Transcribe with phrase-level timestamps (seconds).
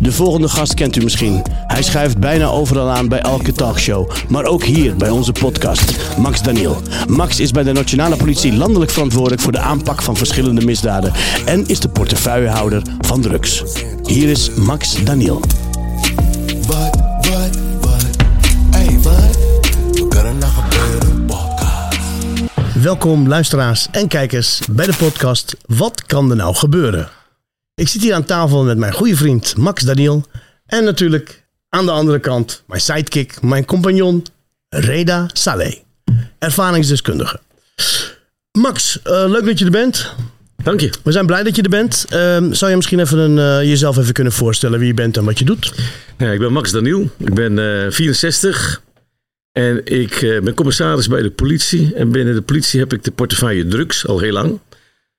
[0.00, 1.42] De volgende gast kent u misschien.
[1.66, 4.10] Hij schuift bijna overal aan bij elke talkshow.
[4.28, 6.16] Maar ook hier bij onze podcast.
[6.18, 6.82] Max Daniel.
[7.08, 11.12] Max is bij de Nationale Politie landelijk verantwoordelijk voor de aanpak van verschillende misdaden.
[11.44, 13.62] En is de portefeuillehouder van drugs.
[14.02, 15.40] Hier is Max Daniel.
[16.66, 18.06] Wat, wat, wat,
[18.70, 19.38] hey wat,
[19.92, 21.98] we kunnen nog gebeuren, podcast.
[22.74, 27.15] Welkom luisteraars en kijkers bij de podcast Wat kan er nou gebeuren?
[27.80, 30.24] Ik zit hier aan tafel met mijn goede vriend Max Daniel.
[30.66, 34.24] En natuurlijk aan de andere kant mijn sidekick, mijn compagnon
[34.68, 35.74] Reda Saleh.
[36.38, 37.40] Ervaringsdeskundige.
[38.52, 40.14] Max, eh, leuk dat je er bent.
[40.62, 40.90] Dank je.
[41.02, 42.06] We zijn blij dat je er bent.
[42.08, 45.24] Ehm, zou je misschien even een, eh, jezelf even kunnen voorstellen wie je bent en
[45.24, 45.72] wat je doet?
[46.18, 47.10] Ja, ik ben Max Daniel.
[47.18, 48.82] Ik ben eh, 64.
[49.52, 51.94] En ik eh, ben commissaris bij de politie.
[51.94, 54.60] En binnen de politie heb ik de portefeuille drugs al heel lang.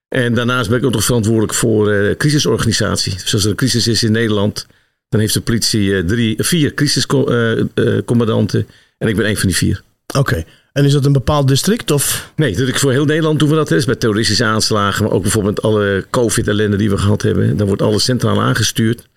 [0.08, 3.13] En daarnaast ben ik ook nog verantwoordelijk voor eh crisisorganisatie.
[3.13, 4.67] Dus als er een crisis is in Nederland,
[5.09, 8.67] dan heeft de politie eh, drie, vier crisiscommandanten.
[8.97, 9.83] en ik ben een van die vier.
[10.17, 10.44] Oké.
[10.73, 12.31] En is dat een bepaald district of?
[12.35, 13.68] Nee, dat ik voor heel Nederland doen we dat.
[13.68, 17.57] Dus bij terroristische aanslagen, maar ook bijvoorbeeld alle COVID-ellende die we gehad hebben.
[17.57, 19.07] Dan wordt alles centraal aangestuurd,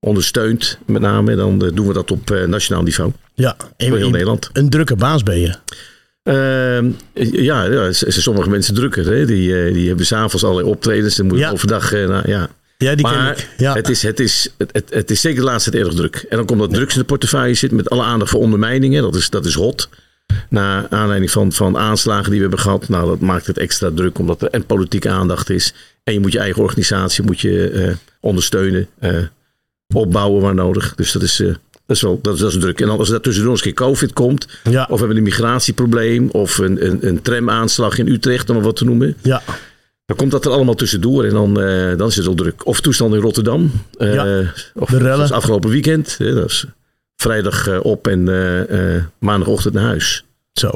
[0.00, 1.36] ondersteund met name.
[1.36, 3.12] Dan eh, doen we dat op eh, nationaal niveau.
[3.34, 4.50] Ja, Voor heel Nederland.
[4.52, 5.54] Een drukke baas ben je.
[6.22, 9.06] Ehm, ja, ja, sommige mensen drukker.
[9.06, 9.26] Hè?
[9.26, 11.16] Die, eh, die hebben s'avonds allerlei optredens.
[11.16, 11.50] Dan moet je Ja.
[11.50, 11.92] overdag...
[11.92, 12.48] eh, nou, ja.
[12.78, 13.48] Ja, die ken Maar ik.
[13.56, 13.74] Ja.
[13.74, 16.26] het, is, het, is, het, het, het is zeker de laatste tijd erg druk.
[16.28, 19.02] En dan komt dat drugs in de portefeuille zit met alle aandacht voor ondermijningen.
[19.02, 19.88] Dat is, dat is hot.
[20.48, 22.88] Na aanleiding van, van aanslagen die we hebben gehad.
[22.88, 25.74] Nou, dat maakt het extra druk omdat er en politieke aandacht is.
[26.04, 28.88] En je moet je eigen organisatie moet je, eh, ondersteunen.
[29.94, 30.94] opbouwen waar nodig.
[30.94, 31.42] Dus dat is,
[31.90, 32.80] dat is wel dat is, dat is druk.
[32.80, 34.46] En als er tussendoor eens een keer COVID komt.
[34.64, 34.82] Ja.
[34.82, 36.28] Of we hebben een migratieprobleem.
[36.30, 39.16] Of een, een, een tramaanslag in Utrecht, om maar wat te noemen.
[39.22, 39.42] Ja.
[40.06, 42.66] Dan komt dat er allemaal tussendoor en dan, eh, dan is het wel druk.
[42.66, 43.70] Of toestand in Rotterdam.
[43.98, 45.30] eh, Ja, of de rellen.
[45.30, 46.14] afgelopen weekend.
[46.18, 46.64] hè, dat is
[47.16, 50.24] vrijdag eh, op en eh, eh, maandagochtend naar huis.
[50.52, 50.70] Zo.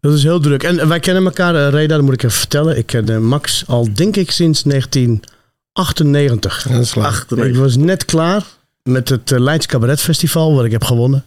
[0.00, 0.62] Dat is heel druk.
[0.62, 2.76] En wij kennen elkaar, Reda, dat moet ik even vertellen.
[2.76, 6.62] Ik ken Max al, denk ik, sinds 1998.
[6.68, 7.06] Dat is lang.
[7.08, 8.42] Acht, Ik was net klaar
[8.82, 11.24] met het eh, Leids Cabaret Festival, wat ik heb gewonnen.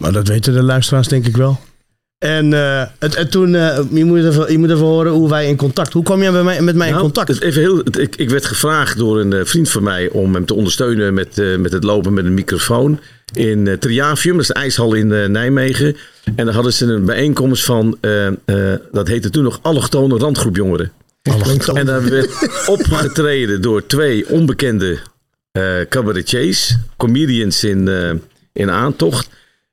[0.00, 1.60] Maar dat weten de luisteraars denk ik wel.
[2.18, 5.48] En, eh, het, en toen, eh, je, moet even, je moet even horen hoe wij
[5.48, 5.92] in contact...
[5.92, 7.40] Hoe kwam jij bij mij, met mij in Nou, contact?
[7.40, 11.14] even heel, ik, ik werd gevraagd door een vriend van mij om hem te ondersteunen
[11.14, 13.00] met, met het lopen met een microfoon.
[13.32, 15.96] In Triavium, dat is een ijshal in Nijmegen.
[16.36, 17.98] En daar hadden ze een bijeenkomst van,
[18.92, 20.92] dat heette toen nog Allochtone Randgroep Jongeren.
[21.74, 24.98] En daar werd opgetreden door twee onbekende
[25.88, 28.10] cabaretiers, comedians in, eh,
[28.52, 29.28] in aantocht.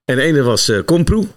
[0.05, 1.27] En de ene was eh Komproe.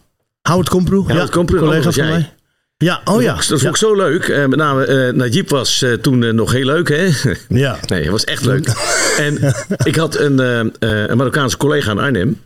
[0.43, 2.33] Howard Komproe, ja, Komproe, collega van mij.
[2.77, 3.35] Ja, oh ja.
[3.35, 3.69] Dat vond ja.
[3.69, 4.29] ik zo leuk.
[4.29, 7.09] Eh, met name eh Najib was eh, toen eh, nog heel leuk, hè?
[7.49, 7.79] Ja.
[7.87, 8.69] Nee, hij was echt leuk.
[9.19, 9.55] En
[9.85, 10.69] ik had een, eh, eh,
[11.09, 12.41] een Marokkaanse collega in Arnhem.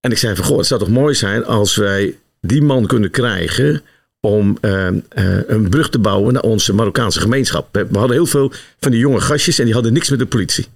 [0.00, 3.10] En ik zei van, goh, het zou toch mooi zijn als wij die man kunnen
[3.10, 3.82] krijgen
[4.20, 4.94] om eh, eh,
[5.46, 7.68] een brug te bouwen naar onze Marokkaanse gemeenschap.
[7.72, 10.66] We hadden heel veel van die jonge gastjes en die hadden niks met de politie.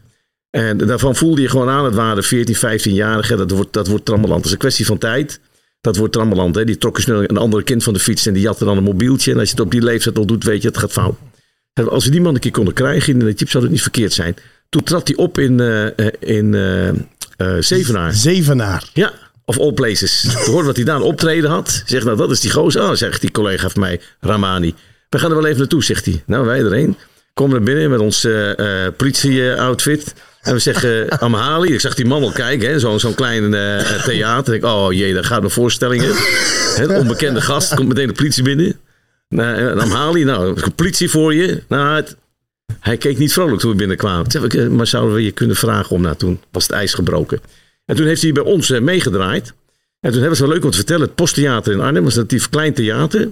[0.50, 3.36] En daarvan voelde je gewoon aan, het waren 14, 15-jarigen.
[3.36, 4.36] Dat wordt, dat wordt trammeland.
[4.36, 5.40] Dat is een kwestie van tijd.
[5.80, 6.54] Dat wordt trammeland.
[6.54, 6.64] Hè.
[6.64, 9.32] Die trokken snel een andere kind van de fiets en die jatte dan een mobieltje.
[9.32, 11.16] En als je het op die leeftijd al doet, weet je, het gaat fout.
[11.72, 13.82] En als we die man een keer konden krijgen in de chip, zou het niet
[13.82, 14.36] verkeerd zijn.
[14.68, 18.12] Toen trad hij op in, eh, eh, in eh, Zevenaar.
[18.12, 18.90] Zevenaar.
[18.92, 19.12] Ja,
[19.44, 20.22] of all places.
[20.44, 21.82] Je hoorde wat hij daar een optreden had.
[21.86, 22.82] Zegt, nou dat is die gozer.
[22.82, 24.74] Oh, zegt die collega van mij, Ramani.
[25.08, 26.22] We gaan er wel even naartoe, zegt hij.
[26.26, 26.96] Nou, wij erheen.
[27.38, 30.14] Komen er binnen met ons eh, eh, politie-outfit.
[30.42, 31.72] En we zeggen, uh, Amhali.
[31.72, 34.54] Ik zag die man al kijken, hè, zo'n zo'n klein eh, theater.
[34.54, 36.14] Ik, oh jee, daar gaat een voorstellingen.
[36.76, 38.80] Een onbekende gast, komt meteen de politie binnen.
[39.28, 41.62] Nou, Amhali, nou, politie voor je.
[41.68, 42.16] Nou, het,
[42.80, 44.28] Hij keek niet vrolijk toen we binnenkwamen.
[44.28, 46.02] Toen eh, maar zouden we je kunnen vragen om...
[46.02, 47.40] Nou, toen was het ijs gebroken.
[47.84, 49.52] En toen heeft hij bij ons meegedraaid.
[50.00, 51.02] En toen hebben ze wel leuk om te vertellen.
[51.02, 53.28] Het Posttheater in Arnhem was een relatief klein theater.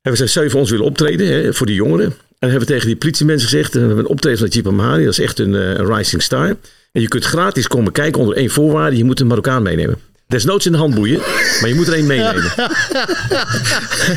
[0.00, 2.14] Hebben ze zeven ons willen optreden hè, voor die jongeren.
[2.38, 3.68] En hebben we tegen die politiemensen gezegd...
[3.74, 5.04] eh, We hebben een optreden van Jeep Amhari.
[5.04, 6.56] Dat is echt een, eh, een rising star.
[6.92, 8.96] En je kunt gratis komen kijken onder één voorwaarde.
[8.96, 9.98] Je moet een Marokkaan meenemen.
[10.28, 11.18] Desnoods in de handboeien.
[11.60, 12.42] Maar je moet er één meenemen.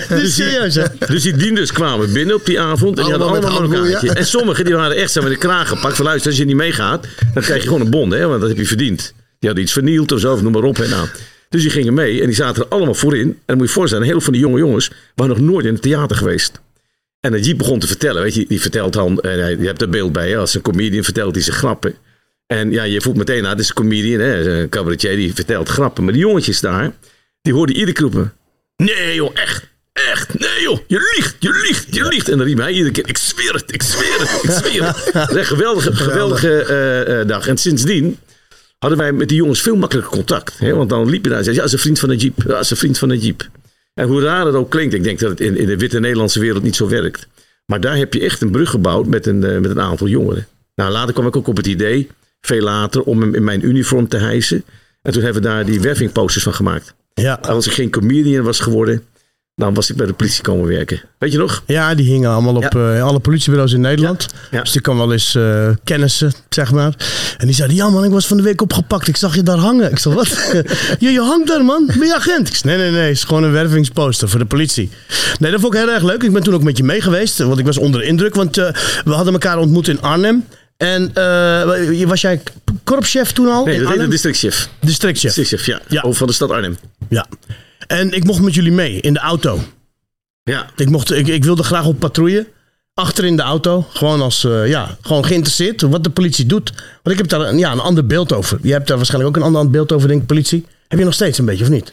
[0.23, 0.83] Is serieus, hè?
[1.07, 2.97] Dus die dienders kwamen binnen op die avond.
[2.97, 3.69] En die hadden Allemaal een.
[3.69, 4.13] Marokkaantje.
[4.13, 5.95] En sommigen die waren echt zo met de kraag gepakt.
[5.95, 8.11] Van luister, als je niet meegaat, dan krijg je gewoon een bon.
[8.11, 9.13] Hè, want dat heb je verdiend.
[9.39, 10.77] Die hadden iets vernield of zo, of noem maar op.
[10.77, 11.07] Hè, nou.
[11.49, 13.21] Dus die gingen mee en die zaten er allemaal voorin.
[13.27, 15.65] En dan moet je je voorstellen, heel veel van die jonge jongens waren nog nooit
[15.65, 16.59] in het theater geweest.
[17.19, 19.81] En dat Jeep begon te vertellen, weet je, die vertelt dan, en hij- je hebt
[19.81, 21.95] er beeld bij, als een comedian vertelt hij zijn grappen.
[22.47, 25.69] En ja, je voelt meteen, nou, dit is een comedian, hè, een cabaretier, die vertelt
[25.69, 26.03] grappen.
[26.03, 26.91] Maar die jongetjes daar,
[27.41, 28.33] die hoorden iedere keer roepen,
[28.75, 32.29] nee joh, echt, echt, nee joh, je liegt, je liegt, je liegt.
[32.29, 35.09] En dan riep hij iedere keer, ik zweer het, ik zweer het, ik zweer het.
[35.13, 37.47] Dat is een geweldige, geweldige eh, eh, dag.
[37.47, 38.17] En sindsdien
[38.79, 40.57] hadden wij met die jongens veel makkelijker contact.
[40.59, 40.73] Hè?
[40.75, 42.43] Want dan liep je daar en zei, ja, dat is een vriend van Najib, ja,
[42.47, 43.41] dat is een vriend van Najib.
[43.99, 46.39] En hoe raar het ook klinkt, ik denk dat het in, in de witte Nederlandse
[46.39, 47.27] wereld niet zo werkt.
[47.65, 50.47] Maar daar heb je echt een brug gebouwd met een, eh, met een aantal jongeren.
[50.75, 52.09] Nou, later kwam ik ook op het idee,
[52.41, 54.63] veel later, om hem in mijn uniform te hijsen.
[55.01, 56.93] En toen hebben we daar die wervingposters van gemaakt.
[57.13, 57.39] Ja.
[57.41, 59.03] Als ik geen comedian was geworden,
[59.59, 61.01] dan was ik bij de politie komen werken.
[61.17, 61.63] Weet je nog?
[61.65, 64.25] Ja, die hingen allemaal op eh, alle politiebureaus in Nederland.
[64.51, 64.61] Ja.
[64.61, 66.93] Dus die kwam wel eens eh, kennissen, zeg maar.
[67.37, 69.07] En die zeiden, ja man, ik was van de week opgepakt.
[69.07, 69.91] Ik zag je daar hangen.
[69.91, 70.27] Ik zei, wat?
[70.99, 72.47] je, je hangt daar man, ben je agent?
[72.47, 74.89] Ik zei, nee, nee, nee, het is gewoon een wervingsposter voor de politie.
[75.39, 76.23] Nee, dat vond ik heel erg leuk.
[76.23, 78.35] Ik ben toen ook met je mee geweest, want ik was onder de indruk.
[78.35, 78.69] Want eh,
[79.05, 80.45] we hadden elkaar ontmoet in Arnhem.
[80.77, 81.11] En
[82.07, 82.41] was jij
[82.83, 83.65] korpschef toen al?
[83.65, 84.69] Nee, dat heette districtchef.
[84.79, 85.33] Districtchef.
[85.33, 85.81] Districtchef, ja.
[85.87, 86.01] Ja.
[86.01, 86.77] Over van de stad Arnhem.
[87.09, 87.25] Ja.
[87.89, 89.59] En ik mocht met jullie mee in de auto.
[90.43, 90.69] Ja.
[90.75, 92.47] Ik, mocht, ik, ik wilde graag op patrouille.
[92.93, 93.85] Achter in de auto.
[93.89, 96.73] Gewoon als, eh, ja, gewoon geïnteresseerd wat de politie doet.
[97.03, 98.59] Want ik heb daar een, ja, een ander beeld over.
[98.61, 100.65] Jij hebt daar waarschijnlijk ook een ander beeld over, denk ik, politie.
[100.87, 101.91] Heb je nog steeds een beetje, of niet?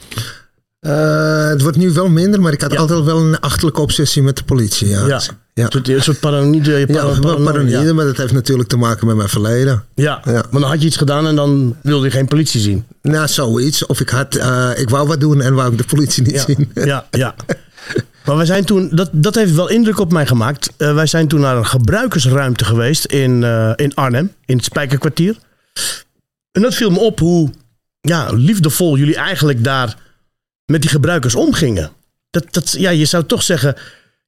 [0.86, 4.36] Eh, het wordt nu wel minder, maar ik had altijd wel een achterlijke obsessie met
[4.36, 4.88] de politie.
[4.88, 5.20] Ja, Ja.
[5.54, 5.68] ja.
[5.82, 6.84] Een soort, paranoïde.
[6.88, 7.94] Ja, wel paranoïde, Ja.
[7.94, 9.84] maar dat heeft natuurlijk te maken met mijn verleden.
[9.94, 10.20] Ja.
[10.24, 10.44] Ja.
[10.50, 12.84] maar dan had je iets gedaan en dan wilde je geen politie zien.
[13.02, 13.86] Nou, zoiets.
[13.86, 16.70] Of ik had, eh, ik wou wat doen en wou ik de politie niet zien.
[16.74, 17.34] ja, ja.
[18.24, 20.70] Maar wij zijn toen, dat, dat heeft wel indruk op mij gemaakt.
[20.76, 23.42] Eh, wij zijn toen naar een gebruikersruimte geweest in,
[23.76, 25.36] in Arnhem, in het Spijkerkwartier.
[26.52, 27.50] En dat viel me op hoe
[28.00, 29.96] ja, liefdevol jullie eigenlijk daar
[30.66, 31.90] met die gebruikers omgingen.
[32.30, 33.74] Dat, dat, ja, je zou toch zeggen,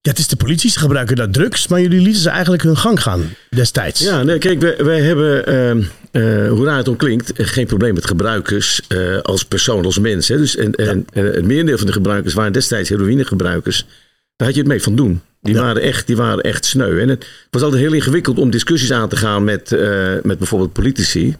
[0.00, 2.76] ja, het is de politie, ze gebruiken daar drugs, maar jullie lieten ze eigenlijk hun
[2.76, 4.00] gang gaan destijds.
[4.00, 8.06] Ja, nee, kijk, wij, wij hebben, eh, hoe raar het ook klinkt, geen probleem met
[8.06, 10.28] gebruikers eh, als persoon, als mens.
[10.28, 10.36] Hè.
[10.36, 13.86] Dus, en, en, en het merendeel van de gebruikers waren destijds heroïnegebruikers.
[14.36, 15.20] Daar had je het mee van doen.
[15.42, 15.60] Die, Ja.
[15.60, 17.00] waren, echt, die waren echt sneu.
[17.00, 20.72] En het was altijd heel ingewikkeld om discussies aan te gaan met, eh, met bijvoorbeeld
[20.72, 21.36] politici.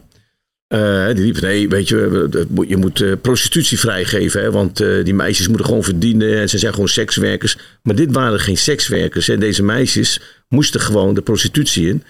[0.68, 4.40] Eh, die riepen, nee, weet je, je moet eh, prostitutie vrijgeven.
[4.40, 6.38] Hè, want eh, die meisjes moeten gewoon verdienen.
[6.38, 7.56] En ze zijn gewoon sekswerkers.
[7.82, 9.26] Maar dit waren geen sekswerkers.
[9.26, 9.38] Hè.
[9.38, 12.02] Deze meisjes moesten gewoon de prostitutie in.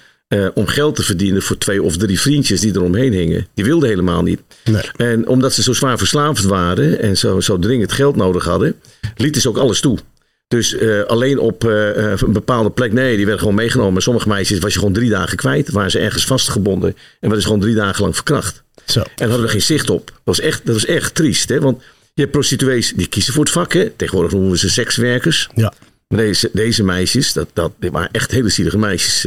[0.55, 3.47] om geld te verdienen voor twee of drie vriendjes die eromheen hingen.
[3.55, 4.41] Die wilden helemaal niet.
[4.65, 4.83] Nee.
[4.97, 8.75] En omdat ze zo zwaar verslaafd waren en zo, zo dringend geld nodig hadden,
[9.17, 9.99] lieten ze ook alles toe.
[10.49, 14.03] Dus eh, alleen op eh, eh, een bepaalde plek, nee, die werden gewoon meegenomen.
[14.03, 17.47] Sommige meisjes was je gewoon drie dagen kwijt, waren ze ergens vastgebonden en werden ze
[17.47, 18.62] gewoon drie dagen lang verkracht.
[18.85, 19.03] Zo.
[19.17, 20.07] En hadden we geen zicht op.
[20.07, 21.61] Dat was echt, dat was echt triest, hè?
[21.61, 21.83] want
[22.14, 23.73] je hebt prostituees die kiezen voor het vak.
[23.73, 23.90] Hè?
[23.90, 25.49] Tegenwoordig noemen we ze sekswerkers.
[25.55, 25.73] Ja.
[26.09, 29.25] Maar deze, deze meisjes, dat, dat, die waren echt hele zielige meisjes.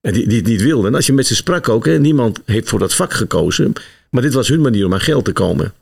[0.00, 0.86] en die, die het niet wilden.
[0.90, 3.72] En als je met ze sprak ook, hè, niemand heeft voor dat vak gekozen.
[4.10, 5.72] Maar dit was hun manier om aan geld te komen.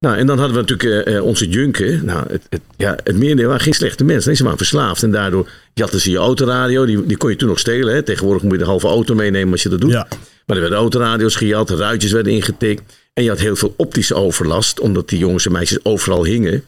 [0.00, 2.04] Nou, en dan hadden we natuurlijk eh, eh, onze junken.
[2.04, 4.26] Nou, het, het, ja, het merendeel waren geen slechte mensen.
[4.26, 5.02] Nee, ze waren verslaafd.
[5.02, 6.84] En daardoor jatten ze je autoradio.
[6.86, 7.94] Die, die kon je toen nog stelen.
[7.94, 8.02] Hè.
[8.02, 9.90] Tegenwoordig moet je de halve auto meenemen als je dat doet.
[9.90, 10.06] Ja.
[10.46, 12.82] Maar er werden autoradio's gejat, ruitjes werden ingetikt.
[13.14, 16.64] En je had heel veel optische overlast, omdat die jongens en meisjes overal hingen.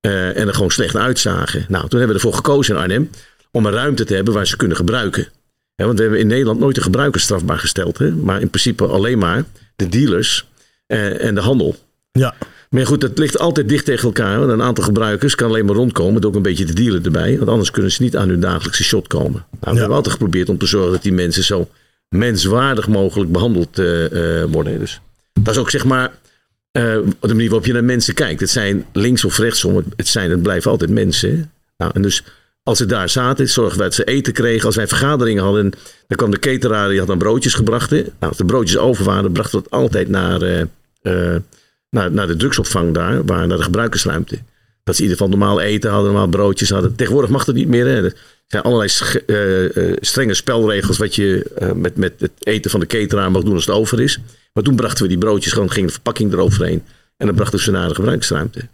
[0.00, 1.64] eh, en er gewoon slecht uitzagen.
[1.68, 3.10] Nou, toen hebben we ervoor gekozen in Arnhem
[3.50, 5.28] om een ruimte te hebben waar ze kunnen gebruiken.
[5.74, 7.98] Ja, want we hebben in Nederland nooit de gebruikers strafbaar gesteld.
[7.98, 8.10] Hè?
[8.10, 9.44] Maar in principe alleen maar
[9.76, 10.46] de dealers
[10.86, 11.76] en de handel.
[12.12, 12.34] Ja.
[12.72, 14.38] Maar goed, het ligt altijd dicht tegen elkaar.
[14.38, 17.36] Want een aantal gebruikers kan alleen maar rondkomen met ook een beetje de dealer erbij.
[17.38, 19.32] Want anders kunnen ze niet aan hun dagelijkse shot komen.
[19.32, 19.76] Nou, we Ja.
[19.78, 21.68] hebben altijd geprobeerd om te zorgen dat die mensen zo
[22.08, 24.78] menswaardig mogelijk behandeld eh, eh, worden.
[24.78, 25.00] Dus
[25.32, 26.12] dat is ook zeg maar
[26.72, 26.82] eh,
[27.20, 28.40] de manier waarop je naar mensen kijkt.
[28.40, 31.50] Het zijn links of rechtsom, het zijn het blijven altijd mensen.
[31.76, 32.24] Nou, en dus
[32.62, 34.66] als ze daar zaten, zorgen wij dat ze eten kregen.
[34.66, 35.70] Als wij vergaderingen hadden,
[36.06, 37.90] dan kwam de cateraar, die had dan broodjes gebracht.
[37.90, 40.66] Nou, als de broodjes over waren, brachten we dat altijd naar,
[41.92, 44.38] naar, naar de drugsopvang daar, waar, naar de gebruikersruimte.
[44.84, 46.94] Dat ze in ieder geval normaal eten hadden, normaal broodjes hadden.
[46.96, 47.86] Tegenwoordig mag dat niet meer.
[47.86, 48.04] Hè.
[48.04, 48.14] Er
[48.46, 48.90] zijn allerlei
[49.26, 53.42] eh, eh, strenge spelregels wat je eh, met, met het eten van de cateraar mag
[53.42, 54.18] doen als het over is.
[54.52, 56.82] Maar toen brachten we die broodjes gewoon, ging de verpakking eroverheen.
[57.16, 58.68] En dan brachten we ze naar de gebruiksruimte.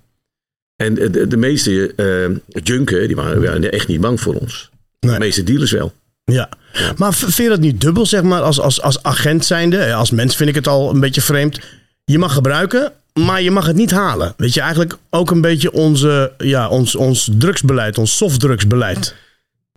[0.76, 4.70] En de, de, meeste eh junken, die waren, waren echt niet bang voor ons.
[5.00, 5.12] Nee.
[5.12, 5.92] De meeste dealers wel.
[6.24, 6.48] Ja.
[6.96, 9.94] Maar v- vind je dat niet dubbel, zeg maar, als, als, als agent zijnde?
[9.94, 11.60] Als mens vind ik het al een beetje vreemd.
[12.04, 12.92] Je mag gebruiken,
[13.24, 14.34] maar je mag het niet halen.
[14.36, 19.14] Weet je, eigenlijk ook een beetje onze, ja, ons, ons drugsbeleid, ons softdrugsbeleid.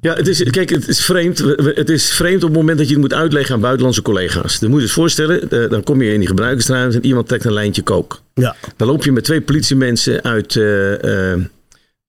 [0.01, 1.37] Ja, het is, kijk, het is vreemd.
[1.57, 4.59] Het is vreemd op het moment dat je het moet uitleggen aan buitenlandse collega's.
[4.59, 7.53] Dan moet je je voorstellen, dan kom je in die gebruikersruimte en iemand trekt een
[7.53, 8.21] lijntje kook.
[8.33, 11.39] Ja, Dan loop je met twee politiemensen uit, eh, eh,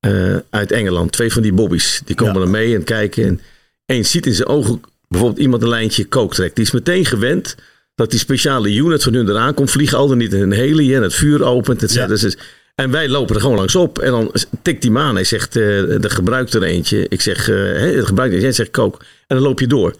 [0.00, 1.12] eh, uit Engeland.
[1.12, 2.00] Twee van die bobby's.
[2.04, 2.40] Die komen Ja.
[2.40, 3.24] er mee en kijken.
[3.24, 3.40] En
[3.86, 6.56] één ziet in zijn ogen bijvoorbeeld iemand een lijntje kook trekt.
[6.56, 7.56] Die is meteen gewend
[8.02, 9.98] dat die speciale unit van hun eraan komt vliegen.
[9.98, 11.82] Al dan niet een heli en het vuur opent.
[11.82, 12.14] Et cetera.
[12.14, 12.20] Ja.
[12.20, 12.36] Dus-
[12.74, 13.98] en wij lopen er gewoon langs op.
[13.98, 14.32] En dan
[14.62, 15.14] tikt die me aan.
[15.14, 17.06] Hij zegt, eh er gebruikt er eentje.
[17.08, 18.40] Ik zeg, eh hè, er gebruikt.
[18.40, 19.04] Jij zegt kook.
[19.26, 19.94] En dan loop je door.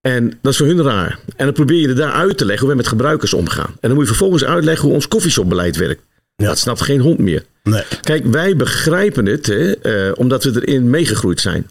[0.00, 1.18] En dat is voor hun raar.
[1.36, 3.70] En dan probeer je er daar uit te leggen hoe wij met gebruikers omgaan.
[3.70, 6.02] En dan moet je vervolgens uitleggen hoe ons koffieshopbeleid werkt.
[6.36, 6.46] Ja.
[6.46, 7.44] Dat snapt geen hond meer.
[7.62, 7.82] nee.
[8.00, 11.70] Kijk, wij begrijpen het hè, eh, omdat we erin meegegroeid zijn.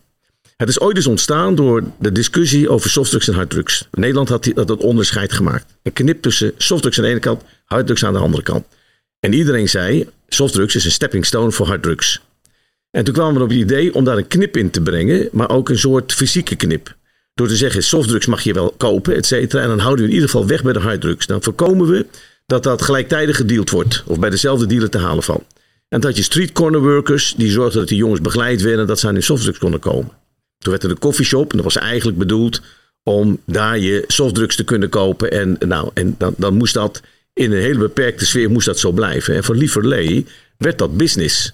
[0.58, 3.88] Het is ooit eens ontstaan door de discussie over softdrugs en harddrugs.
[3.92, 5.66] Nederland had, dat onderscheid gemaakt.
[5.84, 8.66] Een knip tussen softdrugs aan de ene kant, harddrugs aan de andere kant.
[9.20, 12.22] En iedereen zei, softdrugs is een stepping stone voor harddrugs.
[12.92, 15.50] En toen kwamen we op het idee om daar een knip in te brengen, maar
[15.50, 16.96] ook een soort fysieke knip.
[17.34, 19.62] Door te zeggen, softdrugs mag je wel kopen, et cetera.
[19.62, 21.26] En dan houden we in ieder geval weg bij de harddrugs.
[21.26, 22.06] Dan voorkomen we
[22.46, 24.04] dat dat gelijktijdig gedeeld wordt.
[24.08, 25.44] Of bij dezelfde dealer te halen valt.
[25.90, 28.82] En dat je street corner workers, die zorgden dat die jongens begeleid werden.
[28.82, 30.12] en Dat ze aan hun softdrugs konden komen.
[30.64, 31.50] Toen werd er een koffieshop.
[31.52, 32.62] En dat was eigenlijk bedoeld
[33.04, 35.32] om daar je softdrugs te kunnen kopen.
[35.32, 37.02] En, nou, en dan, dan moest dat
[37.34, 39.36] in een hele beperkte sfeer moest dat zo blijven.
[39.36, 40.26] En voor Lieverlee
[40.58, 41.54] werd dat business.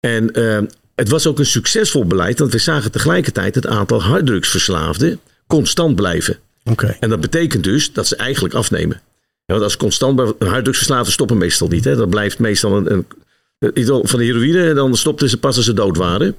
[0.00, 0.60] En eh,
[0.94, 2.38] het was ook een succesvol beleid.
[2.38, 6.38] Want we zagen tegelijkertijd het aantal harddrugsverslaafden constant blijven.
[6.64, 6.96] Oké.
[7.00, 9.00] En dat betekent dus dat ze eigenlijk afnemen.
[9.44, 11.84] Ja, want als constant harddrugsverslaafden stoppen meestal niet.
[11.84, 11.96] Hè.
[11.96, 13.06] Dat blijft meestal een,
[13.58, 14.74] een, van de heroïne.
[14.74, 16.36] Dan stopten ze pas als ze dood waren.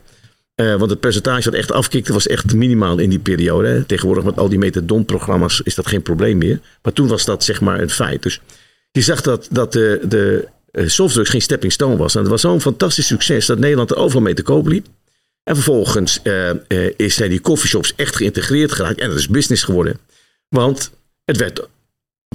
[0.55, 3.67] Eh, want het percentage dat echt afkikte was echt minimaal in die periode.
[3.67, 3.83] Hè.
[3.83, 6.59] Tegenwoordig met al die metadonprogramma's is dat geen probleem meer.
[6.81, 8.23] Maar toen was dat zeg maar een feit.
[8.23, 8.41] Dus
[8.91, 12.13] je zag dat, dat de, de eh, softdrugs geen stepping stone was.
[12.15, 14.87] En het was zo'n fantastisch succes dat Nederland er overal mee te koop liep.
[15.43, 16.49] En vervolgens eh,
[16.95, 18.99] is zijn die coffeeshops echt geïntegreerd geraakt.
[18.99, 19.99] En dat is business geworden.
[20.49, 20.91] Want
[21.25, 21.67] het werd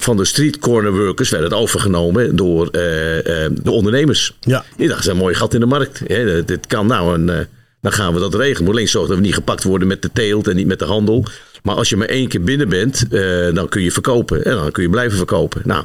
[0.01, 4.37] van de street corner workers werd het overgenomen door de ondernemers.
[4.41, 4.65] Ja.
[4.77, 5.99] Die dachten, dat is een mooi gat in de markt.
[6.07, 7.45] Hè, dit- dit kan nou en eh,
[7.81, 8.71] dan gaan we dat regelen.
[8.71, 11.25] Alleen zorgen dat we niet gepakt worden met de teelt en niet met de handel.
[11.63, 14.45] Maar als je maar één keer binnen bent, eh, dan kun je verkopen.
[14.45, 15.63] En dan kun je blijven verkopen.
[15.65, 15.85] Nou,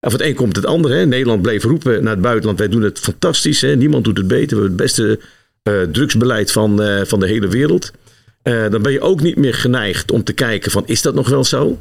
[0.00, 0.90] van het een komt het ander.
[0.90, 1.06] Hè.
[1.06, 2.58] Nederland bleef roepen naar het buitenland.
[2.58, 3.60] Wij doen het fantastisch.
[3.60, 3.76] Hè.
[3.76, 4.56] Niemand doet het beter.
[4.56, 5.20] We hebben het beste
[5.62, 7.92] eh, drugsbeleid van, eh, van de hele wereld.
[8.42, 11.44] Dan ben je ook niet meer geneigd om te kijken van is dat nog wel
[11.44, 11.80] zo?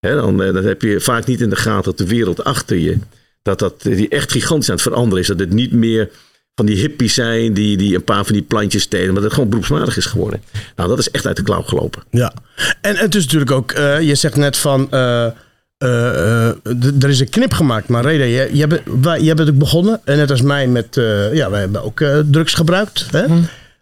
[0.00, 2.98] Hè, dan, dan heb je vaak niet in de gaten dat de wereld achter je,
[3.42, 5.26] dat, dat die echt gigantisch aan het veranderen is.
[5.26, 6.10] Dat het niet meer
[6.54, 9.32] van die hippies zijn die, die een paar van die plantjes telen, maar dat het
[9.32, 10.42] gewoon beroepsmatig is geworden.
[10.76, 12.02] Nou, dat is echt uit de klauw gelopen.
[12.10, 12.32] Ja,
[12.80, 16.54] en het is natuurlijk ook, eh, je zegt net van, eh, eh, eh,
[17.02, 17.88] er is een knip gemaakt.
[17.88, 20.96] Maar Reda, jij, jij, bent, wij- jij bent ook begonnen, en net als mij met,
[20.96, 23.06] eh, ja, wij hebben ook eh, drugs gebruikt.
[23.10, 23.24] Hè?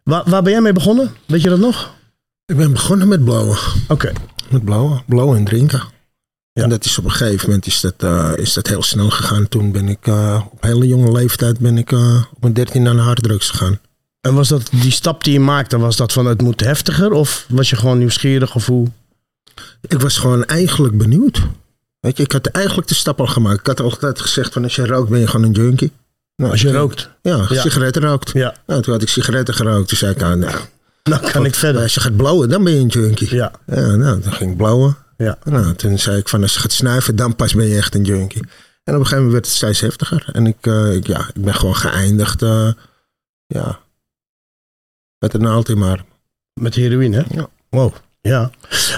[0.03, 1.11] Waar, waar ben jij mee begonnen?
[1.27, 1.95] Weet je dat nog?
[2.47, 3.57] Ik ben begonnen met blowen.
[3.89, 4.12] Oké,
[4.50, 5.03] Met blowen.
[5.07, 5.83] Blowen en drinken.
[6.62, 9.49] En dat is op een gegeven moment is dat, eh, is dat heel snel gegaan.
[9.49, 12.95] Toen ben ik eh, op hele jonge leeftijd ben ik eh, op mijn dertien naar
[12.95, 13.79] de harddrugs gegaan.
[14.21, 17.12] en was dat die stap die je maakte, was dat van het moet heftiger?
[17.12, 18.87] Of was je gewoon nieuwsgierig of hoe?
[19.81, 21.40] Ik was gewoon eigenlijk benieuwd.
[22.00, 23.61] Weet je, ik had eigenlijk de stap al gemaakt.
[23.61, 25.93] Ik had altijd gezegd van als je rookt ben je gewoon een junkie.
[26.37, 27.11] Nou, Als je rookt.
[27.23, 27.61] Ja, Ja.
[27.61, 28.31] sigaretten rookt.
[28.33, 29.88] Ja, Nou, toen had ik sigaretten gerookt.
[29.88, 30.55] Toen zei ik, ah, nou,
[31.02, 31.83] nou kan ik verder.
[31.83, 33.35] als je gaat blowen, dan ben je een junkie.
[33.35, 34.97] Ja, Ja, nou, dan ging ik blowen.
[35.25, 35.39] Ja.
[35.45, 38.05] Nou, toen zei ik van als je gaat snuiven, dan pas ben je echt een
[38.05, 38.43] junkie.
[38.85, 40.29] En op een gegeven moment werd het steeds heftiger.
[40.33, 42.43] En ik, eh, ik, ja, ik ben gewoon geëindigd.
[42.43, 42.73] eh,
[43.47, 43.81] ja,
[45.19, 46.05] met een naald in mijn arm.
[46.61, 47.35] Met heroïne, hè?
[47.35, 47.49] Ja.
[47.69, 47.95] Wow.
[48.21, 48.50] Ja.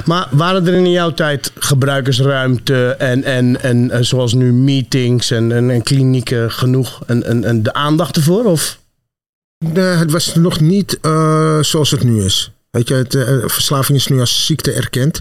[0.05, 5.53] Maar waren er in jouw tijd gebruikersruimte en, en, en, eh, zoals nu meetings en,
[5.53, 8.45] en, en klinieken genoeg en, en, en de aandacht ervoor?
[8.45, 8.81] Of?
[9.59, 10.99] Nee, het was nog niet
[11.61, 12.53] zoals het nu is.
[12.71, 13.17] Weet je, het,
[13.53, 15.21] verslaving is nu als ziekte erkend.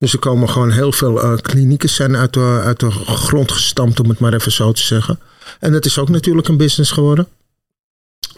[0.00, 4.00] Dus er komen gewoon heel veel eh, klinieken zijn uit de, uit de grond gestampt,
[4.00, 5.18] om het maar even zo te zeggen.
[5.58, 7.26] En dat is ook natuurlijk een business geworden.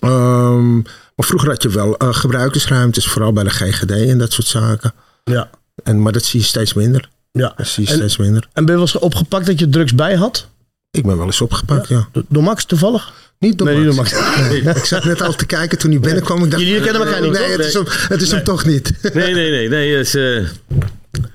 [0.01, 0.75] Ehm,
[1.17, 4.93] maar vroeger had je wel eh, gebruikersruimtes, vooral bij de GGD en dat soort zaken.
[5.25, 5.51] Ja.
[5.85, 7.09] En, maar dat zie je steeds minder.
[7.33, 7.53] ja.
[7.57, 8.43] Dat zie je En- steeds minder.
[8.53, 10.47] En ben je wel eens opgepakt dat je drugs bij had?
[10.91, 12.09] Ik ben wel eens opgepakt, ja.
[12.29, 13.13] Door Max toevallig?
[13.39, 14.13] Niet door Nee, niet door Max.
[14.21, 14.37] Max.
[14.49, 16.45] Nee, ik zat net al te kijken toen hij binnenkwam.
[16.45, 17.57] Ik dacht, Jullie kennen elkaar niet, Nee, toch?
[17.57, 18.93] het is hem, het is hem toch niet.
[19.15, 19.69] Nee, nee, nee.
[19.69, 20.47] nee is, eh,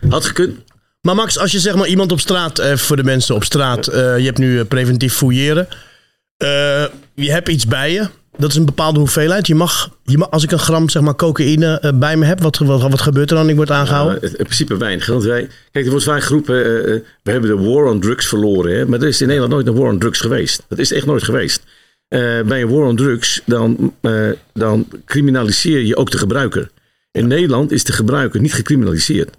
[0.09, 0.57] had gekund.
[1.01, 3.87] Maar Max, als je zeg maar iemand op straat, eh, voor de mensen op straat,
[3.87, 5.67] eh, je hebt nu eh, preventief fouilleren.
[6.37, 6.85] Eh,
[7.15, 8.07] je hebt iets bij je.
[8.37, 9.47] Dat is een bepaalde hoeveelheid.
[9.47, 12.57] Je mag, je mag als ik een gram zeg maar, cocaïne bij me heb, wat,
[12.57, 13.49] wat, wat gebeurt er dan?
[13.49, 14.17] Ik word aangehouden.
[14.21, 15.05] Nou, in principe weinig.
[15.05, 16.55] Want wij, kijk, er wordt vaak geroepen,
[17.23, 18.77] we hebben de war on drugs verloren.
[18.77, 18.85] Hè?
[18.85, 20.63] Maar er is in Nederland nooit een war on drugs geweest.
[20.69, 21.63] Dat is echt nooit geweest.
[22.07, 26.69] Eh, bij een war on drugs, dan, eh, dan criminaliseer je ook de gebruiker.
[27.11, 29.29] In Nederland is de gebruiker niet gecriminaliseerd.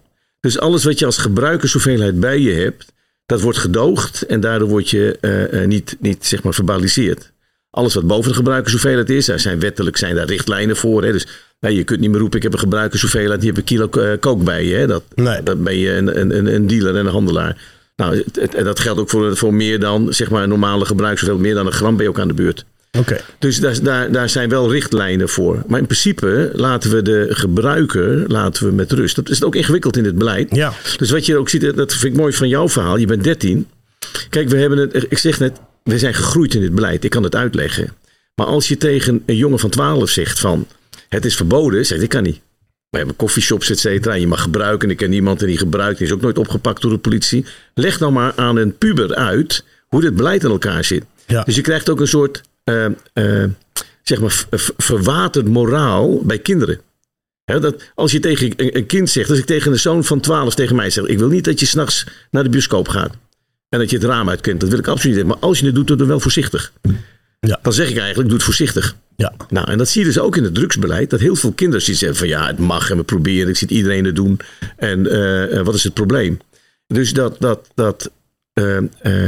[0.41, 2.93] Dus alles wat je als gebruikershoeveelheid bij je hebt,
[3.27, 7.33] dat wordt gedoogd en daardoor word je eh, eh, niet, niet zeg maar verbaliseerd.
[7.71, 11.05] Alles wat boven de gebruikershoeveelheid is, daar zijn wettelijk zijn daar richtlijnen voor.
[11.05, 11.13] Hè?
[11.13, 11.27] Dus
[11.61, 14.19] nou, je kunt niet meer roepen, ik heb een gebruikershoeveelheid, die heb een kilo eh,
[14.21, 14.75] kook bij je.
[14.75, 14.87] Hè?
[14.87, 15.43] Dat, Nee.
[15.43, 17.61] Dan ben je een, een, een- dealer en een handelaar.
[17.97, 21.47] Nou, het- dat geldt ook voor, voor meer dan zeg maar, een normale gebruikershoeveelheid.
[21.47, 22.65] Meer dan een gram ben je ook aan de beurt.
[23.39, 25.63] Dus daar, daar, daar zijn wel richtlijnen voor.
[25.67, 29.17] Maar in principe laten we de gebruiker laten we met rust.
[29.17, 30.55] Dat is ook ingewikkeld in het beleid.
[30.55, 30.73] Ja.
[30.97, 32.97] Dus wat je ook ziet, dat vind ik mooi van jouw verhaal.
[32.97, 33.69] Je bent 13.
[34.31, 37.05] Kijk, we hebben het, ik zeg net, we zijn gegroeid in dit beleid.
[37.05, 37.93] Ik kan het uitleggen.
[38.35, 40.67] Maar als je tegen een jongen van 12 zegt van,
[41.09, 42.41] het is verboden, zegt ik kan niet.
[42.91, 44.15] We hebben coffeeshops, et cetera.
[44.15, 44.91] en Je mag gebruiken.
[44.91, 45.99] Ik ken niemand die gebruikt.
[45.99, 47.45] Die is ook nooit opgepakt door de politie.
[47.75, 51.05] Leg dan maar aan een puber uit hoe dit beleid in elkaar zit.
[51.27, 51.43] Ja.
[51.43, 52.43] Dus je krijgt ook een soort
[54.03, 56.81] zeg maar, v- v- verwaterd moraal bij kinderen.
[57.45, 60.77] Dat als je tegen een, kind zegt, als ik tegen een zoon van 12 tegen
[60.77, 63.15] mij zeg, ik wil niet dat je s'nachts naar de bioscoop gaat.
[63.69, 65.27] En dat je het raam uitkent, dat wil ik absoluut niet.
[65.27, 66.73] Maar als je het doet, doe het dan wel voorzichtig.
[67.41, 67.59] Ja.
[67.63, 68.97] Dan zeg ik eigenlijk, doe het voorzichtig.
[69.17, 69.33] Ja.
[69.49, 71.11] Nou, en dat zie je dus ook in het drugsbeleid.
[71.11, 73.49] Dat heel veel kinderen zeggen van ja, het mag en we proberen.
[73.49, 74.41] Ik zie het iedereen het doen.
[74.77, 76.39] En eh, eh, wat is het probleem?
[76.87, 78.11] Dus dat, dat, dat,
[78.59, 78.77] eh,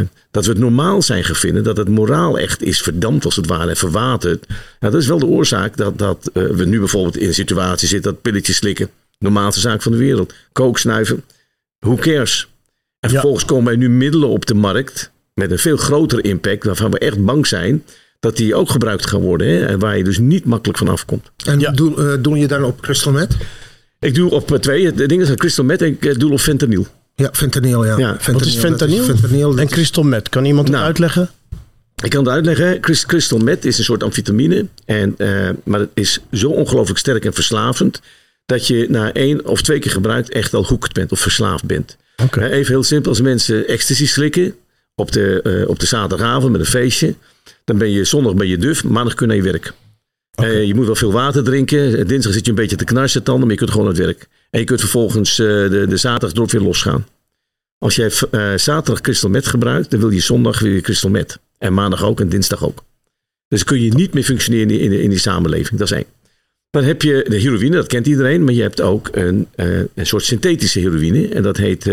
[0.00, 1.62] eh, dat we het normaal zijn gaan vinden.
[1.64, 4.46] Dat het moraal echt is verdampt als het ware en verwaterd.
[4.48, 7.88] Nou, dat is wel de oorzaak dat, dat eh, we nu bijvoorbeeld in een situatie
[7.88, 8.12] zitten.
[8.12, 8.90] Dat pilletjes slikken.
[9.18, 10.34] Normaalste zaak van de wereld.
[10.52, 11.24] Kook snuiven.
[11.78, 12.48] Who cares?
[13.00, 13.08] En Ja.
[13.08, 15.10] vervolgens komen er nu middelen op de markt.
[15.34, 16.64] Met een veel grotere impact.
[16.64, 17.84] Waarvan we echt bang zijn
[18.20, 19.46] dat die ook gebruikt gaan worden.
[19.46, 19.66] Hè?
[19.66, 21.30] En waar je dus niet makkelijk van afkomt.
[21.44, 21.70] En Ja.
[21.70, 23.36] doe, eh, doe je dan op crystal meth?
[23.98, 24.92] Ik doe op twee.
[24.92, 26.86] De dingen zijn crystal meth en ik doe op fentanyl.
[27.20, 27.98] Ja, fentanyl, ja.
[27.98, 29.58] Ja, Wat is fentanyl?
[29.58, 30.28] En crystal meth.
[30.28, 30.86] Kan iemand het Nou.
[30.88, 31.30] uitleggen?
[32.04, 32.80] Ik kan het uitleggen.
[32.80, 34.66] Crys- Crystal meth is een soort amfetamine.
[34.84, 38.00] En, eh, maar het is zo ongelooflijk sterk en verslavend.
[38.46, 41.96] Dat je na één of twee keer gebruikt echt al hoekt bent of verslaafd bent.
[42.22, 42.40] Oké.
[42.40, 43.10] Eh, Even heel simpel.
[43.10, 44.54] Als mensen ecstasy slikken
[44.94, 47.14] op de, eh, op de zaterdagavond met een feestje.
[47.64, 49.72] Dan ben je zondag ben je duf, maandag kun je naar je werk.
[50.66, 52.06] Je moet wel veel water drinken.
[52.06, 54.28] Dinsdag zit je een beetje te knarsen tanden, maar je kunt gewoon naar het werk.
[54.50, 57.06] En je kunt vervolgens eh, de, de zaterdag erop weer losgaan.
[57.78, 61.38] Als jij eh, zaterdag crystal meth gebruikt, dan wil je zondag weer crystal meth.
[61.58, 62.84] En maandag ook en dinsdag ook.
[63.48, 65.78] Dus kun je niet meer functioneren in die, in, die- in die samenleving.
[65.78, 66.04] Dat is één.
[66.70, 68.44] Dan heb je de heroïne, dat kent iedereen.
[68.44, 71.28] Maar je hebt ook een, eh, een soort synthetische heroïne.
[71.28, 71.90] En dat heet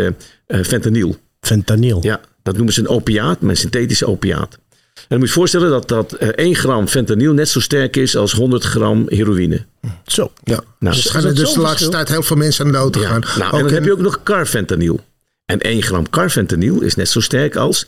[0.48, 1.16] fentanyl.
[1.42, 2.00] Fentanyl.
[2.04, 4.60] Ja, dat noemen ze een opiaat, maar een synthetische opiaat.
[5.08, 7.96] En dan moet je je voorstellen dat, dat eh, 1 gram fentanyl net zo sterk
[7.96, 9.66] is als 100 gram heroïne.
[10.06, 10.32] Zo.
[10.44, 10.60] Ja.
[10.80, 12.96] Nou, dus is gaan er dus de laatste tijd heel veel mensen aan de dood
[12.96, 13.24] Ja, gaan.
[13.38, 15.00] nou, en dan heb je ook nog carfentanyl.
[15.46, 17.88] En 1 gram carfentanyl is net zo sterk als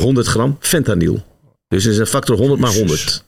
[0.00, 1.24] 100 gram fentanyl.
[1.68, 3.24] Dus het is een factor 100 maar 100.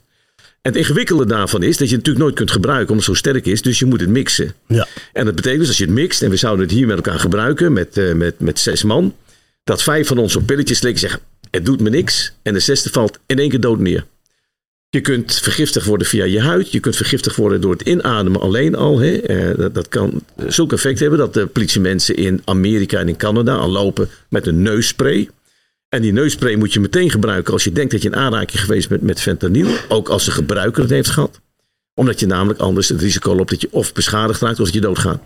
[0.61, 3.19] En het ingewikkelde daarvan is dat je het natuurlijk nooit kunt gebruiken omdat het zo
[3.29, 3.61] sterk is.
[3.61, 4.53] Dus je moet het mixen.
[4.67, 4.87] Ja.
[5.13, 7.19] En dat betekent dus als je het mixt, en we zouden het hier met elkaar
[7.19, 9.15] gebruiken, met, eh, met, met zes man,
[9.63, 11.19] dat vijf van ons op pilletjes slikken zeggen,
[11.51, 12.33] het doet me niks.
[12.41, 14.05] En de zesde valt in één keer dood neer.
[14.89, 16.71] Je kunt vergiftigd worden via je huid.
[16.71, 18.99] Je kunt vergiftigd worden door het inademen alleen al.
[18.99, 19.17] Hè.
[19.17, 23.55] Eh, dat, dat kan zulk effect hebben dat de politiemensen in Amerika en in Canada
[23.55, 25.29] al lopen met een neusspray.
[25.89, 28.89] En die neusspray moet je meteen gebruiken als je denkt dat je in aanraking geweest
[28.89, 29.67] bent met fentanyl.
[29.89, 31.39] Ook als de gebruiker het heeft gehad.
[31.93, 34.81] Omdat je namelijk anders het risico loopt dat je of beschadigd raakt of dat je
[34.81, 35.21] doodgaat.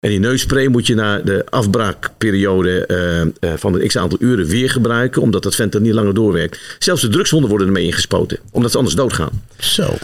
[0.00, 4.46] En die neusspray moet je na de afbraakperiode eh, eh, van een x aantal uren
[4.46, 5.22] weer gebruiken.
[5.22, 6.76] Omdat dat fentanyl langer doorwerkt.
[6.78, 8.38] Zelfs de drugshonden worden ermee ingespoten.
[8.50, 9.42] Omdat ze anders doodgaan.
[9.58, 9.94] Zo.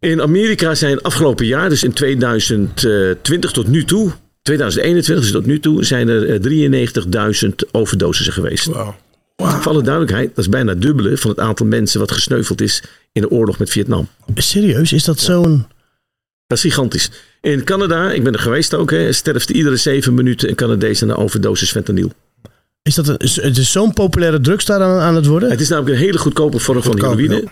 [0.00, 4.12] In Amerika zijn afgelopen jaar, dus in 2020 tot nu toe,
[4.42, 8.68] 2021 dus tot nu toe, zijn er eh, 93.000 overdosissen geweest.
[9.36, 12.82] Voor alle duidelijkheid, dat is bijna het dubbele van het aantal mensen wat gesneuveld is
[13.12, 14.08] in de oorlog met Vietnam.
[14.34, 14.92] Serieus?
[14.92, 15.66] Is dat zo'n...
[16.46, 17.10] Dat is gigantisch.
[17.44, 21.08] In Canada, ik ben er geweest ook, hè, sterft iedere zeven minuten een Canadees aan
[21.08, 22.12] een overdosis fentanyl.
[22.82, 25.50] Is dat een, is- het is zo'n populaire drugs daar aan, aan het worden?
[25.50, 27.44] Het is namelijk een hele goedkope vorm van heroïne.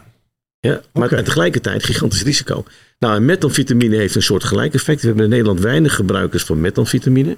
[0.61, 1.17] Ja, maar Oké.
[1.17, 2.65] en tegelijkertijd gigantisch risico.
[2.99, 5.01] Nou, en methamphetamine heeft een soort gelijk effect.
[5.01, 7.37] We hebben in Nederland weinig gebruikers van methamphetamine.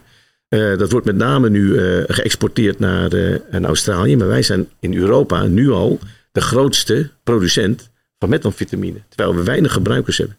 [0.49, 4.17] Eh, dat wordt met name nu eh, geëxporteerd naar, eh, naar Australië.
[4.17, 5.99] Maar wij zijn in Europa nu al
[6.33, 8.99] de grootste producent van methamphetamine.
[9.09, 10.37] Terwijl we weinig gebruikers hebben.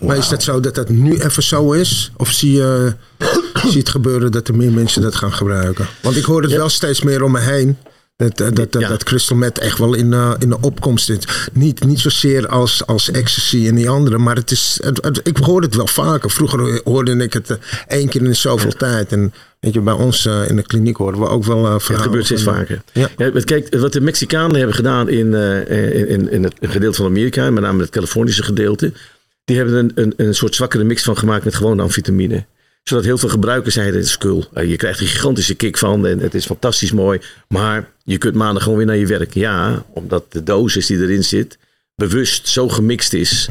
[0.00, 2.10] Maar is dat zo dat dat nu even zo is?
[2.16, 2.94] Of zie je,
[3.62, 5.86] zie je het gebeuren dat er meer mensen dat gaan gebruiken?
[6.02, 7.76] Want ik hoor het wel steeds meer om me heen.
[8.16, 8.88] Dat, dat, dat, Ja.
[8.88, 11.48] dat crystal meth echt wel in, eh, in de opkomst zit.
[11.52, 14.18] Niet, niet zozeer als, als ecstasy en die andere.
[14.18, 16.30] Maar het is, het, het- ik hoor het wel vaker.
[16.30, 17.56] Vroeger hoorde ik het eh,
[17.88, 19.12] één keer in zoveel tijd.
[19.12, 21.82] En weet je, bij ons eh, in de kliniek horen we ook wel eh Het
[21.82, 22.06] verhalen.
[22.08, 22.82] gebeurt steeds vaker.
[22.92, 23.08] Ja.
[23.16, 27.50] Ja, kijk, wat de Mexicanen hebben gedaan in, in, in, in het gedeelte van Amerika,
[27.50, 28.92] met name het Californische gedeelte,
[29.48, 32.44] die hebben een, een, een soort zwakkere mix van gemaakt met gewone amfetamine.
[32.82, 34.44] Zodat heel veel gebruikers zeiden, het is cool.
[34.52, 37.20] Eh, Je krijgt een gigantische kick van en het is fantastisch mooi.
[37.48, 39.34] Maar je kunt maandag gewoon weer naar je werk.
[39.34, 41.58] Ja, omdat de dosis die erin zit
[41.94, 43.48] bewust zo gemixt is.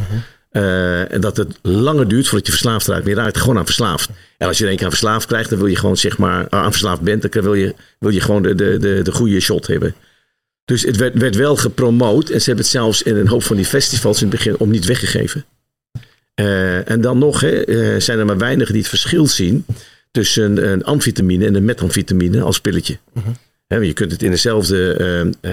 [0.50, 3.04] eh, en dat het langer duurt voordat je verslaafd raakt.
[3.04, 4.10] Maar je raakt gewoon aan verslaafd.
[4.38, 6.50] En als je er een keer aan verslaafd krijgt, dan wil je gewoon zeg maar
[6.50, 9.68] aan verslaafd bent, dan wil je, wil je gewoon de, de, de, de goede shot
[9.68, 9.96] hebben.
[10.66, 12.30] Dus het werd, werd wel gepromoot.
[12.30, 14.70] En ze hebben het zelfs in een hoop van die festivals in het begin om
[14.70, 15.46] niet weggegeven.
[16.38, 19.66] Eh, en dan nog hè, eh, zijn er maar weinigen die het verschil zien
[20.12, 22.98] tussen een amfetamine en een methamfetamine als pilletje.
[23.68, 24.92] Hè, want je kunt het in dezelfde.
[25.42, 25.52] eh,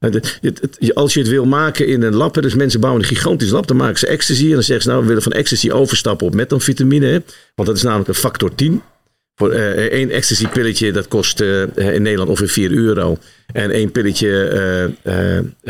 [0.00, 3.08] nou, het- het- als je het wil maken in een lab, dus mensen bouwen een
[3.08, 4.44] gigantisch lab, dan maken ze ecstasy.
[4.44, 7.06] En dan zeggen ze nou, we willen van ecstasy overstappen op methamfetamine.
[7.06, 7.18] Hè,
[7.54, 8.82] want dat is namelijk een factor 10.
[9.34, 13.18] Voor één ecstasy pilletje, dat kost in Nederland ongeveer 4 euro.
[13.52, 14.90] En één pilletje,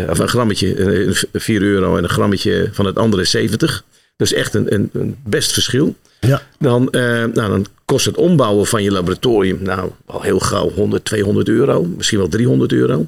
[0.08, 1.96] of een grammetje, eh, 4 euro.
[1.96, 3.84] En een grammetje van het andere is 70.
[4.22, 5.94] Dus echt een, een, een best verschil.
[6.20, 6.42] Ja.
[6.58, 11.04] Dan, eh, nou, dan kost het ombouwen van je laboratorium, nou, al heel gauw 100,
[11.04, 11.84] 200 euro.
[11.84, 13.06] Misschien wel 300 euro.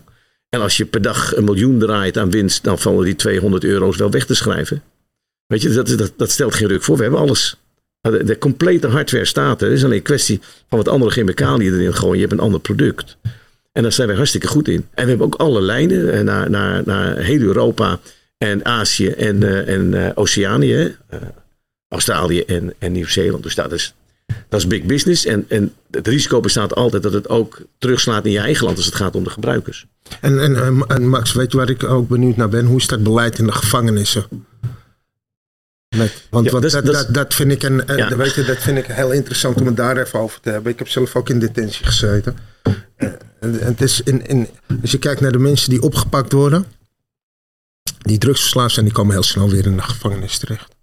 [0.48, 3.96] En als je per dag een miljoen draait aan winst, dan vallen die 200 euro's
[3.96, 4.83] wel weg te schrijven.
[5.46, 6.96] Weet je, dat, dat, dat stelt geen ruk voor.
[6.96, 7.57] We hebben alles.
[8.00, 9.68] De, de complete hardware staat er.
[9.68, 12.14] Het is alleen een kwestie van wat andere chemicaliën erin gooien.
[12.14, 13.16] Je hebt een ander product.
[13.72, 14.87] En daar zijn wij hartstikke goed in.
[14.94, 18.00] En we hebben ook alle lijnen eh, naar, naar, naar heel Europa
[18.50, 20.96] en Azië en, eh, en eh, Oceanië.
[21.09, 21.18] Eh,
[21.88, 23.42] Australië en, en Nieuw-Zeeland.
[23.42, 23.94] Dus dat is,
[24.48, 25.24] dat is big business.
[25.26, 28.87] En, en het risico bestaat altijd dat het ook terugslaat in je eigen land als
[28.87, 29.87] het gaat om de gebruikers.
[30.20, 32.66] En, en, en, Max, weet je waar ik ook benieuwd naar ben?
[32.66, 34.24] Hoe is dat beleid in de gevangenissen?
[35.96, 38.16] Met, want Ja, want dat dat, dat dat, is- dat, vind ik een, Ja.
[38.16, 40.72] weet je, dat vind ik heel interessant om het daar even over te hebben.
[40.72, 42.37] Ik heb zelf ook in detentie gezeten.
[42.96, 44.48] En, en het is in, in,
[44.83, 46.64] als je kijkt naar de mensen die opgepakt worden,
[47.99, 50.75] die drugsverslaafd zijn, die komen heel snel weer in de gevangenis terecht.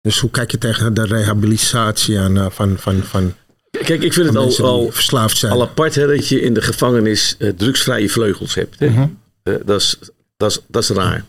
[0.00, 3.34] Dus hoe kijk je tegen de rehabilitatie aan eh, van, van, van,
[3.70, 5.52] Kijk, ik vind van het al, al, verslaafd zijn?
[5.52, 8.78] al apart hè, dat je in de gevangenis eh, drugsvrije vleugels hebt.
[8.78, 8.88] Hè?
[8.88, 9.06] Mhm.
[9.42, 9.98] Eh, dat, is,
[10.36, 11.24] dat, is, dat is raar.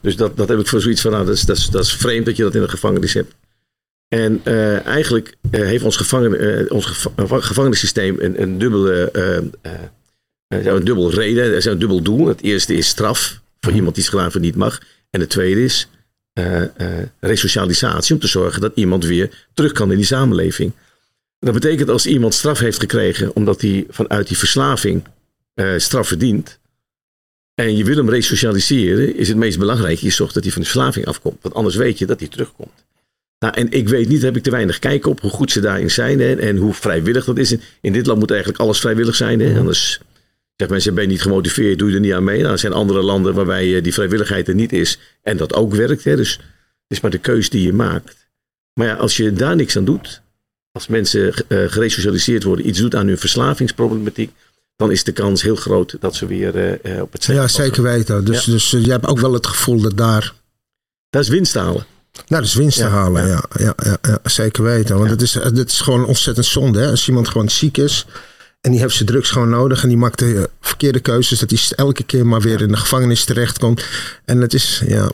[0.00, 1.92] Dus dat, dat heb ik voor zoiets van, nou, dat, is, dat, is, dat is
[1.92, 3.34] vreemd dat je dat in de gevangenis hebt.
[4.08, 9.36] En eh, eigenlijk eh, heeft ons, gevangen, eh, ons geva- gevangenissysteem een, een, dubbele, eh,
[9.36, 9.44] eh,
[10.48, 11.44] eh, een dubbel reden.
[11.44, 12.26] Er is een dubbel doel.
[12.26, 14.80] Het eerste is straf voor iemand die gedaan niet mag.
[15.10, 15.88] En het tweede is
[16.32, 18.14] eh, eh, resocialisatie.
[18.14, 20.72] Om te zorgen dat iemand weer terug kan in die samenleving.
[21.38, 25.04] Dat betekent als iemand straf heeft gekregen omdat hij vanuit die verslaving
[25.54, 26.58] eh, straf verdient.
[27.54, 29.98] En je wil hem resocialiseren, is het meest belangrijk.
[29.98, 31.38] Je zorgt dat hij van de verslaving afkomt.
[31.42, 32.84] Want anders weet je dat hij terugkomt.
[33.38, 35.90] Nou, en ik weet niet, heb ik te weinig kijk op hoe goed ze daarin
[35.90, 37.56] zijn hè, en hoe vrijwillig dat is.
[37.80, 39.40] In dit land moet eigenlijk alles vrijwillig zijn.
[39.40, 40.00] Hè, anders
[40.56, 42.40] zegt mensen, ben je niet gemotiveerd, doe je er niet aan mee.
[42.40, 45.74] Nou, er zijn andere landen waarbij eh, die vrijwilligheid er niet is en dat ook
[45.74, 46.04] werkt.
[46.04, 48.16] Hè, dus het is maar de keus die je maakt.
[48.72, 50.22] Maar ja, als je daar niks aan doet,
[50.72, 54.30] als mensen eh, geresocialiseerd worden, iets doet aan hun verslavingsproblematiek,
[54.76, 58.24] dan is de kans heel groot dat ze weer eh, op het ja, zeker weten.
[58.24, 58.52] Dus, Ja.
[58.52, 60.34] dus je hebt ook wel het gevoel dat daar
[61.10, 61.86] Dat is winst halen.
[62.12, 63.44] Nou, dat is winst te halen, ja.
[63.58, 63.74] ja.
[64.02, 64.98] Ja, zeker weten.
[64.98, 66.80] Want het, is, het is gewoon ontzettend zonde.
[66.80, 66.90] Hè?
[66.90, 68.06] Als iemand gewoon ziek is
[68.66, 71.50] en die heeft zijn drugs gewoon nodig en die maakt de eh, verkeerde keuzes, dat
[71.50, 73.84] hij elke keer maar weer in de gevangenis terechtkomt.
[74.24, 75.10] En het is ja,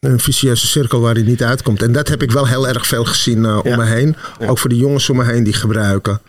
[0.00, 1.82] een vicieuze cirkel waar hij niet uitkomt.
[1.82, 3.76] En dat heb ik wel heel erg veel gezien eh, om Ja.
[3.76, 4.16] me heen.
[4.38, 4.46] Ja.
[4.46, 6.20] Ook voor de jongens om me heen die gebruiken.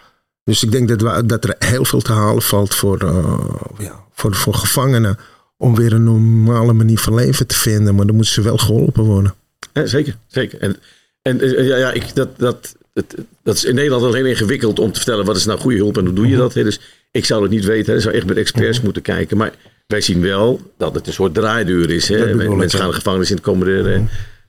[0.44, 3.40] Dus ik denk dat, we, dat er heel veel te halen valt voor, eh,
[3.78, 5.18] ja, voor, voor gevangenen.
[5.58, 7.96] Om weer een normale manier van leven te vinden.
[7.96, 9.34] Maar dan moeten ze wel geholpen worden.
[9.74, 10.60] Ja, zeker, zeker.
[10.60, 10.76] En,
[11.22, 14.92] en ja, ja, ik, dat, dat, het, dat is in Nederland al heel ingewikkeld om
[14.92, 16.54] te vertellen wat is nou goede hulp en hoe doe je dat.
[16.54, 16.64] Hè?
[16.64, 16.80] Dus
[17.12, 17.90] ik zou het niet weten.
[17.92, 17.96] Hè?
[17.98, 19.38] Ik zou echt met experts moeten kijken.
[19.38, 19.52] Maar
[19.88, 22.08] wij zien wel dat het een soort draaideur is.
[22.10, 22.30] Hè?
[22.30, 23.86] Ik, Mensen gaan de gevangenis in, komen er,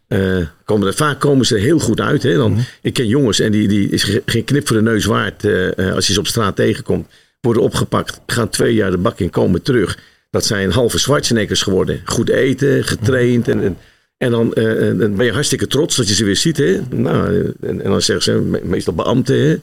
[0.09, 2.23] eh, eh, komen er, vaak komen ze er heel goed uit.
[2.23, 2.35] Hè?
[2.35, 5.45] Dan, Ik ken jongens en die, die is ge- geen knip voor de neus waard
[5.45, 7.07] eh, als je ze op straat tegenkomt.
[7.41, 9.99] Worden opgepakt, gaan twee jaar de bak in, komen terug.
[10.31, 12.01] Dat zijn halve Schwarzeneggers geworden.
[12.05, 13.77] Goed eten, getraind en, en
[14.19, 16.57] en dan, eh, en dan ben je hartstikke trots dat je ze weer ziet.
[16.57, 16.81] Hè?
[16.91, 19.57] Nou, en, en dan zeggen ze, me- meestal beambten, hè?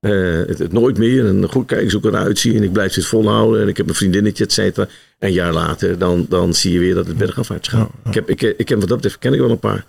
[0.00, 1.26] eh, het, het nooit meer.
[1.26, 2.54] En goed, kijk eens hoe ik eruit zie.
[2.56, 3.62] En ik blijf dit volhouden.
[3.62, 4.86] En ik heb een vriendinnetje, et cetera.
[5.18, 7.90] En een jaar later, dan, dan zie je weer dat het bergafwaarts gaat.
[8.04, 9.84] Ik, heb, ik, ik heb wat dat betreft, ken ik wel een paar.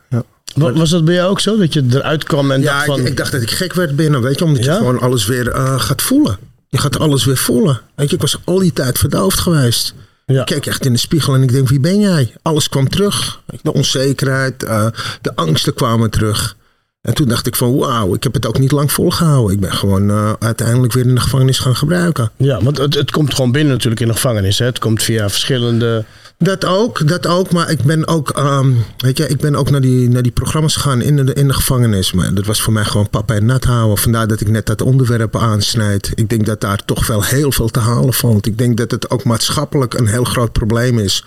[0.56, 1.58] Wa- Was dat bij jou ook zo?
[1.58, 3.00] Dat je eruit kwam en Ja, dacht van...
[3.00, 4.72] ik, ik dacht dat ik gek werd binnen, weet je, omdat Ja?
[4.72, 6.38] je gewoon alles weer eh, gaat voelen.
[6.70, 7.82] Je gaat alles weer voelen.
[7.96, 9.94] Weet je, ik was al die tijd verdoofd geweest.
[10.40, 12.34] Ik keek echt in de spiegel en ik denk, wie ben jij?
[12.42, 13.42] Alles kwam terug.
[13.62, 14.88] De onzekerheid, eh,
[15.22, 16.56] de angsten kwamen terug.
[17.02, 19.56] En toen dacht ik van, wauw, ik heb het ook niet lang volgehouden.
[19.56, 22.32] Ik ben gewoon eh, uiteindelijk weer in de gevangenis gaan gebruiken.
[22.38, 24.60] Ja, want het, het komt gewoon binnen natuurlijk in de gevangenis.
[24.60, 24.66] Hè?
[24.66, 26.06] Het komt via verschillende...
[26.38, 27.52] Dat ook, dat ook.
[27.52, 30.76] Maar ik ben ook, ehm, weet je, ik ben ook naar die, naar die programma's
[30.76, 32.12] gegaan in de, in de gevangenis.
[32.12, 33.98] Maar dat was voor mij gewoon papa en nat houden.
[33.98, 36.12] Vandaar dat ik net dat onderwerp aansnijd.
[36.16, 38.46] Ik denk dat daar toch wel heel veel te halen valt.
[38.46, 41.26] Ik denk dat het ook maatschappelijk een heel groot probleem is.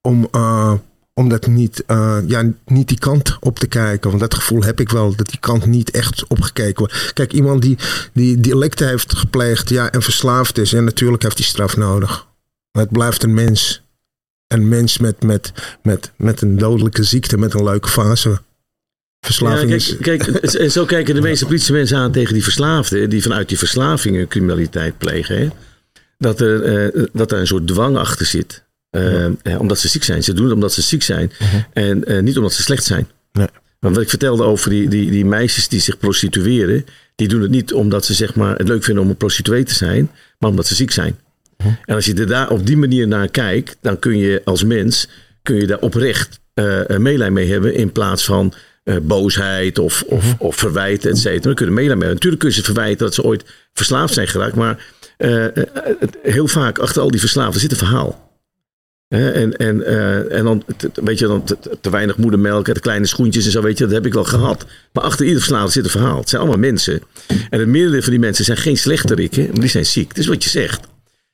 [0.00, 0.72] Om, eh,
[1.18, 4.08] om dat niet, eh, ja, niet die kant op te kijken.
[4.08, 7.12] Want dat gevoel heb ik wel, dat die kant niet echt opgekeken wordt.
[7.12, 7.78] Kijk, iemand die,
[8.12, 10.72] die delicten heeft gepleegd ja, en verslaafd is.
[10.72, 12.26] En natuurlijk heeft hij straf nodig.
[12.72, 13.84] Maar het blijft een mens
[14.48, 15.52] een mens met, met,
[15.82, 18.40] met, met een dodelijke ziekte, met een leuke fase.
[19.20, 19.96] Verslaving Ja, is...
[19.96, 23.10] kijk, kijk, en zo kijken de meeste politiemensen aan tegen die verslaafden.
[23.10, 25.38] Die vanuit die verslavingen criminaliteit plegen.
[25.38, 25.48] Hè?
[26.18, 28.64] Dat, er, eh, dat er een soort dwang achter zit.
[28.90, 30.22] Eh, eh, omdat ze ziek zijn.
[30.22, 31.32] Ze doen het omdat ze ziek zijn.
[31.72, 33.08] En eh, niet omdat ze slecht zijn.
[33.32, 33.46] Nee.
[33.80, 36.84] Want wat ik vertelde over die, die, die meisjes die zich prostitueren.
[37.14, 39.74] Die doen het niet omdat ze zeg maar, het leuk vinden om een prostituee te
[39.74, 40.10] zijn.
[40.38, 41.18] Maar omdat ze ziek zijn.
[41.56, 43.76] En als je er daar op die manier naar kijkt.
[43.80, 45.08] Dan kun je als mens
[45.42, 46.40] kun je daar oprecht
[46.98, 47.74] meelij mee hebben.
[47.74, 48.52] In plaats van
[49.02, 51.40] boosheid of, of, of verwijten, et cetera.
[51.40, 52.14] Dan kun je er meelij mee hebben.
[52.14, 54.54] Natuurlijk kun je ze verwijten dat ze ooit verslaafd zijn geraakt.
[54.54, 54.86] Maar
[56.22, 58.25] heel vaak achter al die verslaafden zit een verhaal.
[59.08, 62.80] En, en, eh, en dan, te- te- weet je, dan te, te weinig moedermelk, de
[62.80, 64.66] kleine schoentjes en zo, weet je, dat heb ik wel gehad.
[64.92, 66.18] Maar achter ieder verslaafde zit een verhaal.
[66.18, 67.00] Het zijn allemaal mensen.
[67.50, 70.08] En het merendeel van die mensen zijn geen slechterikken, maar die zijn ziek.
[70.08, 70.80] Dat is wat je zegt.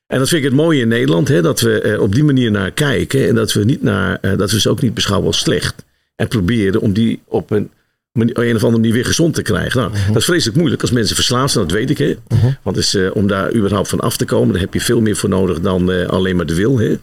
[0.07, 2.51] En dat vind ik het mooie in Nederland, hè, dat we er op die manier
[2.51, 3.29] naar kijken.
[3.29, 5.85] En dat we, niet naar, eh, dat we ze ook niet beschouwen als slecht.
[6.17, 7.71] En proberen om die op een,
[8.13, 9.81] op een of andere manier weer gezond te krijgen.
[9.81, 11.99] Nou, Dat is vreselijk moeilijk als mensen verslaafd zijn, dat weet ik.
[11.99, 12.17] Hè.
[12.63, 15.17] Want dus, eh, om daar überhaupt van af te komen, daar heb je veel meer
[15.17, 16.79] voor nodig dan eh, alleen maar de wil.
[16.79, 16.97] Hè.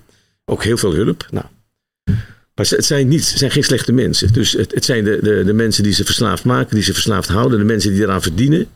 [0.49, 1.27] Ook heel veel hulp.
[1.31, 1.45] Nou.
[2.55, 4.33] Maar het zijn, niet, het zijn geen slechte mensen.
[4.33, 7.29] Dus het, het zijn de, de, de mensen die ze verslaafd maken, die ze verslaafd
[7.29, 7.59] houden.
[7.59, 8.67] De mensen die eraan verdienen.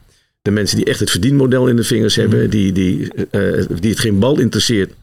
[0.41, 2.49] De mensen die echt het verdienmodel in de vingers hebben.
[2.49, 4.93] Die, die, eh, die het geen bal interesseert.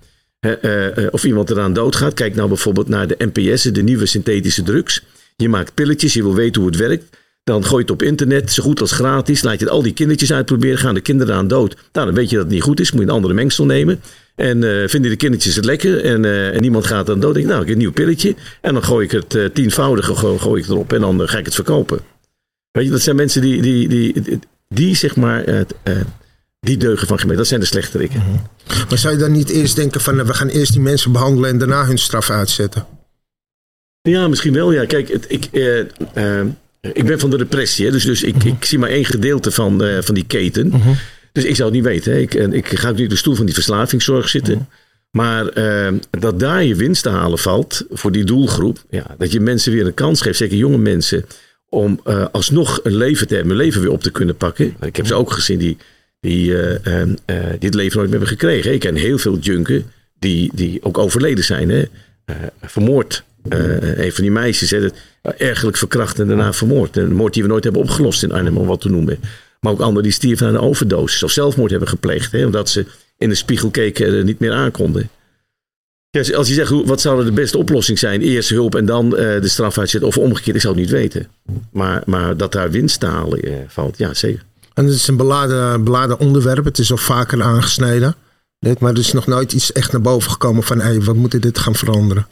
[0.41, 2.15] eh, eh, of iemand eraan doodgaat.
[2.15, 5.03] Kijk nou bijvoorbeeld naar de NPS'en, de nieuwe synthetische drugs.
[5.37, 7.17] Je maakt pilletjes, je wil weten hoe het werkt.
[7.45, 9.43] Dan gooi je het op internet, zo goed als gratis.
[9.43, 10.79] Laat je het al die kindertjes uitproberen.
[10.79, 11.77] Gaan de kinderen aan dood.
[11.93, 12.93] Nou, dan weet je dat het niet goed is.
[12.93, 14.01] Moet je een andere mengsel nemen.
[14.35, 16.05] En eh, vinden de kindertjes het lekker.
[16.05, 17.35] En, eh, en niemand gaat dan dood.
[17.35, 18.35] Denk ik, nou, ik heb een nieuw pilletje.
[18.61, 20.93] En dan gooi ik het eh, tienvoudige gooi, ik erop.
[20.93, 22.01] En dan ga ik het verkopen.
[22.71, 25.65] Weet je, dat zijn mensen die, die, die, die, die zeg maar,
[26.61, 27.37] die deugen van gemeen.
[27.37, 28.23] Dat zijn de slechterikken.
[28.89, 31.59] Maar zou je dan niet eerst denken van, we gaan eerst die mensen behandelen en
[31.59, 32.87] daarna hun straf uitzetten?
[34.03, 34.73] Ja, misschien wel.
[34.73, 35.49] Ja, kijk, het, ik,
[36.81, 37.87] ik ben van de repressie.
[37.87, 40.73] Hè, dus dus ik, ik zie maar één gedeelte van, eh, van die keten.
[41.33, 42.13] Dus ik zou het niet weten.
[42.13, 42.19] Hè.
[42.19, 44.69] Ik, en ik ga ook niet op de stoel van die verslavingszorg zitten.
[45.11, 48.85] Maar eh, dat daar je winst te halen valt voor die doelgroep.
[48.91, 51.25] Ja, dat je mensen weer een kans geeft, zeker jonge mensen.
[51.69, 54.77] Om eh, alsnog een leven te hebben, een leven weer op te kunnen pakken.
[54.81, 55.77] Ik heb ze ook gezien die,
[56.21, 57.09] die, eh, eh, eh,
[57.51, 58.73] die het leven nooit meer hebben gekregen.
[58.73, 61.69] Ik ken heel veel junken die, die ook overleden zijn.
[61.69, 61.85] Hè.
[62.63, 63.25] Vermoord.
[63.49, 66.97] Eh, een van die meisjes, hè, dat, ergelijk verkracht en daarna vermoord.
[66.97, 69.21] Een moord die we nooit hebben opgelost in Arnhem, om wat te noemen.
[69.61, 72.33] Maar ook anderen die stierven aan een overdosis of zelfmoord hebben gepleegd.
[72.33, 72.87] Hè, omdat ze
[73.19, 75.11] in de spiegel keken en er niet meer aankonden.
[76.11, 78.21] Ja, als je zegt, wat zou de beste oplossing zijn?
[78.21, 80.09] Eerst hulp en dan eh, de straf uitzetten.
[80.09, 81.29] Of omgekeerd, ik zou het niet weten.
[81.73, 84.45] Maar, maar dat daar winst te halen eh, valt, ja zeker.
[84.75, 86.65] En het is een beladen, beladen onderwerp.
[86.65, 88.15] Het is al vaker aangesneden.
[88.79, 91.59] Maar er is nog nooit iets echt naar boven gekomen van, hey, we moeten dit
[91.59, 92.27] gaan veranderen.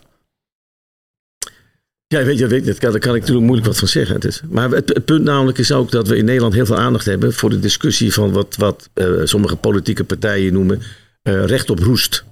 [2.15, 4.15] Ja, weet je, weet, daar kan, ik natuurlijk moeilijk wat van zeggen.
[4.15, 6.79] Het is, maar het, het punt namelijk is ook dat we in Nederland heel veel
[6.79, 10.83] aandacht hebben voor de discussie van wat, wat eh, sommige politieke partijen noemen
[11.23, 12.25] eh, recht op roest.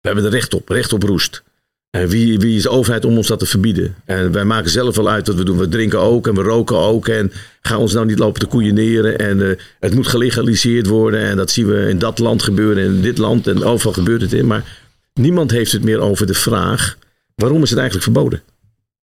[0.00, 1.42] We hebben er recht op, recht op roest.
[1.90, 3.94] En wie, wie is de overheid om ons dat te verbieden?
[4.04, 5.58] En wij maken zelf wel uit wat we doen.
[5.58, 7.08] We drinken ook en we roken ook.
[7.08, 9.18] En gaan ons nou niet lopen te koeieneren.
[9.18, 11.20] En eh, het moet gelegaliseerd worden.
[11.20, 13.46] En dat zien we in dat land gebeuren en in dit land.
[13.46, 14.46] En overal gebeurt het in.
[14.46, 14.78] Maar
[15.14, 16.96] niemand heeft het meer over de vraag:
[17.34, 18.42] waarom is het eigenlijk verboden?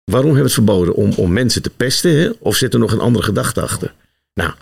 [0.08, 0.94] Waarom hebben we het verboden?
[0.94, 2.20] Om, om mensen te pesten?
[2.20, 2.30] Hè?
[2.38, 3.94] Of zit er nog een andere gedachte achter?
[4.34, 4.52] Nou,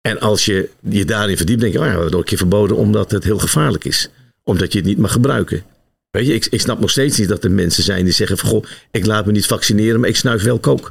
[0.00, 2.36] en als je je daarin verdiept, denk je, oh ja, we hebben het ook een
[2.36, 4.08] keer verboden omdat het heel gevaarlijk is.
[4.42, 5.62] Omdat je het niet mag gebruiken.
[6.10, 8.48] Weet je, ik, ik snap nog steeds niet dat er mensen zijn die zeggen van,
[8.48, 10.90] goh, ik laat me niet vaccineren, maar ik snuif wel kook.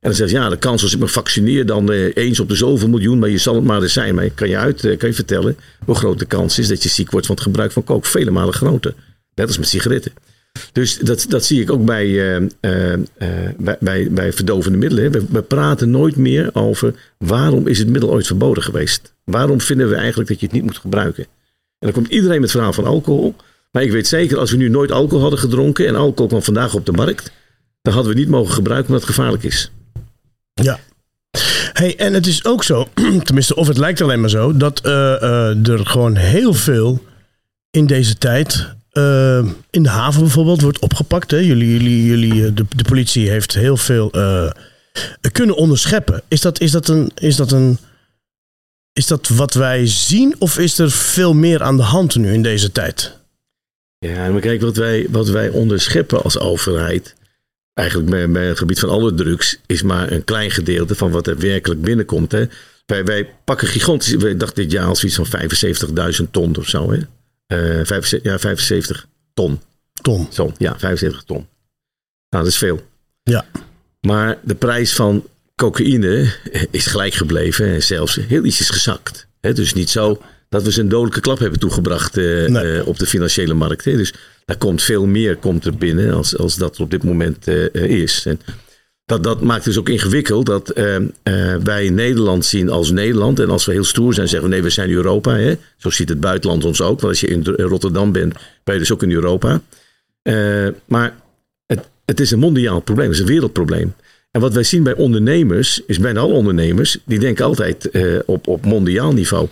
[0.00, 2.48] En dan zeggen ze, ja, de kans als ik me vaccineer dan eh, eens op
[2.48, 4.14] de zoveel miljoen, maar je zal het maar eens zijn.
[4.14, 6.88] Maar kan je, uit, eh, kan je vertellen hoe groot de kans is dat je
[6.88, 8.06] ziek wordt van het gebruik van kook.
[8.06, 8.94] Vele malen groter.
[9.34, 10.12] Net als met sigaretten.
[10.72, 13.00] Dus dat, dat zie ik ook bij, eh, eh, eh,
[13.58, 15.26] bij, bij, bij verdovende middelen.
[15.30, 19.14] We, praten nooit meer over waarom is het middel ooit verboden geweest.
[19.24, 21.24] Waarom vinden we eigenlijk dat je het niet moet gebruiken?
[21.78, 23.34] En dan komt iedereen met het verhaal van alcohol.
[23.70, 26.74] Maar ik weet zeker, als we nu nooit alcohol hadden gedronken en alcohol kwam vandaag
[26.74, 27.32] op de markt,
[27.82, 29.70] dan hadden we het niet mogen gebruiken omdat het gevaarlijk is.
[30.54, 30.78] Ja.
[31.72, 32.88] Hey, en het is ook zo,
[33.24, 37.02] tenminste, of het lijkt alleen maar zo, dat er gewoon heel veel
[37.70, 38.75] in deze tijd.
[38.96, 41.30] Eh, in de haven bijvoorbeeld wordt opgepakt.
[41.30, 41.36] Hè?
[41.36, 44.50] Jullie, jullie, jullie, eh, de, de politie heeft heel veel eh,
[45.32, 46.22] kunnen onderscheppen.
[46.28, 47.78] Is dat, is, dat een, is, dat een,
[48.92, 52.42] is dat wat wij zien of is er veel meer aan de hand nu in
[52.42, 53.18] deze tijd?
[53.98, 57.14] Ja, maar kijk, wat wij, wat wij onderscheppen als overheid,
[57.72, 61.26] eigenlijk bij, bij het gebied van alle drugs, is maar een klein gedeelte van wat
[61.26, 62.32] er werkelijk binnenkomt.
[62.32, 62.44] Hè.
[62.86, 66.92] Wij, wij pakken gigantisch, ik dacht dit jaar al zoiets van 75.000 ton of zo.
[66.92, 66.98] Hè.
[67.46, 69.60] Eh, 75, ja, 75 ton.
[70.02, 70.28] Tom.
[70.32, 71.46] Zo, ja, 75 ton.
[72.30, 72.86] Nou, dat is veel.
[73.22, 73.44] Ja.
[74.00, 76.32] Maar de prijs van cocaïne
[76.70, 79.26] is gelijk gebleven en zelfs heel ietsjes gezakt.
[79.40, 82.78] Hè, dus niet zo dat we ze een dodelijke klap hebben toegebracht eh, Nee.
[82.78, 83.84] eh, op de financiële markt.
[83.84, 87.48] Dus daar komt veel meer komt er binnen als, als dat er op dit moment
[87.48, 88.26] eh, eh, is.
[88.26, 88.40] En
[89.06, 91.02] dat, dat maakt dus ook ingewikkeld dat eh, eh,
[91.62, 93.40] wij Nederland zien als Nederland.
[93.40, 95.36] En als we heel stoer zijn, zeggen we nee, we zijn Europa.
[95.36, 95.54] Hè?
[95.76, 97.00] Zo ziet het buitenland ons ook.
[97.00, 99.60] Want als je in Rotterdam bent, ben je dus ook in Europa.
[100.22, 101.14] Eh, maar
[101.66, 103.94] het, het is een mondiaal probleem, het is een wereldprobleem.
[104.30, 107.90] En wat wij zien bij ondernemers, is bijna alle ondernemers, die denken altijd
[108.26, 109.48] op, op mondiaal niveau.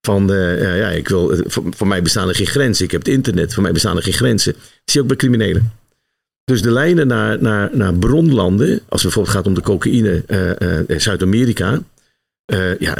[0.00, 2.84] Van, ja, ja, ik wil, voor, voor mij bestaan er geen grenzen.
[2.84, 4.52] Ik heb het internet, voor mij bestaan er geen grenzen.
[4.52, 5.72] Dat zie je ook bij criminelen.
[6.44, 10.98] Dus de lijnen naar, naar, naar bronlanden, als het bijvoorbeeld gaat om de cocaïne eh,
[10.98, 11.82] Zuid-Amerika,
[12.44, 12.96] eh, ja,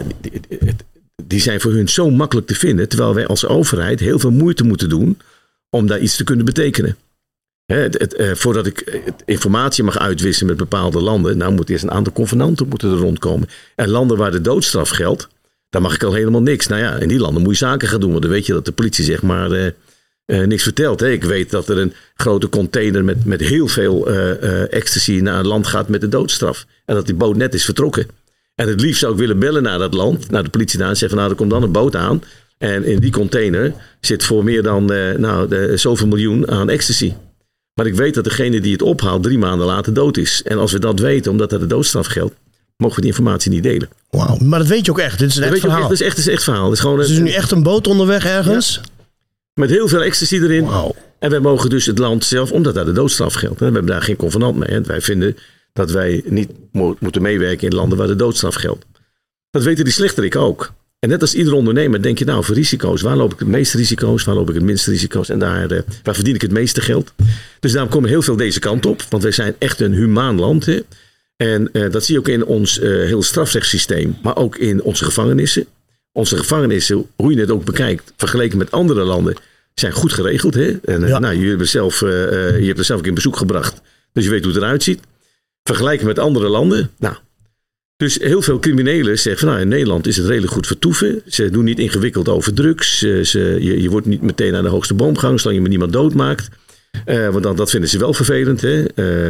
[1.24, 2.88] die, zijn voor hun zo makkelijk te vinden.
[2.88, 5.18] Terwijl wij als overheid heel veel moeite moeten doen
[5.70, 6.96] om daar iets te kunnen betekenen.
[7.64, 12.12] Hè, het, voordat ik informatie mag uitwisselen met bepaalde landen, nou moet eerst een aantal
[12.12, 13.48] convenanten moeten er rondkomen.
[13.74, 15.28] En landen waar de doodstraf geldt,
[15.68, 16.66] daar mag ik al helemaal niks.
[16.66, 18.64] Nou ja, in die landen moet je zaken gaan doen, want dan weet je dat
[18.64, 19.72] de politie zeg maar
[20.26, 21.00] eh, niks vertelt.
[21.00, 21.10] Hè.
[21.10, 24.30] Ik weet dat er een grote container met, met heel veel eh,
[24.62, 26.66] eh, ecstasy naar een land gaat met de doodstraf.
[26.84, 28.06] En dat die boot net is vertrokken.
[28.54, 30.96] En het liefst zou ik willen bellen naar dat land, naar de politie daar en
[30.96, 32.22] zeggen: Nou, er komt dan een boot aan.
[32.58, 34.84] En in die container zit voor meer dan
[35.16, 37.12] nou, de, zoveel miljoen aan ecstasy.
[37.74, 40.42] Maar ik weet dat degene die het ophaalt drie maanden later dood is.
[40.44, 42.34] En als we dat weten, omdat er de doodstraf geldt,
[42.76, 43.88] mogen we die informatie niet delen.
[44.10, 44.36] Wauw.
[44.36, 45.18] Maar dat weet je ook echt.
[45.18, 45.78] Dit is een Dat echt verhaal.
[45.80, 46.64] echt, dat is echt, dat is echt verhaal.
[46.64, 48.80] Het is gewoon Dus er is een- nu echt een boot onderweg ergens?
[49.54, 50.64] Met heel veel ecstasy erin.
[51.18, 53.60] En wij mogen dus het land zelf, omdat daar de doodstraf geldt.
[53.60, 54.68] hè, We hebben daar geen convenant mee.
[54.68, 54.80] hè.
[54.82, 55.36] Wij vinden
[55.72, 58.84] dat wij niet mo- moeten meewerken in landen waar de doodstraf geldt.
[59.50, 60.72] Dat weten die slechterik ook.
[60.98, 63.00] En net als ieder ondernemer denk je nou voor risico's.
[63.02, 64.24] Waar loop ik het meeste risico's?
[64.24, 65.28] Waar loop ik het minste risico's?
[65.28, 67.12] En daar, eh, waar verdien ik het meeste geld?
[67.60, 69.02] Dus daarom komen heel veel deze kant op.
[69.10, 70.66] Want wij zijn echt een humaan land.
[70.66, 70.80] Hè?
[71.36, 74.16] En eh, dat zie je ook in ons eh heel strafrechtssysteem.
[74.22, 75.66] Maar ook in onze gevangenissen.
[76.16, 79.34] Onze gevangenissen, hoe je het ook bekijkt, vergeleken met andere landen,
[79.74, 80.54] zijn goed geregeld.
[80.54, 80.70] Hè?
[80.84, 81.18] En eh, Ja.
[81.18, 82.10] nou, je, hebt zelf, eh,
[82.60, 83.80] je hebt er zelf ook in bezoek gebracht.
[84.12, 85.00] Dus je weet hoe het eruit ziet.
[85.62, 86.90] Vergelijken met andere landen.
[86.98, 87.14] Nou,
[87.96, 91.22] dus heel veel criminelen zeggen van nou, in Nederland is het redelijk goed vertoeven.
[91.26, 92.98] Ze doen niet ingewikkeld over drugs.
[92.98, 95.70] Ze, ze- je, je wordt niet meteen naar de hoogste boom gehangen zolang je maar
[95.70, 96.48] niemand doodmaakt.
[97.04, 98.60] Eh, want dan, dat vinden ze wel vervelend.
[98.60, 98.84] Hè?
[98.84, 99.26] Eh,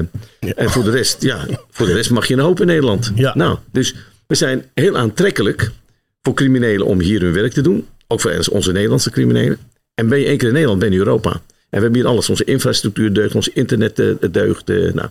[0.56, 3.12] En voor de, rest, ja, voor de rest mag je een hoop in Nederland.
[3.14, 3.34] Ja.
[3.36, 3.94] Nou, dus
[4.26, 5.70] we zijn heel aantrekkelijk
[6.24, 7.86] voor criminelen om hier hun werk te doen.
[8.06, 9.58] Ook voor onze Nederlandse criminelen.
[9.94, 11.30] En ben je één keer in Nederland, ben je in Europa.
[11.30, 12.30] En we hebben hier alles.
[12.30, 14.70] Onze infrastructuur deugt, ons internet eh, deugt.
[14.70, 15.08] eh, nou.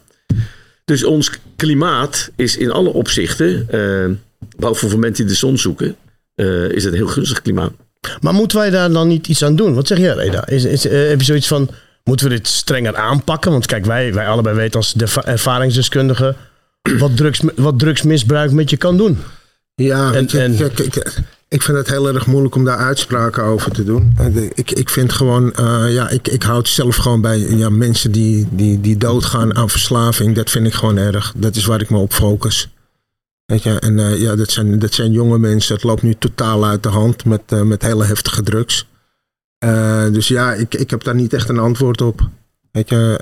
[0.86, 4.06] Dus ons klimaat is in alle opzichten, eh
[4.58, 5.96] behalve voor mensen die de zon zoeken,
[6.70, 7.72] is het een heel gunstig klimaat.
[8.22, 9.74] Maar moeten wij daar dan niet iets aan doen?
[9.74, 10.48] Wat zeg jij, Reda?
[10.48, 11.70] Is, is, heb je zoiets van,
[12.04, 13.52] moeten we dit strenger aanpakken?
[13.52, 16.36] Want kijk, wij, wij allebei weten als de ervaringsdeskundigen
[16.98, 19.18] wat, drugs, wat drugsmisbruik met je kan doen.
[19.76, 22.78] Ja, En- weet je, en- kijk, ik, ik vind het heel erg moeilijk om daar
[22.78, 24.14] uitspraken over te doen.
[24.18, 28.12] Eh, Ik, ik vind gewoon, eh, ja, ik, ik houd zelf gewoon bij ja, mensen
[28.12, 30.36] die, die, die doodgaan aan verslaving.
[30.36, 31.34] Dat vind ik gewoon erg.
[31.38, 32.70] Dat is waar ik me op focus.
[33.46, 35.76] Weet je, en eh, ja, dat zijn, dat zijn jonge mensen.
[35.76, 38.88] Het loopt nu totaal uit de hand met, met hele heftige drugs.
[40.12, 42.30] Dus ja, ik, ik heb daar niet echt een antwoord op.
[42.72, 43.18] Weet je,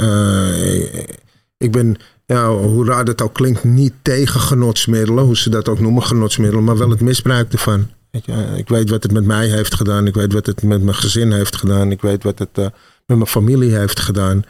[1.57, 1.95] ik ben,
[2.31, 6.63] ja, hoe raar dat ook klinkt, niet tegen genotsmiddelen, hoe ze dat ook noemen, genotsmiddelen,
[6.63, 7.87] maar wel het misbruik ervan.
[8.11, 10.95] Je, ik weet wat het met mij heeft gedaan, ik weet wat het met mijn
[10.95, 12.63] gezin heeft gedaan, ik weet wat het eh,
[13.05, 14.43] met mijn familie heeft gedaan.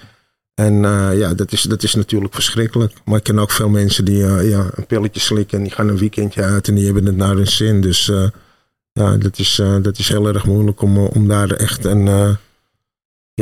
[0.54, 2.94] En eh, ja, dat is, dat is natuurlijk verschrikkelijk.
[3.06, 5.88] Maar ik ken ook veel mensen die eh, ja, een pilletje slikken en die gaan
[5.88, 7.82] een weekendje uit en die hebben het naar hun zin.
[7.82, 8.28] Dus eh,
[8.94, 12.08] ja, dat is, eh, dat is heel erg moeilijk om, eh, om daar echt een
[12.08, 12.30] eh,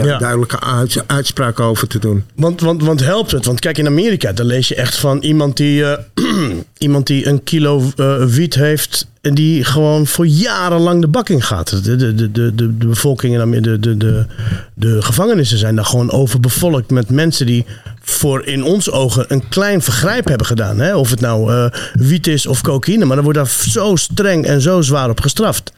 [0.05, 2.23] ja, duidelijke uits- uitspraak over te doen.
[2.35, 3.45] Want, want, want helpt het?
[3.45, 5.97] Want kijk, in Amerika, dan lees je echt van iemand die, eh,
[6.77, 9.07] iemand die een kilo eh, wiet heeft.
[9.21, 11.83] En die gewoon voor jarenlang de bak in gaat.
[11.83, 14.25] De, de, de, de, de, bevolking in Amerika, de, de, de,
[14.73, 17.65] de gevangenissen zijn daar gewoon overbevolkt met mensen die
[18.01, 20.79] voor in ons ogen een klein vergrijp hebben gedaan.
[20.79, 20.95] Hè?
[20.95, 23.05] Of het nou eh, wiet is of cocaïne.
[23.05, 25.71] Maar dan wordt daar zo streng en zo zwaar op gestraft.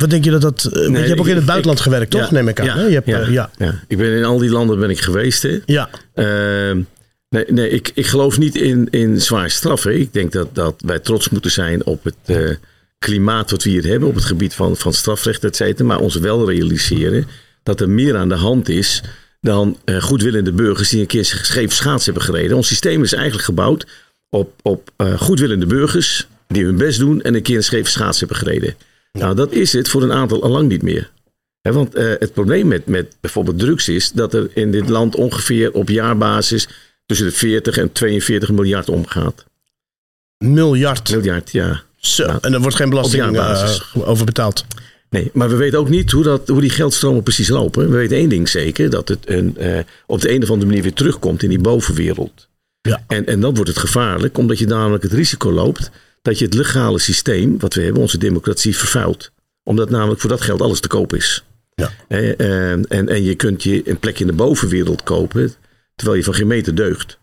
[0.00, 0.64] Wat denk je dat dat...
[0.64, 2.20] eh, je hebt ook in het ik- buitenland gewerkt, toch?
[2.20, 2.66] Ja, Neem ik aan.
[2.66, 2.84] Ja, hè?
[2.84, 3.50] Je hebt, ja, eh, ja.
[3.58, 3.74] ja.
[3.88, 5.42] Ik ben in al die landen ben ik geweest.
[5.42, 5.58] Hè.
[5.66, 5.88] ja.
[6.14, 6.80] Ehm,
[7.28, 10.00] nee, nee ik, ik geloof niet in, in zwaar straffen.
[10.00, 12.48] Ik denk dat, dat wij trots moeten zijn op het eh,
[12.98, 14.08] klimaat wat we hier hebben.
[14.08, 15.88] Op het gebied van, van strafrecht, et cetera.
[15.88, 17.26] Maar ons wel realiseren
[17.62, 19.02] dat er meer aan de hand is
[19.40, 22.56] dan goedwillende burgers die een keer scheef schaats hebben gereden.
[22.56, 23.86] Ons systeem is eigenlijk gebouwd
[24.30, 28.36] op, op goedwillende burgers die hun best doen en een keer een scheve schaats hebben
[28.36, 28.74] gereden.
[29.16, 31.10] Nou, dat is het voor een aantal al lang niet meer.
[31.62, 35.72] Want eh, het probleem met, met bijvoorbeeld drugs is dat er in dit land ongeveer
[35.72, 36.68] op jaarbasis
[37.06, 39.44] tussen de 40 en 42 miljard omgaat.
[40.38, 41.10] Miljard.
[41.10, 41.82] Miljard, ja.
[41.96, 42.38] Zo.
[42.40, 44.64] En er wordt geen belasting eh, over betaald.
[45.10, 47.90] Nee, maar we weten ook niet hoe, dat, hoe die geldstromen precies lopen.
[47.90, 50.82] We weten één ding zeker, dat het een, eh, op de een of andere manier
[50.82, 52.48] weer terugkomt in die bovenwereld.
[52.80, 53.04] Ja.
[53.06, 55.90] En, en dan wordt het gevaarlijk, omdat je namelijk het risico loopt
[56.26, 59.30] dat je het legale systeem, wat we hebben, onze democratie, vervuilt.
[59.62, 61.44] Omdat namelijk voor dat geld alles te koop is.
[61.74, 61.90] Ja.
[62.08, 65.52] Eh, eh, en, en je kunt je een plekje in de bovenwereld kopen,
[65.94, 67.18] terwijl je van geen meter deugt.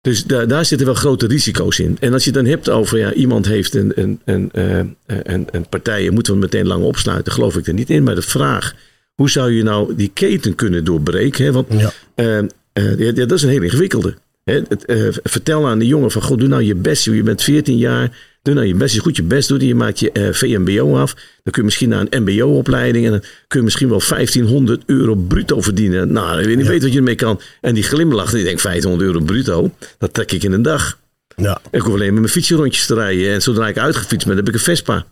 [0.00, 1.96] Dus daar, daar zitten wel grote risico's in.
[2.00, 5.48] En als je het dan hebt over ja, iemand heeft een, een, een, eh, een,
[5.50, 8.02] een partij en moeten we meteen lang opsluiten, geloof ik er niet in.
[8.02, 8.74] Maar de vraag,
[9.14, 11.44] hoe zou je nou die keten kunnen doorbreken?
[11.44, 11.52] Hè?
[11.52, 11.92] Want Ja.
[12.14, 12.38] eh,
[12.72, 14.14] eh, ja, dat is een heel ingewikkelde.
[14.52, 17.04] Het, eh, vertel aan de jongen van, god, doe nou je best.
[17.04, 18.94] Je bent 14 jaar, doe nou je best.
[18.94, 21.14] Je goed je best doet je maakt je eh, VMBO af.
[21.14, 25.14] Dan kun je misschien naar een MBO-opleiding en dan kun je misschien wel 1500 euro
[25.14, 26.12] bruto verdienen.
[26.12, 27.40] Nou, ik weet niet weet wat je ermee kan.
[27.60, 30.98] En die glimlacht die denkt 1500 euro bruto, dat trek ik in een dag.
[31.36, 31.60] Ja.
[31.70, 33.32] Ik hoef alleen met mijn fietsje rondjes te rijden.
[33.32, 35.06] En zodra ik uitgefietst ben, heb ik een Vespa.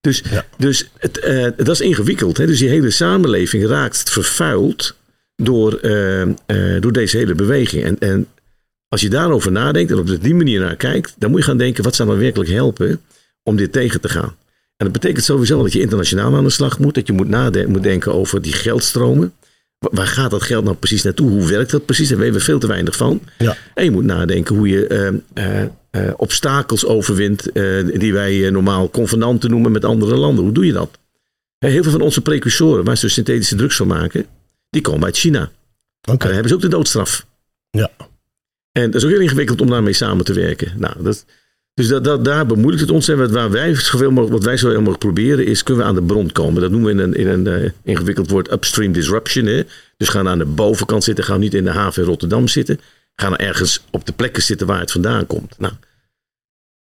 [0.00, 0.46] Dus, Ja.
[0.58, 2.36] dus het, eh, dat is ingewikkeld.
[2.36, 2.46] Hè?
[2.46, 4.96] Dus die hele samenleving raakt vervuild
[5.36, 5.80] door,
[6.80, 7.84] door deze hele beweging.
[7.84, 8.26] En, en
[8.88, 11.84] als je daarover nadenkt en op die manier naar kijkt, dan moet je gaan denken,
[11.84, 13.00] wat zou nou werkelijk helpen
[13.42, 14.36] om dit tegen te gaan?
[14.76, 16.94] En dat betekent sowieso dat je internationaal aan de slag moet.
[16.94, 19.32] Dat je moet nadenken moet denken over die geldstromen.
[19.78, 21.30] Wa- Waar gaat dat geld nou precies naartoe?
[21.30, 22.08] Hoe werkt dat precies?
[22.08, 23.20] Daar weten we veel te weinig van.
[23.38, 23.56] Ja.
[23.74, 25.08] En je moet nadenken hoe je eh,
[25.62, 30.44] eh, eh, obstakels overwint eh, die wij normaal convenanten noemen met andere landen.
[30.44, 30.98] Hoe doe je dat?
[31.58, 34.26] Heel veel van onze precursoren, waar ze dus synthetische drugs van maken,
[34.70, 35.50] die komen uit China.
[36.08, 36.16] Oké.
[36.18, 37.26] Daar hebben ze ook de doodstraf.
[37.70, 37.90] Ja.
[38.78, 40.72] En dat is ook heel ingewikkeld om daarmee samen te werken.
[40.76, 41.24] Nou, dat,
[41.74, 43.08] dus dat, dat, daar bemoeilijkt het ons.
[43.08, 45.88] En wat, waar wij zoveel mogelijk, wat wij zo heel mogelijk proberen is, kunnen we
[45.88, 46.60] aan de bron komen.
[46.60, 49.46] Dat noemen we in een, in een eh, ingewikkeld woord upstream disruption.
[49.46, 49.62] Hè?
[49.96, 52.80] Dus gaan aan de bovenkant zitten, gaan niet in de haven in Rotterdam zitten.
[53.14, 55.58] Gaan ergens op de plekken zitten waar het vandaan komt.
[55.58, 55.72] Nou,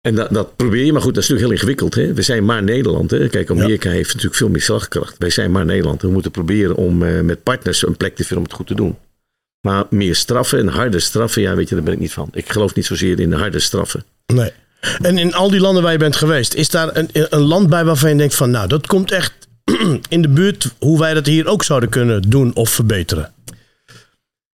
[0.01, 1.95] en dat, dat probeer je, maar goed, dat is natuurlijk heel ingewikkeld.
[1.95, 2.13] Hè?
[2.13, 3.11] We zijn maar Nederland.
[3.11, 3.29] Hè?
[3.29, 5.17] Kijk, Amerika heeft natuurlijk veel meer slagkracht.
[5.17, 6.01] Wij zijn maar Nederland.
[6.01, 8.75] We moeten proberen om eh, met partners een plek te vinden om het goed te
[8.75, 8.97] doen.
[9.67, 12.29] Maar meer straffen en harde straffen, ja, weet je, daar ben ik niet van.
[12.31, 14.03] Ik geloof niet zozeer in de harde straffen.
[14.33, 14.51] Nee.
[15.01, 17.85] En in al die landen waar je bent geweest, is daar een, een land bij
[17.85, 19.33] waarvan je denkt van, nou, dat komt echt
[20.09, 23.33] in de buurt hoe wij dat hier ook zouden kunnen doen of verbeteren?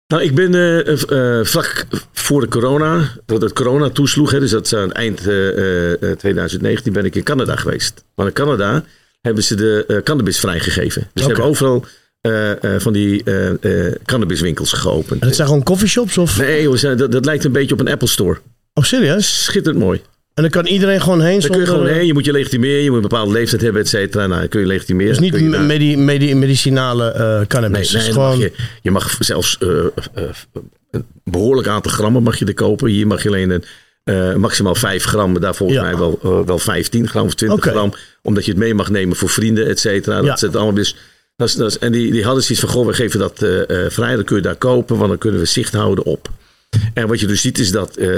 [0.07, 4.51] Nou, ik ben eh, eh, vlak voor de corona, dat het corona toesloeg, hè, dus
[4.51, 8.03] dat is aan eind eh, eh, 2019, ben ik in Canada geweest.
[8.15, 8.83] Maar in Canada
[9.21, 11.01] hebben ze de cannabis vrijgegeven.
[11.13, 11.33] Dus ze Oké.
[11.33, 11.85] hebben overal
[12.21, 15.21] eh, eh, van die eh, cannabiswinkels geopend.
[15.21, 16.37] En het zijn gewoon coffeeshops of?
[16.37, 18.39] Nee, joh, dat, dat lijkt een beetje op een Apple Store.
[18.73, 19.43] Oh, serieus?
[19.43, 20.01] Schitterend mooi.
[20.33, 22.83] En dan kan iedereen gewoon heen Daar kun je gewoon heen, je moet je legitimeren,
[22.83, 24.27] je moet een bepaalde leeftijd hebben, et cetera.
[24.27, 25.11] Nou, dan kun je legitimeren.
[25.11, 27.91] Dus niet je daar- medi medi medicinale cannabis.
[27.91, 28.39] Nee, dan mag gewoon...
[28.39, 28.51] je,
[28.81, 32.89] je mag zelfs een behoorlijk aantal grammen mag je er kopen.
[32.89, 33.61] Hier mag je alleen
[34.03, 35.85] een, maximaal 5 gram, daar volgens Ja.
[35.85, 37.69] mij wel, wel 15 gram of 20 Oké.
[37.69, 37.93] gram.
[38.21, 40.15] Omdat je het mee mag nemen voor vrienden, et cetera.
[40.17, 40.21] Ja.
[40.21, 40.95] Dat zit allemaal dus.
[41.39, 43.85] Dat is, dat is, en die, die hadden zoiets van, goh, we geven dat eh,
[43.85, 46.29] eh, vrij, dan kun je daar kopen, want dan kunnen we zicht houden op.
[46.93, 48.09] En wat je dus ziet is dat eh,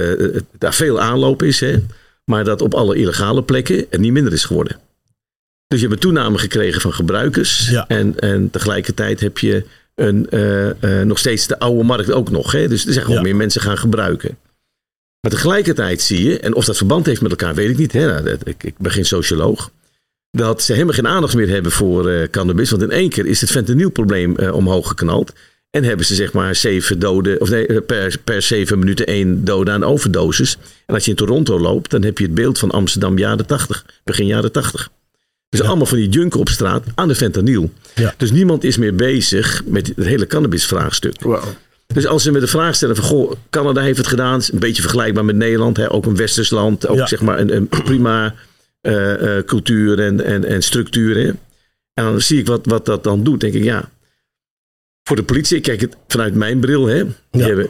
[0.58, 1.84] daar veel aanloop is, hè,
[2.26, 4.80] maar dat op alle illegale plekken het niet minder is geworden.
[5.68, 7.70] Dus je hebt een toename gekregen van gebruikers.
[7.70, 7.88] Ja.
[7.88, 9.66] En, en tegelijkertijd heb je
[9.96, 10.28] een,
[11.08, 12.52] nog steeds de oude markt ook nog.
[12.52, 12.68] Hè?
[12.68, 13.26] Dus er zijn gewoon Ja.
[13.28, 14.38] meer mensen gaan gebruiken.
[15.22, 17.92] Maar tegelijkertijd zie je, en of dat verband heeft met elkaar, weet ik niet.
[17.92, 18.06] Hè?
[18.06, 19.72] Nou, ik, ik ben geen socioloog.
[20.32, 22.70] Dat ze helemaal geen aandacht meer hebben voor eh, cannabis.
[22.70, 25.34] Want in één keer is het fentanylprobleem eh, omhoog geknald.
[25.70, 29.46] En hebben ze zeg maar zeven doden, of nee, eh, per, per zeven minuten één
[29.46, 30.58] dode aan overdosis.
[30.86, 33.86] En als je in Toronto loopt, dan heb je het beeld van Amsterdam jaren 80,
[34.04, 34.90] begin jaren 80.
[35.50, 37.72] Dus allemaal van die junken op straat aan de fentanyl.
[37.96, 38.14] Ja.
[38.18, 41.16] Dus niemand is meer bezig met het hele cannabisvraagstuk.
[41.88, 44.82] Dus als ze met de vraag stellen van, goh, Canada heeft het gedaan, een beetje
[44.82, 47.08] vergelijkbaar met Nederland, hè, ook een westers land, ook Ja.
[47.08, 48.36] zeg maar een, een prima
[49.46, 51.16] cultuur en, en, en structuur.
[51.16, 51.28] Hè.
[51.94, 53.90] En dan zie ik wat, wat dat dan doet, denk ik, ja.
[55.04, 57.04] Voor de politie, ik kijk het vanuit mijn bril, hè.
[57.32, 57.48] Die Ja.
[57.48, 57.68] hebben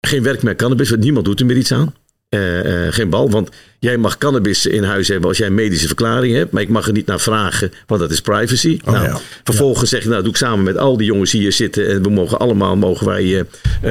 [0.00, 1.94] geen werk meer cannabis, want niemand doet er meer iets aan.
[2.28, 5.86] Eh, eh, geen bal, want jij mag cannabis in huis hebben als jij een medische
[5.86, 8.78] verklaring hebt, maar ik mag er niet naar vragen, want dat is privacy.
[8.84, 9.20] Oh, nou, ja.
[9.44, 12.02] Vervolgens zeg je, nou doe ik samen met al die jongens die hier zitten en
[12.02, 13.40] we mogen allemaal mogen wij eh,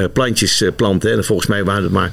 [0.02, 1.12] eh, plantjes eh, planten.
[1.12, 2.12] En volgens mij waren het maar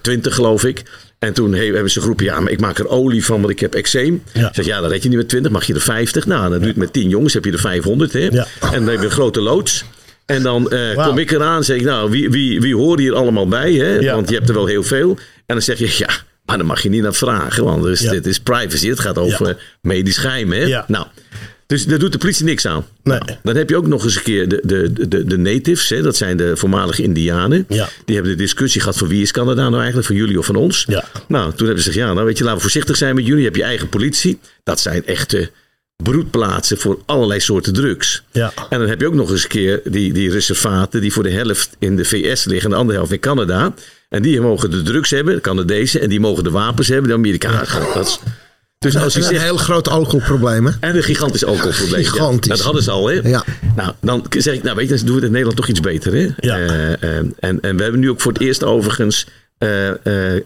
[0.00, 0.82] twintig geloof ik.
[1.24, 3.60] En toen he- hebben ze geroepen, ja, maar ik maak er olie van, want ik
[3.60, 4.22] heb eczeem.
[4.32, 4.48] Ja.
[4.48, 6.26] Ik zeg, ja, dan red je niet met 20, mag je er 50.
[6.26, 8.12] Nou, dan duurt met 10 jongens, heb je er 500.
[8.12, 8.18] Hè?
[8.18, 8.46] Ja.
[8.60, 9.84] En dan heb je een grote loods.
[10.26, 13.48] En dan eh, kom ik eraan zeg ik, nou, wie, wie, wie horen hier allemaal
[13.48, 13.72] bij?
[13.72, 13.98] Hè?
[13.98, 14.14] Ja.
[14.14, 15.10] Want je hebt er wel heel veel.
[15.46, 16.08] En dan zeg je, ja,
[16.44, 17.64] maar dan mag je niet naar vragen.
[17.64, 20.52] Want dus, dit is privacy, het gaat over medisch geheim.
[20.52, 20.66] Hè?
[20.86, 21.06] Nou,
[21.66, 22.86] dus daar doet de politie niks aan.
[23.02, 23.18] Nee.
[23.18, 26.02] Nou, dan heb je ook nog eens een keer de, de, de, de natives, hè?
[26.02, 27.64] dat zijn de voormalige Indianen.
[27.68, 27.88] Ja.
[28.04, 30.56] Die hebben de discussie gehad van wie is Canada nou eigenlijk, van jullie of van
[30.56, 30.84] ons.
[30.88, 31.04] Ja.
[31.28, 33.38] Nou, toen hebben ze gezegd, ja, nou weet je, laten we voorzichtig zijn met jullie.
[33.40, 34.38] Je hebt je eigen politie.
[34.62, 35.50] Dat zijn echte
[36.02, 38.22] broedplaatsen voor allerlei soorten drugs.
[38.32, 38.52] Ja.
[38.70, 41.30] En dan heb je ook nog eens een keer die, die reservaten die voor de
[41.30, 43.74] helft in de VS liggen en de andere helft in Canada.
[44.08, 47.14] En die mogen de drugs hebben, de Canadezen, en die mogen de wapens hebben, de
[47.14, 47.66] Amerikanen.
[47.94, 48.20] Dat is-
[48.78, 50.72] dus als je is een zegt, heel groot alcoholprobleem, hè?
[50.80, 52.00] en een gigantisch alcoholprobleem.
[52.00, 52.08] ja.
[52.10, 52.48] Gigantisch.
[52.48, 53.20] dat hadden ze al, hè?
[53.28, 53.44] Ja.
[53.76, 55.80] Nou, dan zeg ik, nou weet je, dan doen we het in Nederland toch iets
[55.80, 56.28] beter, hè?
[56.36, 56.58] Ja.
[56.58, 59.26] Eh, eh, en, en we hebben nu ook voor het eerst overigens
[59.58, 59.90] eh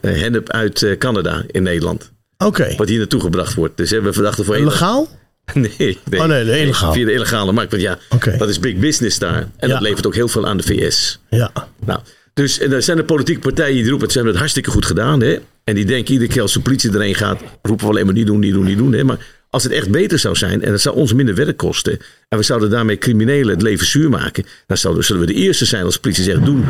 [0.00, 2.10] hennep uit Canada in Nederland.
[2.44, 2.74] Oké.
[2.76, 3.76] Wat hier naartoe gebracht wordt.
[3.76, 5.08] Dus hebben we verdachten voor Legaal?
[5.54, 6.20] Nee, nee.
[6.20, 6.92] Oh, nee, de illegaal.
[6.92, 7.70] Via de illegale markt.
[7.70, 7.98] Want ja,
[8.38, 9.46] dat is big business daar.
[9.56, 11.18] En dat levert ook heel veel aan de VS.
[11.30, 11.50] Ja.
[11.84, 12.00] Nou,
[12.34, 15.20] dus en er zijn de politieke partijen die roepen, ze hebben het hartstikke goed gedaan.
[15.22, 15.38] Hè?
[15.68, 18.26] En die denken iedere keer als de politie erheen gaat, roepen we alleen maar niet
[18.26, 18.92] doen, niet doen, niet doen.
[18.92, 19.04] Hè?
[19.04, 21.98] Maar als het echt beter zou zijn en het zou ons minder werk kosten.
[22.28, 24.44] En we zouden daarmee criminelen het leven zuur maken.
[24.66, 26.64] Dan zouden, zullen we de eerste zijn als de politie zegt, doen.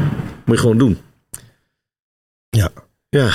[0.45, 0.99] Moet je gewoon doen.
[2.51, 2.71] Ja.
[3.09, 3.33] Ja,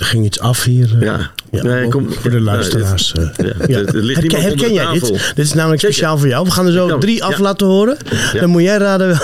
[0.00, 0.94] Er ging iets af hier.
[0.94, 1.00] eh.
[1.02, 1.30] ja.
[1.50, 3.12] Ja, Nee, voor- kom- voor de luisteraars.
[3.12, 3.22] eh.
[3.36, 3.78] Ja, Ja.
[3.78, 5.06] er- er ligt Herken, herken jij dit?
[5.34, 6.44] Dit is namelijk speciaal voor jou.
[6.44, 7.96] We gaan er zo drie af laten horen.
[8.40, 9.18] Dan moet jij raden.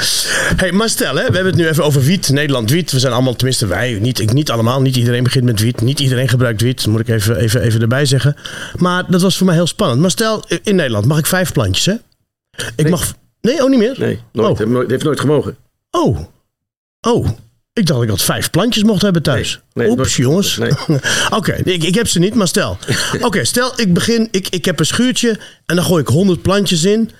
[0.62, 2.28] hey, maar stel, hè, we hebben het nu even over wiet.
[2.28, 2.92] Nederland wiet.
[2.92, 4.80] We zijn allemaal, tenminste wij, niet, ik, niet allemaal.
[4.80, 5.80] Niet iedereen begint met wiet.
[5.80, 6.76] Niet iedereen gebruikt wiet.
[6.84, 8.36] Dat moet ik even, even, even erbij zeggen.
[8.76, 10.00] Maar dat was voor mij heel spannend.
[10.00, 11.94] Maar stel, in Nederland mag ik vijf plantjes, hè?
[12.76, 13.14] Ik mag...
[13.40, 13.94] Nee, oh niet meer?
[13.98, 14.50] Nee, nooit.
[14.50, 14.58] Oh.
[14.58, 15.56] Heeft nooit- heeft nooit gemogen.
[15.90, 16.18] Oh.
[17.00, 17.28] Oh.
[17.74, 19.60] Ik dacht dat ik had vijf plantjes mocht hebben thuis.
[19.72, 20.56] Nee, nee, Oeps, jongens.
[20.56, 20.70] Nee.
[21.38, 22.78] Oké, ik, ik heb ze niet, maar stel.
[23.20, 26.84] Oké, stel ik begin, ik, ik heb een schuurtje en dan gooi ik 100 plantjes
[26.84, 27.10] in.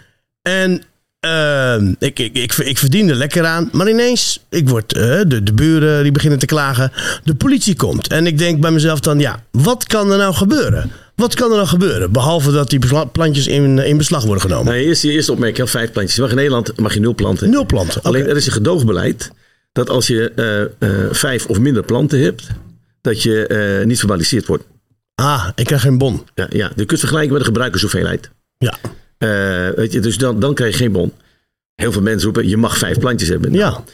[0.42, 0.82] En
[1.20, 3.68] ehm, ik, ik, ik, ik verdien er lekker aan.
[3.72, 6.92] Maar ineens, ik word, eh, de, de buren die beginnen te klagen.
[7.24, 8.08] De politie komt.
[8.08, 10.90] En ik denk bij mezelf dan, ja, wat kan er nou gebeuren?
[11.14, 12.12] Wat kan er nou gebeuren?
[12.12, 12.80] Behalve dat die
[13.12, 14.72] plantjes in, in beslag worden genomen.
[14.72, 16.16] Nou, eerst je eerste opmerking, vijf plantjes.
[16.16, 17.50] Je mag in Nederland mag je nul planten.
[17.50, 18.02] Nul planten.
[18.02, 19.30] Alleen er is een gedoogbeleid
[19.74, 22.46] dat als je eh, eh, vijf of minder planten hebt,
[23.00, 24.64] dat je eh, niet verbaliseerd wordt.
[25.14, 26.22] Ah, ik krijg geen bon.
[26.34, 28.30] Ja, ja, je kunt vergelijken met de gebruikershoeveelheid.
[28.58, 28.74] Ja.
[29.76, 31.12] Weet je, dus dan, dan krijg je geen bon.
[31.74, 33.52] Heel veel mensen roepen, je mag vijf plantjes hebben.
[33.52, 33.84] Nou, Ja.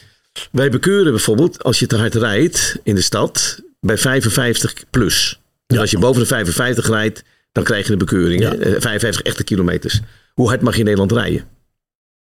[0.51, 5.39] Wij bekeuren bijvoorbeeld, als je te hard rijdt in de stad, bij 55 plus.
[5.67, 5.81] Dus Ja.
[5.81, 8.41] als je boven de 55 rijdt, dan krijg je een bekeuring.
[8.41, 8.49] Ja.
[8.49, 8.55] hè?
[8.55, 9.99] Eh, 55 echte kilometers.
[10.33, 11.43] Hoe hard mag je in Nederland rijden?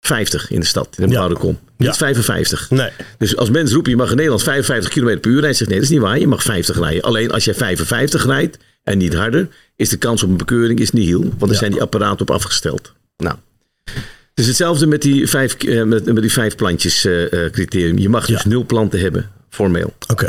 [0.06, 1.06] 50 in de stad, in de Ja.
[1.08, 1.58] bebouwde kom.
[1.76, 1.86] Ja.
[1.86, 2.70] Niet 55.
[2.70, 2.90] Nee.
[3.18, 5.78] Dus als mensen roepen, je mag in Nederland 55 km per uur rijden, zegt nee,
[5.80, 6.18] dat is niet waar.
[6.18, 7.02] Je mag 50 rijden.
[7.02, 10.90] Alleen als jij 55 rijdt en niet harder, is de kans op een bekeuring is
[10.92, 11.20] nihil.
[11.22, 11.54] Want er Ja.
[11.54, 12.92] zijn die apparaten op afgesteld.
[13.16, 13.36] Nou.
[13.84, 17.98] Het is hetzelfde met die vijf, eh, met, met die vijf plantjes eh, eh, criterium.
[17.98, 19.94] Je mag dus nul planten hebben, formeel.
[20.10, 20.28] Oké.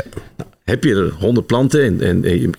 [0.68, 2.50] Heb je er 100 planten en, en, en je,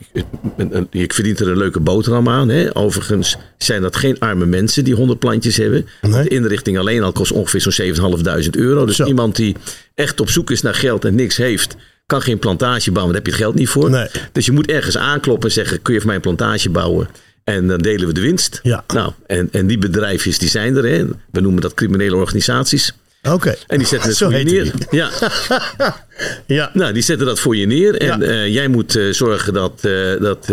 [0.57, 2.49] en- en je verdient er een leuke boterham aan.
[2.49, 2.75] Hè?
[2.77, 5.87] Overigens zijn dat geen arme mensen die 100 plantjes hebben.
[6.01, 6.23] Nee.
[6.23, 8.85] De inrichting alleen al kost ongeveer zo'n 7.500 euro.
[8.85, 9.05] Dus Zo.
[9.05, 9.55] iemand die
[9.95, 13.13] echt op zoek is naar geld en niks heeft, kan geen plantage bouwen.
[13.13, 13.89] Daar heb je het geld niet voor.
[13.89, 14.07] Nee.
[14.31, 17.09] Dus je moet ergens aankloppen en zeggen: kun je voor mij een plantage bouwen?
[17.43, 18.59] En dan delen we de winst.
[18.63, 18.83] Ja.
[18.93, 20.83] Nou, en, en die bedrijfjes die zijn er.
[20.83, 21.05] Hè?
[21.31, 22.93] We noemen dat criminele organisaties.
[23.23, 23.55] Oké.
[23.67, 24.63] En die zetten het Zo voor je heet neer.
[24.63, 24.85] die.
[24.99, 25.09] Ja.
[26.47, 26.69] Ja.
[26.73, 27.95] Nou, die zetten dat voor je neer.
[27.95, 28.19] En Ja.
[28.27, 30.47] eh, jij moet eh, zorgen dat, eh, dat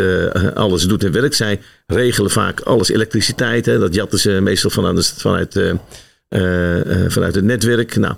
[0.55, 1.35] alles doet en werkt.
[1.35, 3.67] Zij regelen vaak alles elektriciteit.
[3.67, 3.79] Hè.
[3.79, 5.53] Dat jatten ze meestal vanuit, vanuit,
[7.13, 7.97] vanuit het netwerk.
[7.97, 8.15] Nou,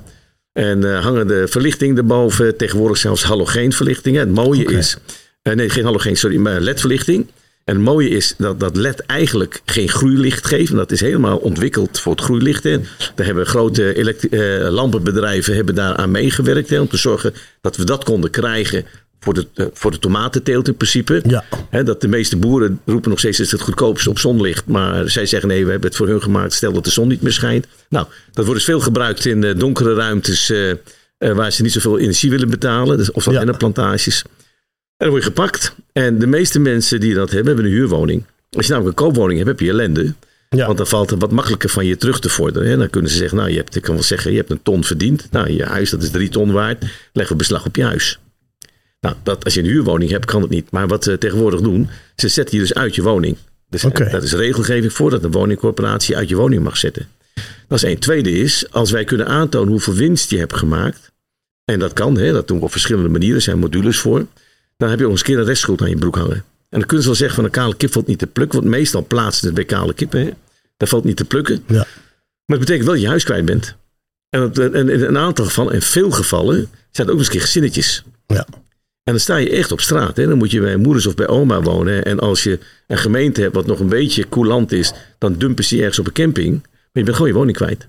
[0.53, 2.57] en hangen de verlichting erboven.
[2.57, 4.15] Tegenwoordig zelfs halogeenverlichting.
[4.17, 4.21] hè.
[4.23, 4.97] Het mooie is...
[5.43, 7.27] nee, geen halogeen, sorry, maar ledverlichting.
[7.69, 10.71] En het mooie is dat dat LED eigenlijk geen groeilicht geeft.
[10.71, 12.65] En dat is helemaal ontwikkeld voor het groeilicht.
[12.65, 12.79] Hè.
[13.15, 16.71] Daar hebben grote elekt- eh, lampenbedrijven hebben daar aan meegewerkt.
[16.71, 18.85] Hè, om te zorgen dat we dat konden krijgen
[19.21, 21.23] voor de, eh, voor de tomatenteelt in principe.
[21.27, 21.45] Ja.
[21.71, 24.67] Hè, dat de meeste boeren roepen nog steeds dat het goedkoopste op zonlicht.
[24.67, 26.53] Maar zij zeggen nee, we hebben het voor hun gemaakt.
[26.53, 27.67] Stel dat de zon niet meer schijnt.
[27.89, 30.53] Nou, dat wordt dus veel gebruikt in eh, donkere ruimtes.
[31.19, 32.97] waar ze niet zoveel energie willen betalen.
[32.97, 33.39] Dus, of dat Ja.
[33.39, 34.23] hennenplantages.
[34.99, 35.75] En dan word je gepakt.
[35.93, 38.25] En de meeste mensen die dat hebben, hebben een huurwoning.
[38.51, 40.15] Als je namelijk een koopwoning hebt, heb je ellende.
[40.49, 40.67] Ja.
[40.67, 42.69] Want dan valt het wat makkelijker van je terug te vorderen.
[42.69, 42.77] Hè.
[42.77, 44.85] Dan kunnen ze zeggen, nou, je hebt, ik kan wel zeggen, je hebt een ton
[44.85, 45.29] verdiend.
[45.31, 46.85] Nou, je huis, dat is drie ton waard.
[47.13, 48.19] Leggen we beslag op je huis.
[49.01, 50.71] Nou, dat, als je een huurwoning hebt, kan het niet.
[50.71, 53.37] Maar wat ze tegenwoordig doen, ze zetten je dus uit je woning.
[53.69, 54.11] Dus Oké.
[54.11, 57.09] dat is regelgeving voordat een woningcorporatie uit je woning mag zetten.
[57.69, 57.99] Dat is één.
[57.99, 61.13] Tweede is, als wij kunnen aantonen hoeveel winst je hebt gemaakt.
[61.65, 64.27] En dat kan, hè, dat doen we op verschillende manieren, er zijn modules voor.
[64.79, 66.37] Dan heb je ook eens een keer een restschuld aan je broek hangen.
[66.69, 68.59] En dan kunnen ze wel zeggen van een kale kip valt niet te plukken.
[68.59, 70.21] Want meestal plaatsen het bij kale kippen.
[70.21, 70.31] Hè.
[70.77, 71.63] Dat valt niet te plukken.
[71.67, 71.75] Ja.
[72.45, 73.77] Maar het betekent wel dat je huis kwijt bent.
[74.31, 76.57] En dat- en in een aantal gevallen, en veel gevallen,
[76.91, 78.03] zijn het ook eens een keer gezinnetjes.
[78.27, 78.47] Ja.
[79.03, 80.17] En dan sta je echt op straat.
[80.17, 80.27] Hè?
[80.27, 82.05] Dan moet je bij moeders of bij oma wonen.
[82.05, 85.75] En als je een gemeente hebt wat nog een beetje coulant is, dan dumpen ze
[85.75, 86.53] je ergens op een camping.
[86.63, 87.87] Maar je bent gewoon je woning kwijt.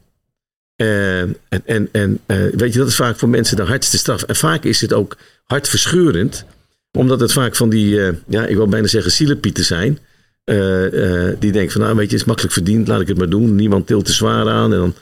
[0.75, 4.23] Eh, en en, en eh, weet je, dat is vaak voor mensen de hardste straf.
[4.23, 6.45] En vaak is het ook hartverscheurend.
[6.91, 9.99] Omdat het vaak van die, eh, ja, ik wil bijna zeggen zielepieten zijn.
[10.43, 10.85] Eh,
[11.29, 13.29] eh, die denken van, nou weet je, het is makkelijk verdiend, laat ik het maar
[13.29, 13.55] doen.
[13.55, 14.73] Niemand tilt te zwaar aan.
[14.73, 14.93] En dan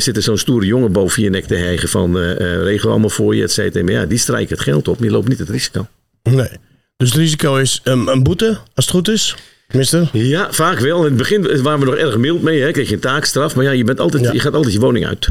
[0.00, 2.18] zit er zo'n stoere jongen boven je nek te hijgen van,
[2.62, 3.84] regel allemaal voor je, et cetera.
[3.84, 5.86] Maar ja, die strijken het geld op, maar je loopt niet het risico.
[6.22, 6.50] Nee.
[6.96, 9.36] Dus het risico is um, een boete, als het goed is.
[9.68, 10.08] Tenminste.
[10.12, 10.98] Ja, vaak wel.
[10.98, 12.60] In het begin waren we nog erg mild mee.
[12.60, 12.70] Hè?
[12.70, 13.54] Kreeg je een taakstraf.
[13.56, 14.32] Maar ja, je, bent altijd, Ja.
[14.32, 15.28] je gaat altijd je woning uit.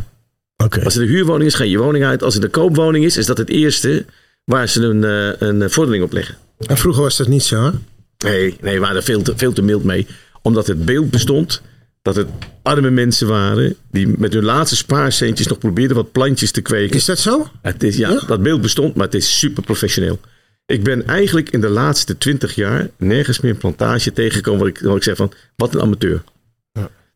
[0.63, 0.83] Oké.
[0.83, 2.23] Als het een huurwoning is, ga je je woning uit.
[2.23, 4.05] Als het een koopwoning is, is dat het eerste
[4.45, 6.35] waar ze een, eh, een vordering op leggen.
[6.67, 7.71] En vroeger was dat niet zo, hè?
[8.17, 10.07] Nee, nee, we waren er veel te, veel te mild mee.
[10.41, 11.61] Omdat het beeld bestond
[12.01, 12.27] dat het
[12.61, 16.95] arme mensen waren die met hun laatste spaarcentjes nog probeerden wat plantjes te kweken.
[16.95, 17.47] Is dat zo?
[17.61, 20.19] Het is, ja, dat beeld bestond, maar het is super professioneel.
[20.65, 24.79] Ik ben eigenlijk in de laatste twintig jaar nergens meer een plantage tegengekomen waar ik,
[24.79, 26.23] waar ik zeg van, wat een amateur.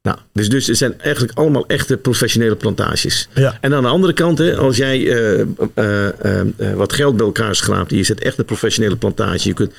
[0.01, 3.27] Nou, dus, dus het zijn eigenlijk allemaal echte professionele plantages.
[3.33, 3.57] Ja.
[3.61, 5.41] En aan de andere kant, hè, als jij eh,
[5.73, 9.73] eh, eh, wat geld bij elkaar schraapt, je zet echt een professionele plantage, je kunt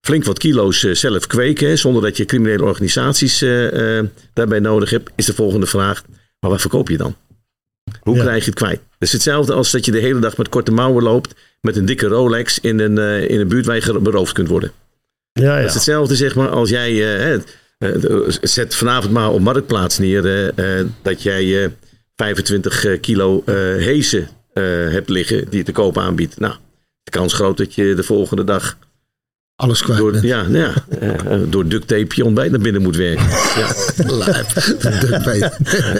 [0.00, 3.38] flink wat kilo's zelf kweken, hè, zonder dat je criminele organisaties
[4.32, 6.02] daarbij nodig hebt, is de volgende vraag,
[6.40, 7.16] maar wat verkoop je dan?
[8.00, 8.22] Hoe Ja.
[8.22, 8.80] krijg je het kwijt?
[8.98, 11.84] Het is hetzelfde als dat je de hele dag met korte mouwen loopt met een
[11.86, 12.98] dikke Rolex in een,
[13.28, 14.72] in een buurt waar je beroofd kunt worden.
[15.32, 17.38] Ja, Dat is hetzelfde zeg maar als jij, hè,
[18.40, 21.70] zet vanavond maar op Marktplaats neer eh, eh, dat jij eh,
[22.16, 26.38] 25 eh, kilo eh hezen eh, hebt liggen die je te koop aanbiedt.
[26.40, 26.54] Nou,
[27.02, 28.76] de kans groot dat je de volgende dag
[29.56, 30.24] Alles kwijt door, bent.
[30.24, 33.28] ja, nou ja, eh, eh, door duct tape je ontbijt naar binnen moet werken.
[33.56, 33.72] Ja.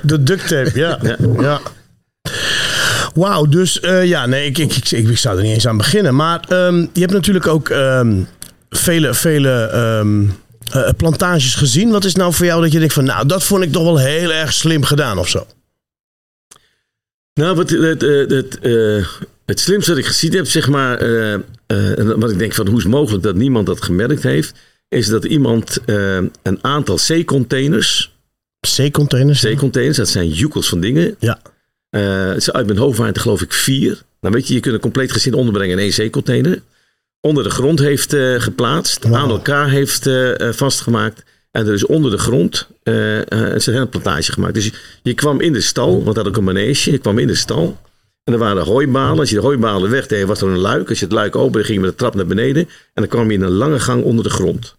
[0.02, 0.98] De duct tape, ja.
[1.02, 1.16] Ja.
[1.40, 1.60] ja.
[3.14, 5.76] Wauw, dus eh, ja, nee, ik, ik, ik, ik, ik zou er niet eens aan
[5.76, 6.14] beginnen.
[6.14, 8.20] Maar ehm, je hebt natuurlijk ook ehm,
[8.70, 10.24] vele, vele ehm,
[10.72, 11.90] eh, plantages gezien.
[11.90, 13.98] Wat is nou voor jou dat je denkt van, nou, dat vond ik toch wel
[13.98, 15.46] heel erg slim gedaan of zo?
[17.34, 19.06] Nou, wat, het, het, het, eh,
[19.46, 21.34] het slimste dat ik gezien heb, zeg maar, eh,
[21.66, 24.54] eh, en wat ik denk van hoe is het mogelijk dat niemand dat gemerkt heeft,
[24.88, 28.14] is dat iemand eh, een aantal C-containers,
[28.76, 29.40] C-containers?
[29.40, 31.40] C-containers, dat zijn joekels van dingen, Ja.
[31.90, 34.02] eh, uit mijn hoofd waren het er geloof ik vier.
[34.20, 36.62] Nou weet je, je kunt een compleet gezin onderbrengen in één C-container.
[37.26, 41.24] Onder de grond heeft eh, geplaatst, aan elkaar heeft eh, eh, vastgemaakt.
[41.50, 44.54] En er is onder de grond eh, een hennenplantage gemaakt.
[44.54, 44.72] Dus je,
[45.02, 46.90] je kwam in de stal, want dat had ook een manege.
[46.90, 47.78] Je kwam in de stal.
[48.24, 49.18] En er waren hooibalen.
[49.18, 50.88] Als je de hooibalen wegdeed, was er een luik.
[50.88, 52.62] Als je het luik opende, ging je met de trap naar beneden.
[52.62, 54.76] En dan kwam je in een lange gang onder de grond.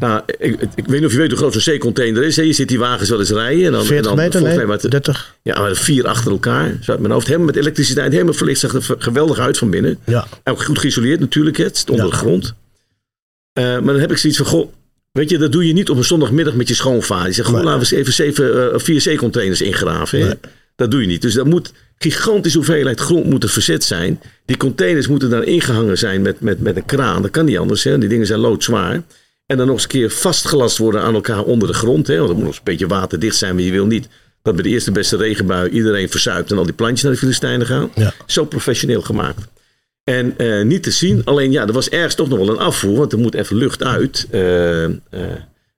[0.00, 2.36] Nou, ik, weet niet of je weet hoe groot zo'n C-container is.
[2.36, 2.42] hè.
[2.42, 3.64] Je ziet die wagens wel eens rijden.
[3.64, 4.42] En dan, en 40 dan, meter?
[4.42, 5.36] Nee, het- 30?
[5.42, 6.76] ja, maar vier achter elkaar.
[6.82, 7.26] Zo uit mijn hoofd.
[7.26, 8.12] Helemaal met elektriciteit.
[8.12, 8.60] Helemaal verlicht.
[8.60, 9.98] Zag er geweldig uit van binnen.
[10.04, 10.26] Ja.
[10.44, 11.56] Ook goed geïsoleerd natuurlijk.
[11.56, 12.10] Het onder Ja.
[12.10, 12.54] de grond.
[13.52, 14.48] Eh, maar dan heb ik zoiets van...
[14.48, 14.72] Goh,
[15.12, 17.26] weet je, dat doe je niet op een zondagmiddag met je schoonvader.
[17.26, 17.64] Je zegt, goh, Nee.
[17.64, 20.18] laten we eens even zeven, eh, vier C-containers ingraven.
[20.18, 20.34] Nee.
[20.76, 21.22] Dat doe je niet.
[21.22, 24.20] Dus dat moet gigantische hoeveelheid grond moeten verzet zijn.
[24.44, 27.22] Die containers moeten daar ingehangen zijn met, met, met een kraan.
[27.22, 27.84] Dat kan niet anders.
[27.84, 27.98] Hè.
[27.98, 29.02] Die dingen zijn loodzwaar.
[29.46, 32.06] En dan nog eens een keer vastgelast worden aan elkaar onder de grond.
[32.06, 32.16] Hè.
[32.16, 33.54] Want dat moet nog eens een beetje waterdicht zijn.
[33.54, 34.08] Maar je wil niet
[34.42, 37.66] dat bij de eerste beste regenbui iedereen verzuipt en al die plantjes naar de Filistijnen
[37.66, 37.90] gaan.
[37.94, 38.12] Ja.
[38.26, 39.48] Zo professioneel gemaakt.
[40.04, 41.24] En eh, niet te zien.
[41.24, 42.96] Alleen ja, er was ergens toch nog wel een afvoer.
[42.96, 44.26] Want er moet even lucht uit.
[44.30, 44.90] Eh, eh,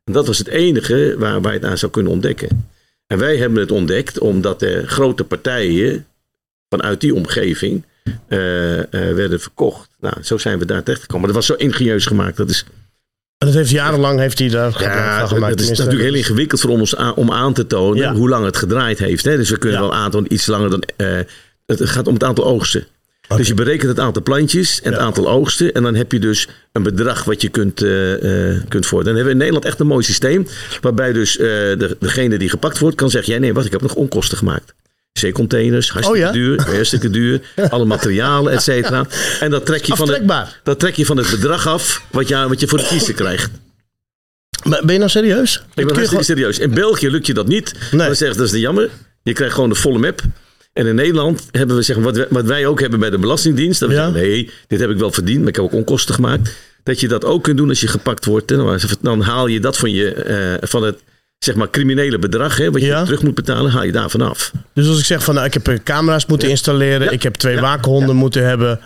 [0.05, 2.69] en dat was het enige waar, waar je het aan zou kunnen ontdekken.
[3.07, 6.07] En wij hebben het ontdekt omdat er grote partijen
[6.69, 7.85] vanuit die omgeving
[8.29, 9.91] werden verkocht.
[10.01, 11.27] Nou, zo zijn we daar terecht gekomen.
[11.27, 12.37] Dat was zo ingenieus gemaakt.
[12.37, 12.64] Dat is
[13.39, 15.53] dat heeft jarenlang heeft hij daar Ja, van gemaakt.
[15.53, 18.14] het is natuurlijk heel ingewikkeld voor ons aan- om aan te tonen Ja.
[18.14, 19.24] hoe lang het gedraaid heeft.
[19.24, 19.36] Hè?
[19.36, 19.84] Dus we kunnen Ja.
[19.89, 20.82] wel aantonen iets langer dan.
[20.97, 21.18] eh,
[21.66, 22.86] het gaat om het aantal oogsten.
[23.36, 25.07] Dus je berekent het aantal plantjes en het Ja.
[25.07, 25.72] aantal oogsten.
[25.72, 27.91] En dan heb je dus een bedrag wat je kunt, eh,
[28.68, 29.05] kunt vorderen.
[29.05, 30.47] Dan hebben we in Nederland echt een mooi systeem.
[30.80, 33.95] Waarbij dus de, degene die gepakt wordt kan zeggen: ja, nee, wat, ik heb nog
[33.95, 34.74] onkosten gemaakt.
[35.21, 36.33] C-containers, hartstikke Oh ja?
[36.33, 37.41] duur, hartstikke duur.
[37.71, 39.07] Alle materialen, et cetera.
[39.41, 42.49] En dat trek, je van het, dat trek je van het bedrag af wat je,
[42.49, 43.51] wat je voor de kiezer krijgt.
[44.64, 45.62] Maar ben je nou serieus?
[45.75, 46.59] Ik ben hartstikke serieus.
[46.59, 47.73] In België lukt je dat niet.
[47.91, 48.07] Nee.
[48.07, 48.91] Dan zeggen ze, dat is de jammer.
[49.23, 50.21] Je krijgt gewoon de volle map.
[50.73, 53.81] En in Nederland hebben we zeggen, wat, wij, wat wij ook hebben bij de Belastingdienst.
[53.81, 54.05] Dat we Ja.
[54.05, 56.51] zeggen, nee, dit heb ik wel verdiend, maar ik heb ook onkosten gemaakt.
[56.83, 58.53] Dat je dat ook kunt doen als je gepakt wordt.
[59.01, 60.99] Dan haal je dat van, je, eh, van het
[61.39, 63.05] zeg maar, criminele bedrag, hè, wat je Ja.
[63.05, 64.53] terug moet betalen, haal je daarvan af.
[64.74, 67.11] Dus als ik zeg van nou, ik heb eh, camera's moeten installeren, Ja.
[67.11, 67.61] ik heb twee Ja.
[67.61, 68.80] waakhonden moeten hebben,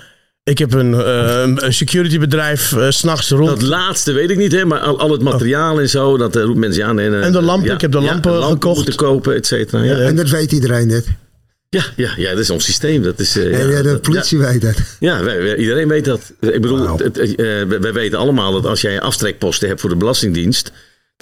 [0.44, 3.48] ik heb een, eh, een- securitybedrijf eh, s s'nachts rond.
[3.48, 6.42] Dat laatste weet ik niet, hè, maar al, al het materiaal en zo, dat uh,
[6.42, 6.98] roept mensen aan.
[6.98, 8.76] En, eh, En de lampen, ik heb de lampen gekocht.
[8.76, 9.82] moeten kopen, et cetera.
[9.82, 11.07] Ja, ja, En dat weet iedereen net.
[11.68, 11.84] ja,
[12.16, 13.03] ja, dat is ons systeem.
[13.03, 14.74] Dat is, eh, ja, ja, de dat- politie weet dat.
[15.00, 16.32] Ja, wij- wij- iedereen weet dat.
[16.40, 19.90] Ik bedoel, het, het, eh, wij, wij weten allemaal dat als jij aftrekposten hebt voor
[19.90, 20.72] de Belastingdienst,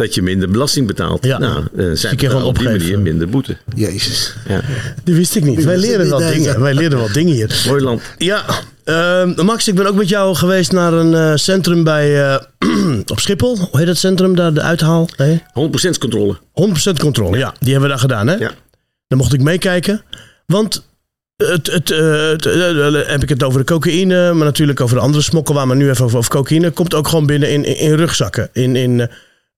[0.00, 1.24] dat je minder belasting betaalt.
[1.24, 1.38] Ja.
[1.38, 3.56] Nou, eh, je zij betalen op die manier minder boete.
[3.74, 4.34] Jezus.
[4.48, 4.60] Ja.
[5.04, 5.56] Die wist ik niet.
[5.56, 6.60] Die Wij leren wel dingen.
[6.60, 7.64] Wij leren wel dingen hier.
[7.66, 8.02] Mooi land.
[8.18, 8.44] Ja,
[8.84, 12.40] ehm, Max, ik ben ook met jou geweest naar een eh, centrum bij, eh,
[13.12, 13.56] op Schiphol.
[13.56, 14.54] Hoe heet dat centrum daar?
[14.54, 15.08] De uithaal?
[15.16, 15.42] Nee?
[15.52, 16.38] 100% controle.
[16.52, 17.54] 100% controle, ja.
[17.58, 18.34] Die hebben we daar gedaan, hè?
[18.34, 18.50] Ja.
[19.08, 20.02] Dan mocht ik meekijken.
[20.46, 20.88] Want
[21.36, 22.44] het, het, het,
[23.06, 26.04] heb ik het over de cocaïne, maar natuurlijk over de andere smokkelwaar, maar nu even
[26.04, 26.70] over, over cocaïne.
[26.70, 28.48] Komt ook gewoon binnen in, in, in rugzakken.
[28.52, 29.08] In, in,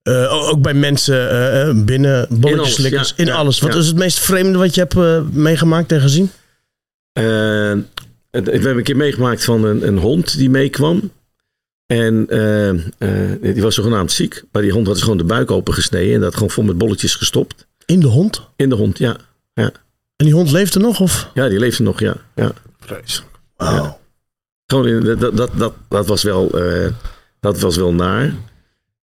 [0.03, 3.15] eh, ook bij mensen eh, eh, binnen, bolletjeslikkers, ja.
[3.17, 3.59] in Ja, alles.
[3.59, 3.79] Wat ja.
[3.79, 6.31] is het meest vreemde wat je hebt meegemaakt en gezien?
[7.13, 11.11] Het- we hebben een keer meegemaakt van een, een hond die meekwam.
[11.85, 12.25] En
[13.41, 14.43] die was zogenaamd ziek.
[14.51, 17.15] Maar die hond had dus gewoon de buik opengesneden en dat gewoon vol met bolletjes
[17.15, 17.67] gestopt.
[17.85, 18.41] In de hond?
[18.55, 19.15] In de hond, ja.
[20.15, 20.99] En die hond leefde nog?
[20.99, 21.29] Of?
[21.33, 22.15] Ja, die leefde nog, ja.
[22.35, 22.51] ja.
[23.57, 23.99] Wauw.
[24.65, 26.89] Gewoon in, dat, dat, dat, dat, was wel, eh,
[27.39, 28.33] dat was wel naar.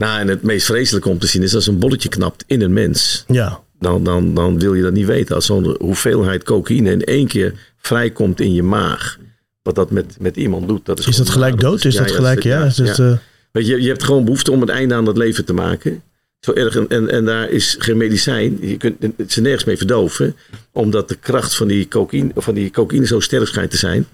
[0.05, 2.73] Nou, en het meest vreselijke om te zien is als een bolletje knapt in een
[2.73, 3.25] mens.
[3.27, 3.61] Ja.
[3.79, 5.35] Dan, dan, dan wil je dat niet weten.
[5.35, 9.19] Als zo'n hoeveelheid cocaïne in één keer vrijkomt in je maag.
[9.63, 10.87] Wat dat met, met iemand doet.
[10.87, 11.85] Dat is, Is dat gelijk dood?
[11.85, 12.65] Is dat gelijk, ja?
[12.65, 13.13] Is het, eh,
[13.53, 16.03] Weet je, je hebt gewoon behoefte om het einde aan dat leven te maken.
[16.41, 16.77] Zo erg.
[16.77, 18.59] En, en, en daar is geen medicijn.
[18.61, 20.37] Je kunt het ze nergens mee verdoven.
[20.73, 24.07] Omdat de kracht van die cocaïne, van die cocaïne zo sterk schijnt te zijn.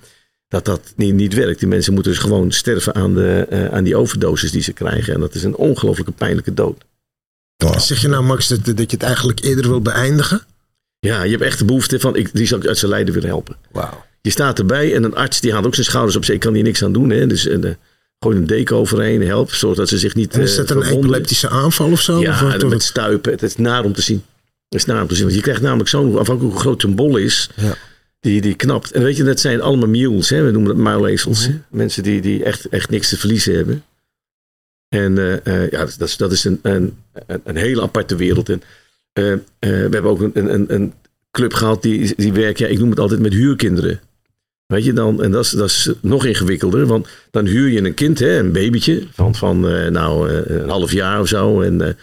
[0.48, 1.58] Dat dat niet, niet werkt.
[1.58, 5.14] Die mensen moeten dus gewoon sterven aan, de, eh, aan die overdosis die ze krijgen.
[5.14, 6.84] En dat is een ongelooflijke pijnlijke dood.
[7.76, 10.42] Zeg je nou, Max, dat, dat je het eigenlijk eerder wil beëindigen?
[10.98, 13.28] Ja, je hebt echt de behoefte van, ik, die zou ik uit zijn lijden willen
[13.28, 13.56] helpen.
[13.72, 14.04] Wauw.
[14.20, 16.24] Je staat erbij en een arts die haalt ook zijn schouders op.
[16.24, 17.10] Ik kan hier niks aan doen.
[17.10, 17.26] Hè?
[17.26, 17.58] Dus eh,
[18.18, 19.52] gooi een deken overheen, help.
[19.52, 22.20] Zodat ze zich niet En is eh, dat een epileptische aanval of zo?
[22.20, 23.32] Ja, Of wat- en met stuipen.
[23.32, 24.24] Het is naar om te zien.
[24.68, 25.24] Het is naar om te zien.
[25.24, 27.76] Want je krijgt namelijk zo'n, afhankelijk hoe groot een bol is, Ja.
[28.24, 28.90] Die, die knapt.
[28.90, 30.30] En weet je, dat zijn allemaal mules.
[30.30, 30.42] Hè?
[30.42, 31.48] We noemen dat muilezels.
[31.68, 33.84] Mensen die, die echt, echt niks te verliezen hebben.
[34.88, 36.96] En eh, eh, ja, dat is, dat is een, een,
[37.44, 38.48] een, hele aparte wereld.
[38.48, 38.62] En,
[39.12, 40.92] eh, we hebben ook een, een, een
[41.30, 44.00] club gehad die, die werkt, ja, ik noem het altijd met huurkinderen.
[44.66, 47.94] Weet je dan, en dat is, dat is nog ingewikkelder, want dan huur je een
[47.94, 49.60] kind, hè, een babytje van, van
[49.92, 51.60] nou, een half jaar of zo.
[51.60, 51.96] En,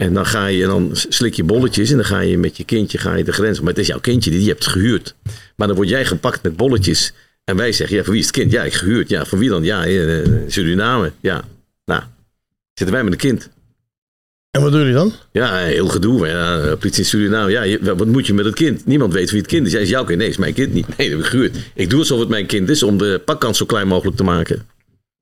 [0.00, 2.64] en dan ga je, en dan slik je bolletjes en dan ga je met je
[2.64, 3.58] kindje ga je de grens.
[3.60, 5.14] Maar het is jouw kindje, die je hebt gehuurd.
[5.56, 7.12] Maar dan word jij gepakt met bolletjes.
[7.44, 8.52] En wij zeggen, ja, voor wie is het kind?
[8.52, 9.08] Ja, ik gehuurd.
[9.08, 9.64] Ja, voor wie dan?
[9.64, 11.12] Ja, eh, Suriname.
[11.20, 11.44] Ja,
[11.84, 12.02] nou,
[12.74, 13.48] zitten wij met een kind.
[14.50, 15.12] En wat doen jullie dan?
[15.32, 16.26] Ja, heel gedoe.
[16.26, 17.50] Ja, politie in Suriname.
[17.50, 18.86] Ja, je- wat moet je met het kind?
[18.86, 19.72] Niemand weet wie het kind is.
[19.72, 20.18] Jij is jouw kind.
[20.18, 20.96] Nee, is mijn kind niet.
[20.96, 21.56] Nee, dat heb ik gehuurd.
[21.74, 24.66] Ik doe alsof het mijn kind is om de pakkans zo klein mogelijk te maken.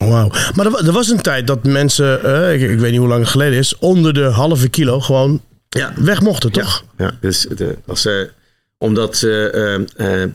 [0.05, 0.31] Wauw.
[0.55, 3.21] Maar er, er was een tijd dat mensen, eh, ik, ik weet niet hoe lang
[3.21, 6.85] het geleden is, onder de halve kilo gewoon Ja, weg mochten, toch?
[6.97, 8.15] Ja, dus de, als, eh,
[8.79, 10.29] omdat, eh, eh, eh,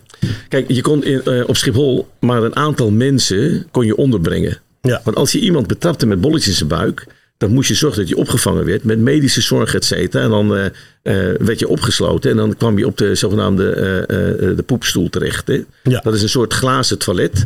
[0.50, 4.58] kijk, je kon in, op Schiphol maar een aantal mensen kon je onderbrengen.
[4.82, 5.02] Ja.
[5.04, 7.06] Want als je iemand betrapte met bolletjes in zijn buik,
[7.38, 10.24] dan moest je zorgen dat je opgevangen werd met medische zorg, et cetera.
[10.24, 10.48] En dan
[11.38, 13.74] werd je opgesloten en dan kwam je op de zogenaamde
[14.56, 15.48] de poepstoel terecht.
[15.48, 15.64] Hè?
[15.84, 16.00] Ja.
[16.00, 17.46] Dat is een soort glazen toilet.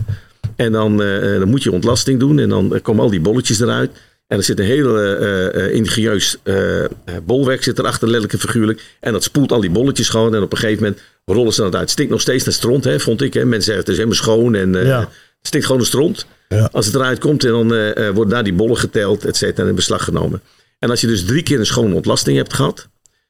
[0.58, 3.20] En dan, eh, eh, dan moet je ontlasting doen en dan eh, komen al die
[3.22, 3.92] bolletjes eruit.
[4.28, 6.84] En er zit een heel eh, eh, ingenieus eh,
[7.26, 8.84] bolwerk zit erachter, letterlijk en figuurlijk.
[9.00, 10.36] En dat spoelt al die bolletjes gewoon.
[10.36, 11.82] En op een gegeven moment rollen ze dat uit.
[11.82, 13.34] Het stinkt nog steeds naar stront, hè, vond ik.
[13.34, 13.46] Hè.
[13.46, 15.00] Mensen zeggen het is helemaal schoon en Ja.
[15.00, 15.10] het
[15.42, 16.26] stinkt gewoon naar stront.
[16.50, 16.70] Ja.
[16.72, 17.68] Als het eruit komt, en dan
[18.14, 20.42] worden daar die bollen geteld, et cetera, en in beslag genomen.
[20.80, 22.88] En als je dus drie keer een schone ontlasting hebt gehad,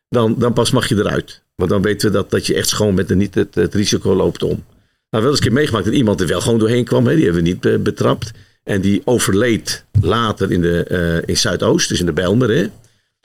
[0.10, 1.42] dan, dan pas mag je eruit.
[1.56, 4.16] Want dan weten we dat, dat je echt schoon bent en niet het, het risico
[4.16, 4.64] loopt om.
[5.10, 7.08] Nou, wel eens een keer meegemaakt dat iemand er wel gewoon doorheen kwam.
[7.08, 7.16] Hè.
[7.16, 8.32] Die hebben we niet eh, betrapt.
[8.64, 12.50] En die overleed later in, de, eh, in Zuidoost, dus in de Bijlmer.
[12.50, 12.66] Hè.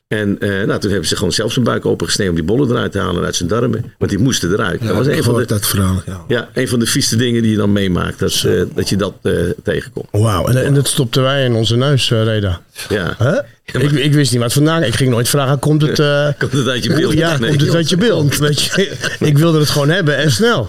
[0.08, 2.92] En eh, nou, toen hebben ze gewoon zelf zijn buik opengesneden om die bollen eruit
[2.92, 3.94] te halen uit zijn darmen.
[3.98, 4.80] Want die moesten eruit.
[4.86, 6.02] dat was een van, de, dat verhaal.
[6.06, 6.24] Ja.
[6.28, 8.18] ja, een van de vieste dingen die je dan meemaakt.
[8.18, 9.14] Dat, dat je dat
[9.62, 10.06] tegenkomt.
[10.10, 12.60] Wauw, en, en dat stopten wij in onze neus, Reda.
[12.88, 13.44] Ja.
[13.64, 14.82] Ik, ik wist niet wat vandaan.
[14.82, 15.96] Ik ging nooit vragen, komt het...
[16.38, 17.12] Komt het uit je beeld?
[17.12, 17.48] Ja, Nee.
[17.48, 18.38] komt het uit je beeld?
[18.46, 20.68] Weet je, ik wilde het gewoon hebben en snel.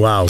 [0.00, 0.26] Wauw.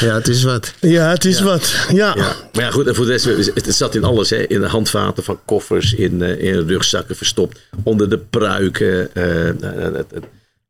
[0.00, 0.72] ja, het is wat.
[0.80, 1.74] Ja, het is wat.
[1.92, 2.12] Ja.
[2.16, 2.36] Ja.
[2.52, 3.24] Maar ja, goed, en voor de rest,
[3.54, 4.30] het, zat in alles.
[4.30, 4.36] Hè.
[4.36, 9.14] In de handvaten van koffers, in, eh, in rugzakken verstopt, onder de pruiken.
[9.14, 9.54] eh, eh,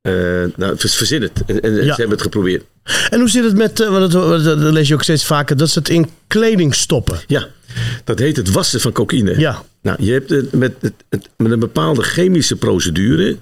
[0.02, 1.32] eh, eh, nou, verzin het.
[1.46, 1.80] En, en Ja.
[1.82, 2.64] ze hebben het geprobeerd.
[3.10, 5.70] En hoe zit het met, wat het, wat- dat lees je ook steeds vaker, dat
[5.70, 7.20] ze het in kleding stoppen.
[7.26, 7.48] Ja,
[8.04, 9.38] dat heet het wassen van cocaïne.
[9.38, 9.62] Ja.
[9.82, 13.36] Nou, je hebt het met, het, het- met een bepaalde chemische procedure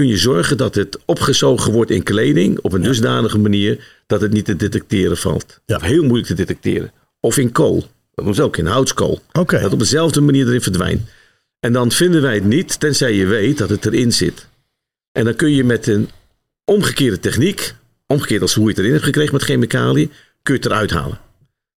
[0.00, 4.32] kun je zorgen dat het opgezogen wordt in kleding op een dusdanige manier dat het
[4.32, 5.60] niet te detecteren valt.
[5.66, 6.92] Of heel moeilijk te detecteren.
[7.20, 7.84] Of in kool.
[8.14, 9.20] Dat ze ook in houtskool.
[9.32, 9.60] Oké.
[9.60, 11.08] Dat op dezelfde manier erin verdwijnt.
[11.58, 14.46] En dan vinden wij het niet, tenzij je weet dat het erin zit.
[15.12, 16.08] En dan kun je met een
[16.64, 17.74] omgekeerde techniek,
[18.06, 21.18] omgekeerd als hoe je het erin hebt gekregen met chemicaliën, kun je het eruit halen.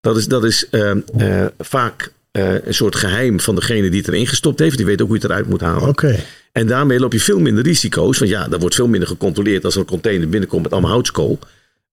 [0.02, 4.08] Dat is, dat is eh, eh, vaak eh, een soort geheim van degene die het
[4.08, 4.78] erin gestopt heeft.
[4.78, 5.90] Die weet ook hoe je het eruit moet halen.
[5.90, 6.20] Oké.
[6.54, 8.18] En daarmee loop je veel minder risico's.
[8.18, 11.40] Want ja, er wordt veel minder gecontroleerd als er een container binnenkomt met allemaal houtskool.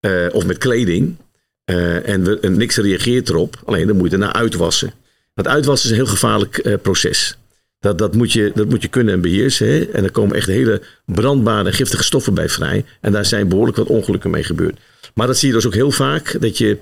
[0.00, 1.16] eh, of met kleding.
[1.64, 3.62] eh, en, niks reageert erop.
[3.64, 4.92] Alleen dan moet je daarna uitwassen.
[5.34, 7.38] Dat uitwassen is een heel gevaarlijk eh, proces.
[7.78, 9.66] Dat, dat, moet je, dat moet je kunnen en beheersen.
[9.66, 9.84] Hè?
[9.84, 12.84] En er komen echt hele brandbare giftige stoffen bij vrij.
[13.00, 14.78] En daar zijn behoorlijk wat ongelukken mee gebeurd.
[15.14, 16.36] Maar dat zie je dus ook heel vaak.
[16.40, 16.78] Dat je,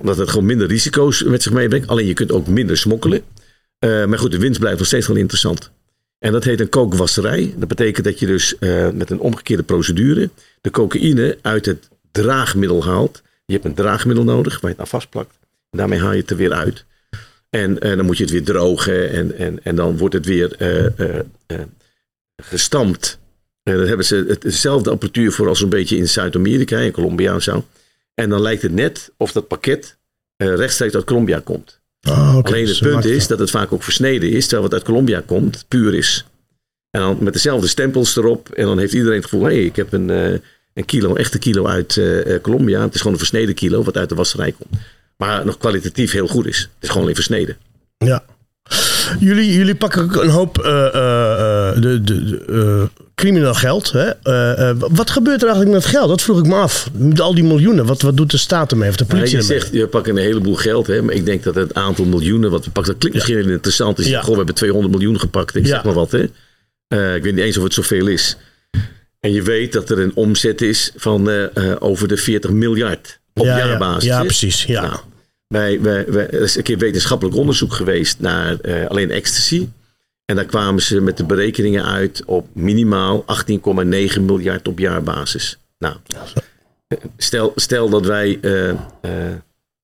[0.00, 1.88] omdat het gewoon minder risico's met zich meebrengt.
[1.88, 3.22] Alleen je kunt ook minder smokkelen.
[3.80, 5.70] Maar goed, de winst blijft nog steeds wel interessant.
[6.22, 7.54] En dat heet een kookwasserij.
[7.56, 12.84] Dat betekent dat je dus eh, met een omgekeerde procedure de cocaïne uit het draagmiddel
[12.84, 13.22] haalt.
[13.44, 15.38] Je hebt een draagmiddel nodig waar je het aan vastplakt.
[15.70, 16.84] En daarmee haal je het er weer uit.
[17.50, 20.56] En, en dan moet je het weer drogen en, en, en dan wordt het weer
[20.56, 21.60] eh, eh, eh,
[22.36, 23.18] gestampt.
[23.62, 27.32] En dan hebben ze het, dezelfde apparatuur voor als een beetje in Zuid-Amerika, in Colombia
[27.32, 27.66] en zo.
[28.14, 29.96] En dan lijkt het net of dat pakket
[30.36, 31.80] eh, rechtstreeks uit Colombia komt.
[32.08, 32.48] Oh, oké.
[32.48, 35.22] Alleen het ze punt is dat het vaak ook versneden is, terwijl wat uit Colombia
[35.26, 36.26] komt, puur is.
[36.90, 38.48] En dan met dezelfde stempels erop.
[38.48, 40.38] En dan heeft iedereen het gevoel, hé, hey, ik heb een, eh,
[40.74, 42.82] een kilo, een echte kilo uit eh, Colombia.
[42.82, 44.82] Het is gewoon een versneden kilo wat uit de wasserij komt.
[45.16, 46.58] Maar nog kwalitatief heel goed is.
[46.58, 47.56] Het is gewoon alleen versneden.
[47.98, 48.24] Ja.
[49.20, 50.64] Jullie, jullie pakken een hoop eh,
[51.74, 53.92] de, de, de, crimineel geld.
[53.92, 54.10] Hè?
[54.78, 56.08] Wat gebeurt er eigenlijk met geld?
[56.08, 56.90] Dat vroeg ik me af.
[56.92, 58.88] Met al die miljoenen, wat, wat doet de staat ermee?
[58.88, 59.58] Of de Maar politie je ermee?
[59.60, 60.86] zegt, je pakt een heleboel geld.
[60.86, 63.54] Hè, maar ik denk dat het aantal miljoenen wat we pakken, dat klinkt misschien heel
[63.54, 63.96] interessant.
[63.96, 64.20] Dus Ja.
[64.20, 65.54] goh, we hebben 200 miljoen gepakt.
[65.56, 66.10] Ik zeg maar wat.
[66.10, 66.22] Hè.
[67.14, 68.36] Ik weet niet eens of het zoveel is.
[69.20, 71.30] En je weet dat er een omzet is van
[71.78, 73.66] over de 40 miljard op ja, ja.
[73.66, 74.04] jaarbasis.
[74.04, 74.64] Ja, precies.
[74.64, 74.82] Ja.
[74.82, 74.96] Nou,
[75.52, 79.68] wij, wij, wij, er is een keer wetenschappelijk onderzoek geweest naar eh, alleen ecstasy.
[80.24, 85.58] En daar kwamen ze met de berekeningen uit op minimaal 18,9 miljard op jaarbasis.
[85.78, 85.96] Nou,
[87.16, 89.36] stel, stel dat wij eh, eh,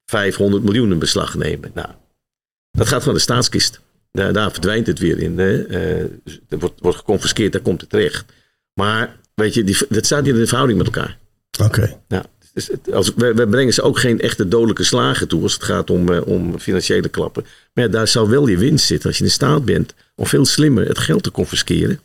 [0.05, 1.71] 500 miljoen in beslag nemen.
[1.75, 1.89] Nou,
[2.71, 3.81] dat gaat van de staatskist.
[4.13, 5.39] Daar, daar verdwijnt het weer in.
[5.39, 5.67] Hè.
[5.67, 6.01] Eh,
[6.49, 8.33] er wordt, wordt geconfiskeerd, daar komt het terecht.
[8.75, 11.19] Maar weet je, die, dat staat niet in de verhouding met elkaar.
[11.63, 12.01] Oké.
[12.09, 12.25] Nou,
[12.67, 15.91] dus als, we, we brengen ze ook geen echte dodelijke slagen toe als het gaat
[15.91, 17.45] om, eh, om financiële klappen.
[17.73, 20.45] Maar ja, daar zou wel je winst zitten als je in staat bent om veel
[20.45, 22.01] slimmer het geld te confisceren.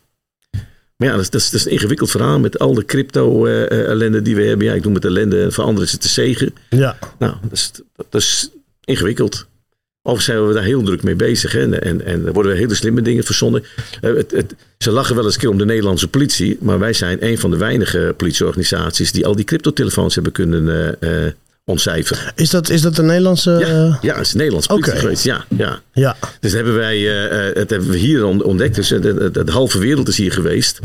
[0.96, 4.22] Maar ja, dat is, dat is, dat is een ingewikkeld verhaal met al de crypto-ellende
[4.22, 4.66] die we hebben.
[4.66, 6.54] Ja, ik noem het ellende en voor anderen is het te zegen.
[6.68, 6.98] Ja.
[7.18, 8.50] Nou, dat is, dat is
[8.84, 9.46] ingewikkeld.
[10.06, 11.52] Of zijn we daar heel druk mee bezig.
[11.52, 11.60] Hè?
[11.60, 13.64] En, en, en worden hele slimme dingen verzonnen.
[14.00, 16.56] Eh, het, het, ze lachen wel eens een keer om de Nederlandse politie.
[16.60, 20.68] Maar wij zijn een van de weinige politieorganisaties die al die cryptotelefoons hebben kunnen
[21.00, 21.32] eh, eh,
[21.64, 22.32] ontcijferen.
[22.36, 23.50] Is dat, is dat een Nederlandse...
[23.50, 25.00] Ja, ja, het is een Nederlandse politie Oké.
[25.00, 25.24] geweest.
[25.24, 25.80] Ja, ja.
[25.92, 26.16] ja.
[26.20, 26.98] Dus dat hebben wij,
[27.54, 28.74] het hebben we hier on- ontdekt.
[28.74, 30.78] Dus de, de, de halve wereld is hier geweest.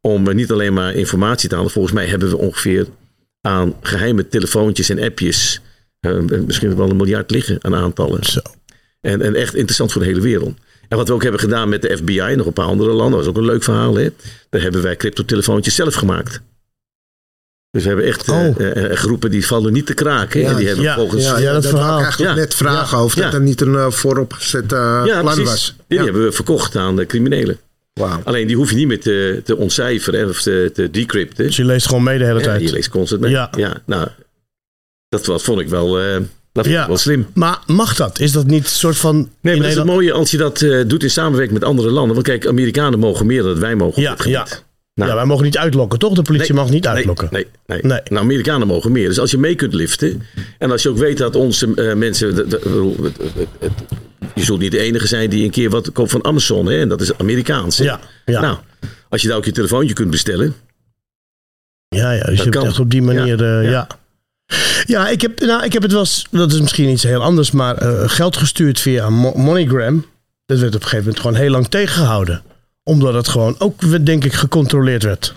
[0.00, 1.70] Om niet alleen maar informatie te halen.
[1.70, 2.86] Volgens mij hebben we ongeveer
[3.40, 5.60] aan geheime telefoontjes en appjes.
[6.46, 8.24] misschien wel een miljard liggen aan aantallen.
[8.24, 8.40] Zo.
[9.04, 10.58] En, en echt interessant voor de hele wereld.
[10.88, 13.10] En wat we ook hebben gedaan met de FBI en nog een paar andere landen.
[13.10, 13.94] Dat was ook een leuk verhaal.
[13.96, 14.08] Hè?
[14.50, 16.40] Daar hebben wij cryptotelefoontjes zelf gemaakt.
[17.70, 18.60] Dus we hebben echt eh, Oh.
[18.60, 20.40] eh, eh, groepen die vallen niet te kraken.
[20.40, 21.24] Ja, en die hebben ja, volgens...
[21.24, 22.00] ja, Ja, dat dat verhaal.
[22.00, 22.36] eigenlijk Ja.
[22.40, 23.18] net vragen over.
[23.18, 23.24] Ja.
[23.24, 25.44] Dat er niet een eh, vooropgezet ja, plan precies.
[25.44, 25.74] was.
[25.86, 26.04] Die Ja.
[26.04, 27.58] hebben we verkocht aan de criminelen.
[27.92, 28.20] Wauw.
[28.24, 31.44] Alleen die hoef je niet meer te, te ontcijferen hè, of te, te decrypten.
[31.46, 32.60] Dus je leest gewoon mee de hele Ja, tijd.
[32.62, 33.30] je leest constant mee.
[33.30, 33.50] Ja.
[33.56, 33.82] Ja.
[33.86, 34.08] nou,
[35.08, 36.16] dat was, vond ik wel, eh,
[36.54, 36.80] dat Ja.
[36.82, 37.26] ik wel slim.
[37.34, 38.18] Maar mag dat?
[38.18, 39.14] Is dat niet een soort van...
[39.16, 41.90] Nee, maar dat is het mooie als je dat eh, doet in samenwerking met andere
[41.90, 42.14] landen.
[42.14, 44.02] Want kijk, Amerikanen mogen meer dan wij mogen.
[44.02, 44.46] Ja, ja.
[44.94, 46.14] Nou, ja, wij mogen niet uitlokken, toch?
[46.14, 47.28] De politie Nee, mag niet uitlokken.
[47.30, 48.00] Nee, nee, Nee.
[48.04, 49.08] Nou, Amerikanen mogen meer.
[49.08, 50.22] Dus als je mee kunt liften.
[50.58, 52.34] En als je ook weet dat onze eh, mensen.
[52.34, 53.12] De, de,
[54.34, 56.66] je zult niet de enige zijn die een keer wat koopt van Amazon.
[56.66, 56.78] Hè?
[56.80, 57.78] En dat is Amerikaans.
[57.78, 57.84] hè?
[57.84, 58.40] Ja, ja.
[58.40, 58.56] Nou,
[59.08, 60.54] als je daar ook je telefoontje kunt bestellen.
[61.88, 63.86] Ja, ja, dus je hebt echt op die manier, Ja, eh, ja.
[64.86, 65.08] Ja.
[65.08, 67.76] ik, heb, nou, ik heb het wel eens, dat is misschien iets heel anders, maar
[67.76, 70.06] eh, geld gestuurd via Mo- MoneyGram.
[70.46, 72.42] Dat werd op een gegeven moment gewoon heel lang tegengehouden.
[72.82, 75.34] Omdat het gewoon ook, denk ik, gecontroleerd werd.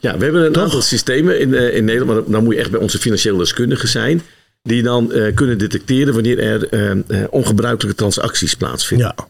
[0.00, 0.62] Ja, we hebben een Toch?
[0.62, 2.20] aantal systemen in, eh, in Nederland.
[2.20, 4.22] Maar dan- moet je echt bij onze financieel deskundigen zijn.
[4.62, 9.14] Die dan eh, kunnen detecteren wanneer er ongebruikelijke transacties plaatsvinden.
[9.16, 9.28] Ja,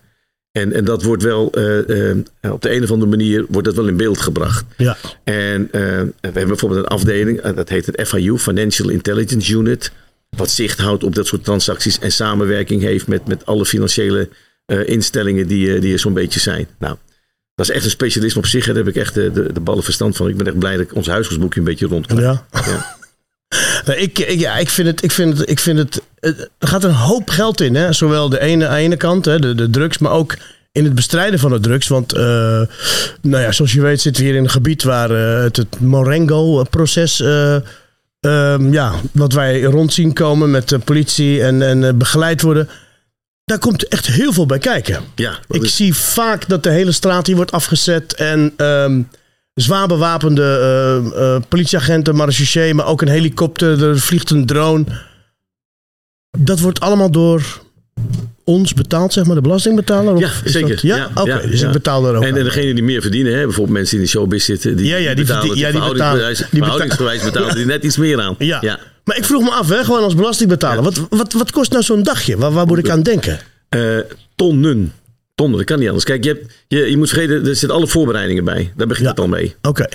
[0.52, 3.76] En, en dat wordt wel eh, eh, op de een of andere manier wordt dat
[3.76, 4.64] wel in beeld gebracht.
[4.76, 9.92] ja, En eh, we hebben bijvoorbeeld een afdeling, dat heet het FIU, Financial Intelligence Unit.
[10.36, 14.28] Wat zicht houdt op dat soort transacties en samenwerking heeft met, met alle financiële
[14.84, 16.68] instellingen die, die er zo'n beetje zijn.
[16.78, 16.96] Nou,
[17.54, 18.66] dat is echt een specialisme op zich.
[18.66, 20.28] Daar heb ik echt de, de, de ballen verstand van.
[20.28, 22.06] Ik ben echt blij dat ik ons huishoudboekje een beetje rond.
[22.14, 22.46] Ja.
[23.84, 26.02] Nou, ik, ik, ja, ik vind het, ik vind het, ik vind het,
[26.58, 27.92] er gaat een hoop geld in, hè?
[27.92, 30.36] zowel de ene, aan de ene kant, hè, de, de drugs, maar ook
[30.72, 31.88] in het bestrijden van de drugs.
[31.88, 32.22] Want, eh,
[33.22, 35.80] nou ja, zoals je weet zitten we hier in een gebied waar eh, het, het
[35.80, 37.54] Morengo-proces, eh,
[38.20, 42.68] ehm, ja, wat wij rond zien komen met de politie en, en begeleid worden.
[43.44, 45.00] Daar komt echt heel veel bij kijken.
[45.14, 49.02] Ja, Ik is- zie vaak dat de hele straat hier wordt afgezet en ehm,
[49.54, 54.84] zwaar bewapende eh, eh, politieagenten, marechaussee, maar ook een helikopter, er vliegt een drone.
[56.38, 57.42] Dat wordt allemaal door
[58.44, 60.14] ons betaald, zeg maar, de belastingbetaler?
[60.14, 60.68] Of Ja, zeker.
[60.68, 61.66] dat- ja, Ja, oké, ja, dus ja.
[61.66, 64.12] ik betaal daar ook en, en degene die meer verdienen, hè, bijvoorbeeld mensen die in
[64.12, 66.60] de showbiz zitten, die, Ja, ja, die betalen, ja, die betalen- die
[67.24, 68.34] betalen die net iets meer aan.
[68.38, 68.58] Ja.
[68.60, 68.78] ja.
[69.04, 72.02] Maar ik vroeg me af, hè, gewoon als belastingbetaler, wat, wat, wat kost nou zo'n
[72.02, 72.36] dagje?
[72.36, 73.38] Waar, waar moet ik aan denken?
[73.68, 73.80] Eh,
[74.36, 74.92] tonnen.
[75.40, 76.04] Tonnen, dat kan niet anders.
[76.04, 78.72] Kijk, je, hebt, je, je moet vergeten, er zitten alle voorbereidingen bij.
[78.76, 79.10] Daar begint Ja.
[79.12, 79.54] het al mee.
[79.62, 79.86] Oké,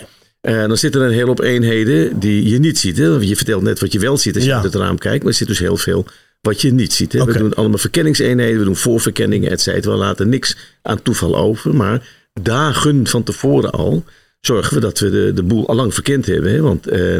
[0.42, 2.98] En dan zitten er een hele hoop eenheden die je niet ziet.
[2.98, 3.06] Hè?
[3.06, 4.56] Je vertelt net wat je wel ziet als je Ja.
[4.56, 5.24] uit het raam kijkt.
[5.24, 6.06] Maar er zit dus heel veel
[6.42, 7.14] wat je niet ziet.
[7.14, 7.24] Hè?
[7.26, 9.92] We doen allemaal verkenningseenheden, we doen voorverkenningen, et cetera.
[9.94, 11.76] We laten niks aan toeval over.
[11.76, 12.08] Maar
[12.42, 14.04] dagen van tevoren al
[14.42, 16.52] zorgen we dat we de, de boel al lang verkend hebben.
[16.52, 16.62] Hè?
[16.62, 17.20] Want eh,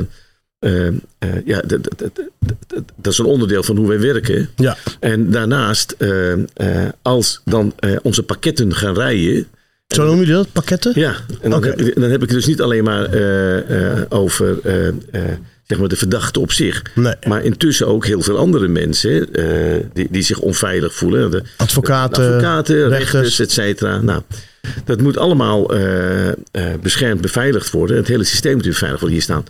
[0.66, 0.94] eh, eh,
[1.46, 1.62] ja,
[2.96, 4.50] dat, is een onderdeel van hoe wij werken.
[4.56, 6.40] ja, En daarnaast, eh, eh,
[7.02, 9.48] als dan eh, onze pakketten gaan rijden.
[9.88, 10.92] zo noemen jullie dat, pakketten?
[10.96, 13.10] Ja, en dan, heb, ik- dan heb ik het dus niet alleen maar
[14.10, 14.58] over
[15.68, 16.82] zeg maar de verdachte op zich.
[16.96, 17.14] Nee.
[17.28, 19.28] Maar intussen ook heel veel andere mensen
[19.94, 21.32] die, die zich onveilig voelen.
[21.32, 23.12] De, Advocaten, de advocaten, rechters.
[23.12, 24.02] rechters, et cetera.
[24.02, 24.22] Nou,
[24.86, 25.72] dat moet allemaal
[26.82, 27.98] beschermd, beveiligd worden.
[27.98, 29.18] Het hele systeem moet beveiligd worden.
[29.18, 29.44] Hier staan.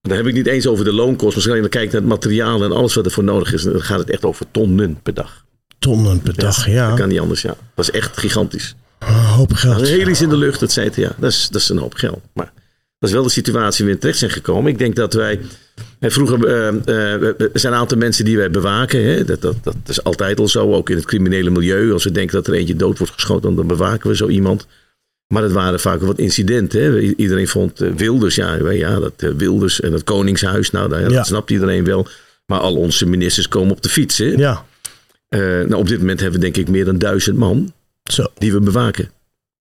[0.00, 1.42] Dan heb ik niet eens over de loonkosten.
[1.42, 3.62] Als je dan kijkt naar het materiaal en alles wat er voor nodig is.
[3.62, 5.44] Dan gaat het echt over tonnen per dag.
[5.78, 6.88] Tonnen per dag, ja.
[6.88, 7.56] Dat kan niet anders, ja.
[7.74, 8.74] Dat is echt gigantisch.
[8.98, 9.88] Een hoop geld.
[9.88, 12.20] Heli's in de lucht, dat zei ja, dat is, dat is een hoop geld.
[12.32, 12.52] Maar
[12.98, 14.72] dat is wel de situatie waar we terecht zijn gekomen.
[14.72, 15.40] Ik denk dat wij.
[16.00, 19.04] Vroeger eh, er zijn een aantal mensen die wij bewaken.
[19.04, 19.24] Hè.
[19.24, 21.92] Dat, dat, dat is altijd al zo, ook in het criminele milieu.
[21.92, 24.66] Als we denken dat er eentje dood wordt geschoten, dan bewaken we zo iemand.
[25.32, 26.82] Maar het waren vaak wat incidenten.
[26.82, 26.98] Hè.
[27.00, 30.70] Iedereen vond eh, Wilders, ja, ja dat eh, Wilders en het Koningshuis.
[30.70, 31.08] Nou, dat, Ja.
[31.08, 32.06] dat snapt iedereen wel.
[32.46, 34.18] Maar al onze ministers komen op de fiets.
[34.18, 34.24] Hè.
[34.24, 34.64] Ja,
[35.28, 37.72] Eh, nou, op dit moment hebben we denk ik meer dan duizend man
[38.10, 38.26] zo.
[38.38, 39.10] die we bewaken.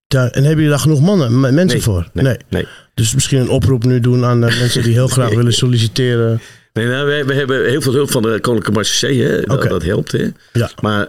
[0.07, 2.09] Ja, en hebben jullie daar genoeg mannen, mensen Nee, voor?
[2.13, 2.67] Nee, nee.
[2.93, 6.41] Dus misschien een oproep nu doen aan mensen die heel graag willen solliciteren.
[6.73, 9.21] Nee, nou, we, we hebben heel veel hulp van de Koninklijke Marchaussee.
[9.23, 9.41] Hè?
[9.41, 10.11] Dat, helpt.
[10.11, 10.27] Hè?
[10.53, 10.69] Ja.
[10.81, 11.07] Maar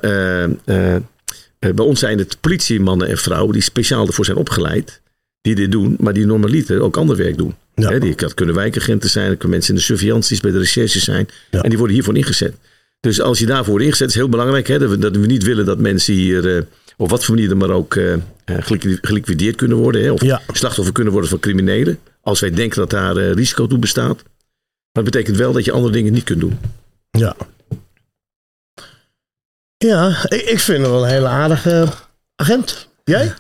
[1.61, 5.01] bij ons zijn het politiemannen en vrouwen die speciaal ervoor zijn opgeleid.
[5.41, 7.55] Die dit doen, maar die normaliter ook ander werk doen.
[7.75, 7.99] Ja.
[7.99, 11.29] Die, dat kunnen wijkagenten zijn, dat kunnen mensen in de surveillanties, bij de recherche zijn.
[11.51, 11.63] Ja.
[11.63, 12.55] En die worden hiervoor ingezet.
[13.01, 15.43] Dus als je daarvoor wordt ingezet, is heel belangrijk hè, dat, we, dat we niet
[15.43, 16.63] willen dat mensen hier eh,
[16.97, 20.03] op wat voor manier dan maar ook eh, eh, geliqui- geliquideerd kunnen worden.
[20.03, 20.43] Hè, of Ja.
[20.53, 21.99] slachtoffer kunnen worden van criminelen.
[22.21, 24.17] Als wij denken dat daar eh, risico toe bestaat.
[24.93, 26.59] Maar dat betekent wel dat je andere dingen niet kunt doen.
[27.11, 27.37] Ja.
[29.87, 31.87] Ja, ik, ik vind hem wel een hele aardige
[32.37, 32.89] agent.
[33.05, 33.33] Jij?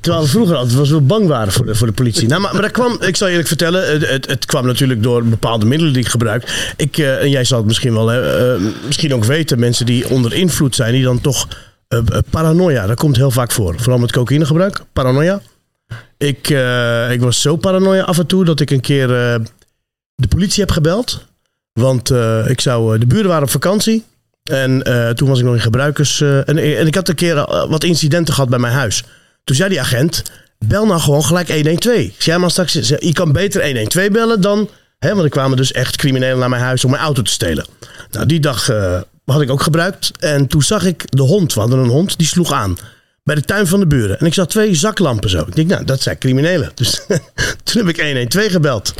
[0.00, 2.28] Terwijl we vroeger altijd wel bang waren voor de, voor de politie.
[2.28, 5.66] Nou, maar, dat kwam, ik zal je eerlijk vertellen, het, het, kwam natuurlijk door bepaalde
[5.66, 6.72] middelen die ik gebruik.
[6.76, 10.32] Ik, eh, en jij zal het misschien wel eh, misschien ook weten, mensen die onder
[10.32, 11.48] invloed zijn, die dan toch
[12.30, 13.74] paranoia, dat komt heel vaak voor.
[13.80, 15.40] Vooral met cocaïnegebruik, paranoia.
[16.18, 16.48] Ik,
[17.10, 19.08] ik was zo paranoia af en toe dat ik een keer
[20.14, 21.26] de politie heb gebeld.
[21.72, 22.10] Want
[22.46, 24.04] ik zou, de buren waren op vakantie.
[24.48, 26.20] En eh, toen was ik nog in gebruikers.
[26.20, 29.04] eh, en, en ik had een keer eh, wat incidenten gehad bij mijn huis.
[29.44, 30.22] Toen zei die agent:
[30.58, 31.96] bel nou gewoon gelijk 112.
[31.96, 34.70] Ik zei, ja, maar straks, je kan beter 112 bellen dan.
[34.98, 37.66] Hè, want er kwamen dus echt criminelen naar mijn huis om mijn auto te stelen.
[38.10, 38.66] Nou, die dag
[39.24, 40.10] had ik ook gebruikt.
[40.18, 42.76] En toen zag ik de hond, we hadden een hond, die sloeg aan.
[43.22, 44.18] Bij de tuin van de buren.
[44.18, 45.40] En ik zag twee zaklampen zo.
[45.40, 46.70] Ik denk, nou, dat zijn criminelen.
[46.74, 47.00] Dus
[47.64, 48.94] toen heb ik 112 gebeld.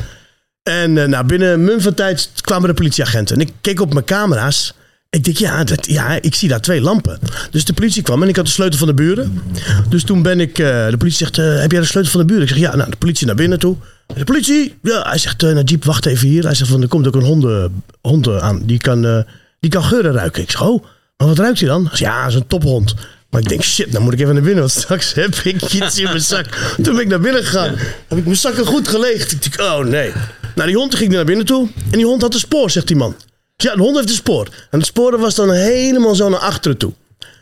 [0.63, 3.37] En nou, binnen een mum van tijd kwamen de politieagenten.
[3.37, 4.75] En ik keek op mijn camera's.
[5.17, 7.19] Ik denk, ja, ja, ik zie daar twee lampen.
[7.51, 9.43] Dus de politie kwam en ik had de sleutel van de buren.
[9.89, 12.27] Dus toen ben ik, eh, de politie zegt, eh, heb jij de sleutel van de
[12.27, 12.43] buren?
[12.43, 13.77] Ik zeg, ja, nou, de politie naar binnen toe.
[14.15, 16.45] De politie, ja, hij zegt, eh Najib, wacht even hier.
[16.45, 19.25] Hij zegt, van, er komt ook een honden, hond aan, die kan,
[19.61, 20.43] die kan geuren ruiken.
[20.43, 20.85] Ik zeg, oh,
[21.17, 21.85] maar wat ruikt hij dan?
[21.85, 22.95] Zegt, ja, dat is een tophond.
[23.31, 25.99] Maar ik denk, shit, dan moet ik even naar binnen, want straks heb ik iets
[25.99, 26.75] in mijn zak.
[26.83, 27.75] Toen ben ik naar binnen gegaan,
[28.09, 29.33] heb ik mijn zakken goed geleegd.
[29.33, 30.13] Ik denk, oh nee.
[30.55, 32.97] Nou, die hond ging naar binnen toe en die hond had een spoor, zegt die
[32.97, 33.17] man.
[33.57, 34.49] Ja, de hond heeft een spoor.
[34.71, 36.93] En het spoor was dan helemaal zo naar achteren toe.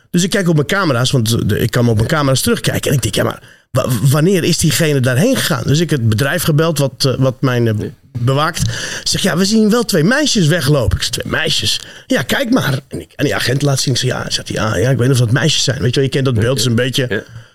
[0.09, 2.89] Dus ik kijk op mijn camera's, want ik kan op mijn camera's terugkijken.
[2.91, 3.39] En ik denk, ja, maar
[3.71, 5.63] wa- wanneer is diegene daarheen gegaan?
[5.65, 7.73] Dus ik het bedrijf gebeld wat, eh, wat mij eh,
[8.19, 8.61] bewaakt.
[9.03, 10.97] Zeg, ja, we zien wel twee meisjes weglopen.
[10.97, 11.81] Ik zeg, twee meisjes?
[12.07, 12.79] Ja, kijk maar.
[12.87, 13.93] En, ik, en die agent laat zien.
[13.93, 15.77] Ik zeg, ja, zegt hij, ja, ja, ik weet niet of dat meisjes zijn.
[15.81, 17.07] Weet je wel, je kent dat beeld, is een beetje...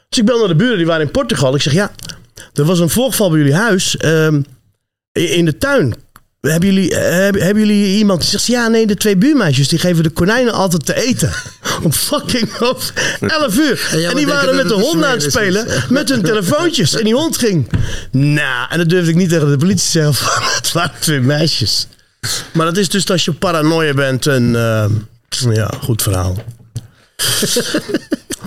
[0.08, 1.54] Dus ik bel naar de buren, die waren in Portugal.
[1.54, 1.90] Ik zeg, ja,
[2.54, 4.42] er was een voorval bij jullie huis ehm,
[5.12, 5.94] in de tuin.
[6.40, 9.78] Hebben jullie, eh, hebben, hebben jullie iemand die zegt, ja nee, de twee buurmeisjes die
[9.78, 11.32] geven de konijnen altijd te eten.
[11.84, 13.88] Om fucking half 11 uur.
[14.08, 15.86] En die waren met de hond aan het een spelen is.
[15.88, 16.94] met hun telefoontjes.
[16.96, 17.68] En die hond ging.
[18.10, 20.14] Nou, en dat durfde ik niet tegen de politie zeggen.
[20.24, 21.86] van, Het waren twee meisjes.
[22.52, 26.36] Maar dat is dus als je paranoia bent en eh, ja, goed verhaal.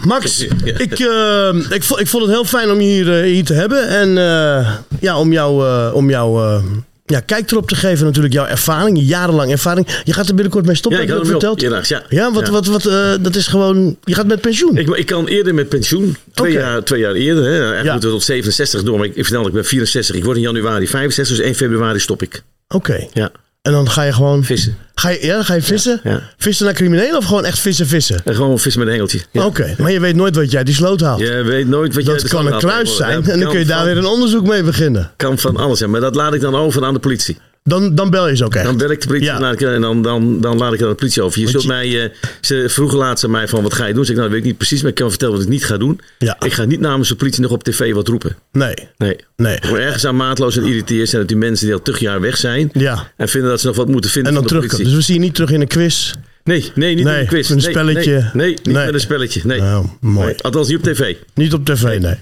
[0.04, 3.46] Max, ik, eh, ik, vo- ik vond het heel fijn om je hier, eh, hier
[3.46, 3.88] te hebben.
[3.88, 6.64] En eh, ja, om jou, eh, om jou eh,
[7.06, 8.34] ja, kijk erop te geven natuurlijk.
[8.34, 9.88] Jouw ervaring, jarenlang ervaring.
[10.04, 11.62] Je gaat er binnenkort mee stoppen, Ja, ik heb verteld.
[11.62, 12.04] ja.
[12.10, 12.52] Ja, wat, Ja.
[12.52, 13.98] Wat, wat, eh, dat is gewoon...
[14.04, 14.78] Je gaat met pensioen.
[14.78, 16.16] Ik, ik kan eerder met pensioen.
[16.34, 17.44] Twee, jaar, twee jaar eerder.
[17.44, 17.50] Hè.
[17.58, 17.92] Eigenlijk Ja.
[17.92, 18.98] moeten we tot 67 door.
[18.98, 20.16] Maar ik, ik vertel, ik ben 64.
[20.16, 21.36] Ik word in januari 65.
[21.38, 22.44] Dus 1 februari stop ik.
[22.68, 23.08] Oké.
[23.14, 23.32] Ja,
[23.64, 24.44] En dan ga je gewoon...
[24.44, 24.78] vissen.
[24.96, 26.00] Ga je, ja, ga je vissen?
[26.04, 26.22] Ja, ja.
[26.38, 28.22] Vissen naar criminelen of gewoon echt vissen vissen?
[28.26, 29.22] En gewoon vissen met een hengeltje.
[29.32, 29.46] Ja.
[29.46, 31.20] Oké, maar je weet nooit wat jij die sloot haalt.
[31.20, 32.12] Je weet nooit wat je...
[32.12, 35.12] dat kan een kruis zijn en dan kun je daar weer een onderzoek mee beginnen.
[35.16, 35.90] kan van alles zijn.
[35.90, 37.38] Maar dat laat ik dan over aan de politie.
[37.64, 38.66] Dan, dan bel je ze ook echt.
[38.66, 39.54] Dan bel ik de politie Ja.
[39.74, 41.40] en dan, dan, dan laat ik het aan de politie over.
[41.42, 42.10] Je zult mij, eh,
[42.42, 44.06] ze vroegen laatst aan mij van wat ga je doen?
[44.06, 45.66] Zeg ik, nou dat weet ik niet precies, maar ik kan vertellen wat ik niet
[45.66, 46.00] ga doen.
[46.18, 46.36] Ja.
[46.40, 48.36] Ik ga niet namens de politie nog op tv wat roepen.
[48.52, 49.16] Nee, Nee.
[49.36, 49.56] nee.
[49.56, 52.38] Ik ergens aan maatloos en irriteerd zijn dat die mensen die al tig jaar weg
[52.38, 52.70] zijn.
[52.74, 53.12] Ja.
[53.18, 54.78] En vinden dat ze nog wat moeten vinden En dan van de terug.
[54.78, 54.96] politie.
[54.98, 56.14] Dus we zien je niet terug in een quiz.
[56.44, 57.50] Nee, nee, niet Nee, met een quiz.
[57.50, 58.12] een Nee, spelletje.
[58.12, 58.86] Nee, nee, niet Nee.
[58.86, 59.42] met een spelletje.
[59.44, 59.60] Nee.
[59.60, 60.34] Nou, mooi.
[60.42, 61.16] Althans niet op tv.
[61.34, 62.16] Niet op tv, nee.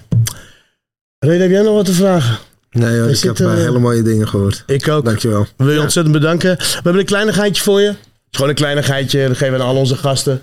[1.18, 2.38] Reden, heb jij nog wat te vragen?
[2.72, 4.62] Nee hoor, ik zit, heb eh, eh, hele mooie dingen gehoord.
[4.66, 5.04] Ik ook.
[5.04, 5.46] Dankjewel.
[5.56, 6.56] We wil je ontzettend bedanken.
[6.56, 7.86] We hebben een kleinigheidje voor je.
[7.86, 7.96] Het
[8.30, 9.28] is gewoon een kleinigheidje.
[9.28, 10.40] Dat geven we aan al onze gasten.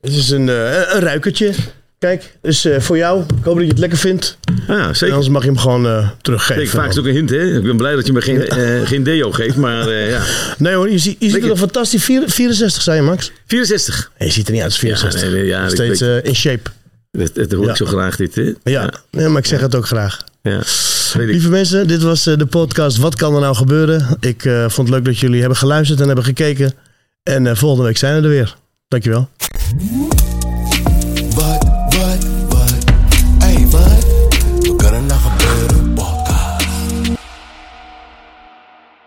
[0.00, 1.52] Het is een, eh, een ruikertje.
[1.98, 3.20] Kijk, dus eh, voor jou.
[3.20, 4.38] Ik hoop dat je het lekker vindt.
[4.68, 5.14] Ja, En zeker.
[5.14, 6.66] anders mag je hem gewoon eh, teruggeven.
[6.66, 7.56] Vaak is het ook een hint, hè?
[7.56, 10.22] Ik ben blij dat je me geen, eh, geen deo geeft, maar eh, ja.
[10.58, 12.04] Nee hoor, je, ziet- je ziet er nog fantastisch.
[12.04, 13.32] Vier- 64 zei je, Max?
[13.46, 14.10] 64.
[14.18, 15.22] Nee, je ziet er niet uit als 64.
[15.22, 16.70] nee, nee, ja, Steeds eh, in shape.
[17.12, 17.70] Dat, dat hoor Ja.
[17.70, 18.52] ik zo graag, dit, hè?
[18.64, 18.92] Ja.
[19.10, 20.24] Nee, maar ik zeg het ook graag.
[20.42, 20.60] ja.
[21.14, 24.16] Lieve mensen, dit was eh, de podcast Wat kan er nou gebeuren?
[24.20, 26.72] Ik eh, vond het leuk dat jullie hebben geluisterd en hebben gekeken.
[27.22, 28.56] En eh, volgende week zijn we er weer.
[28.88, 29.28] Dankjewel.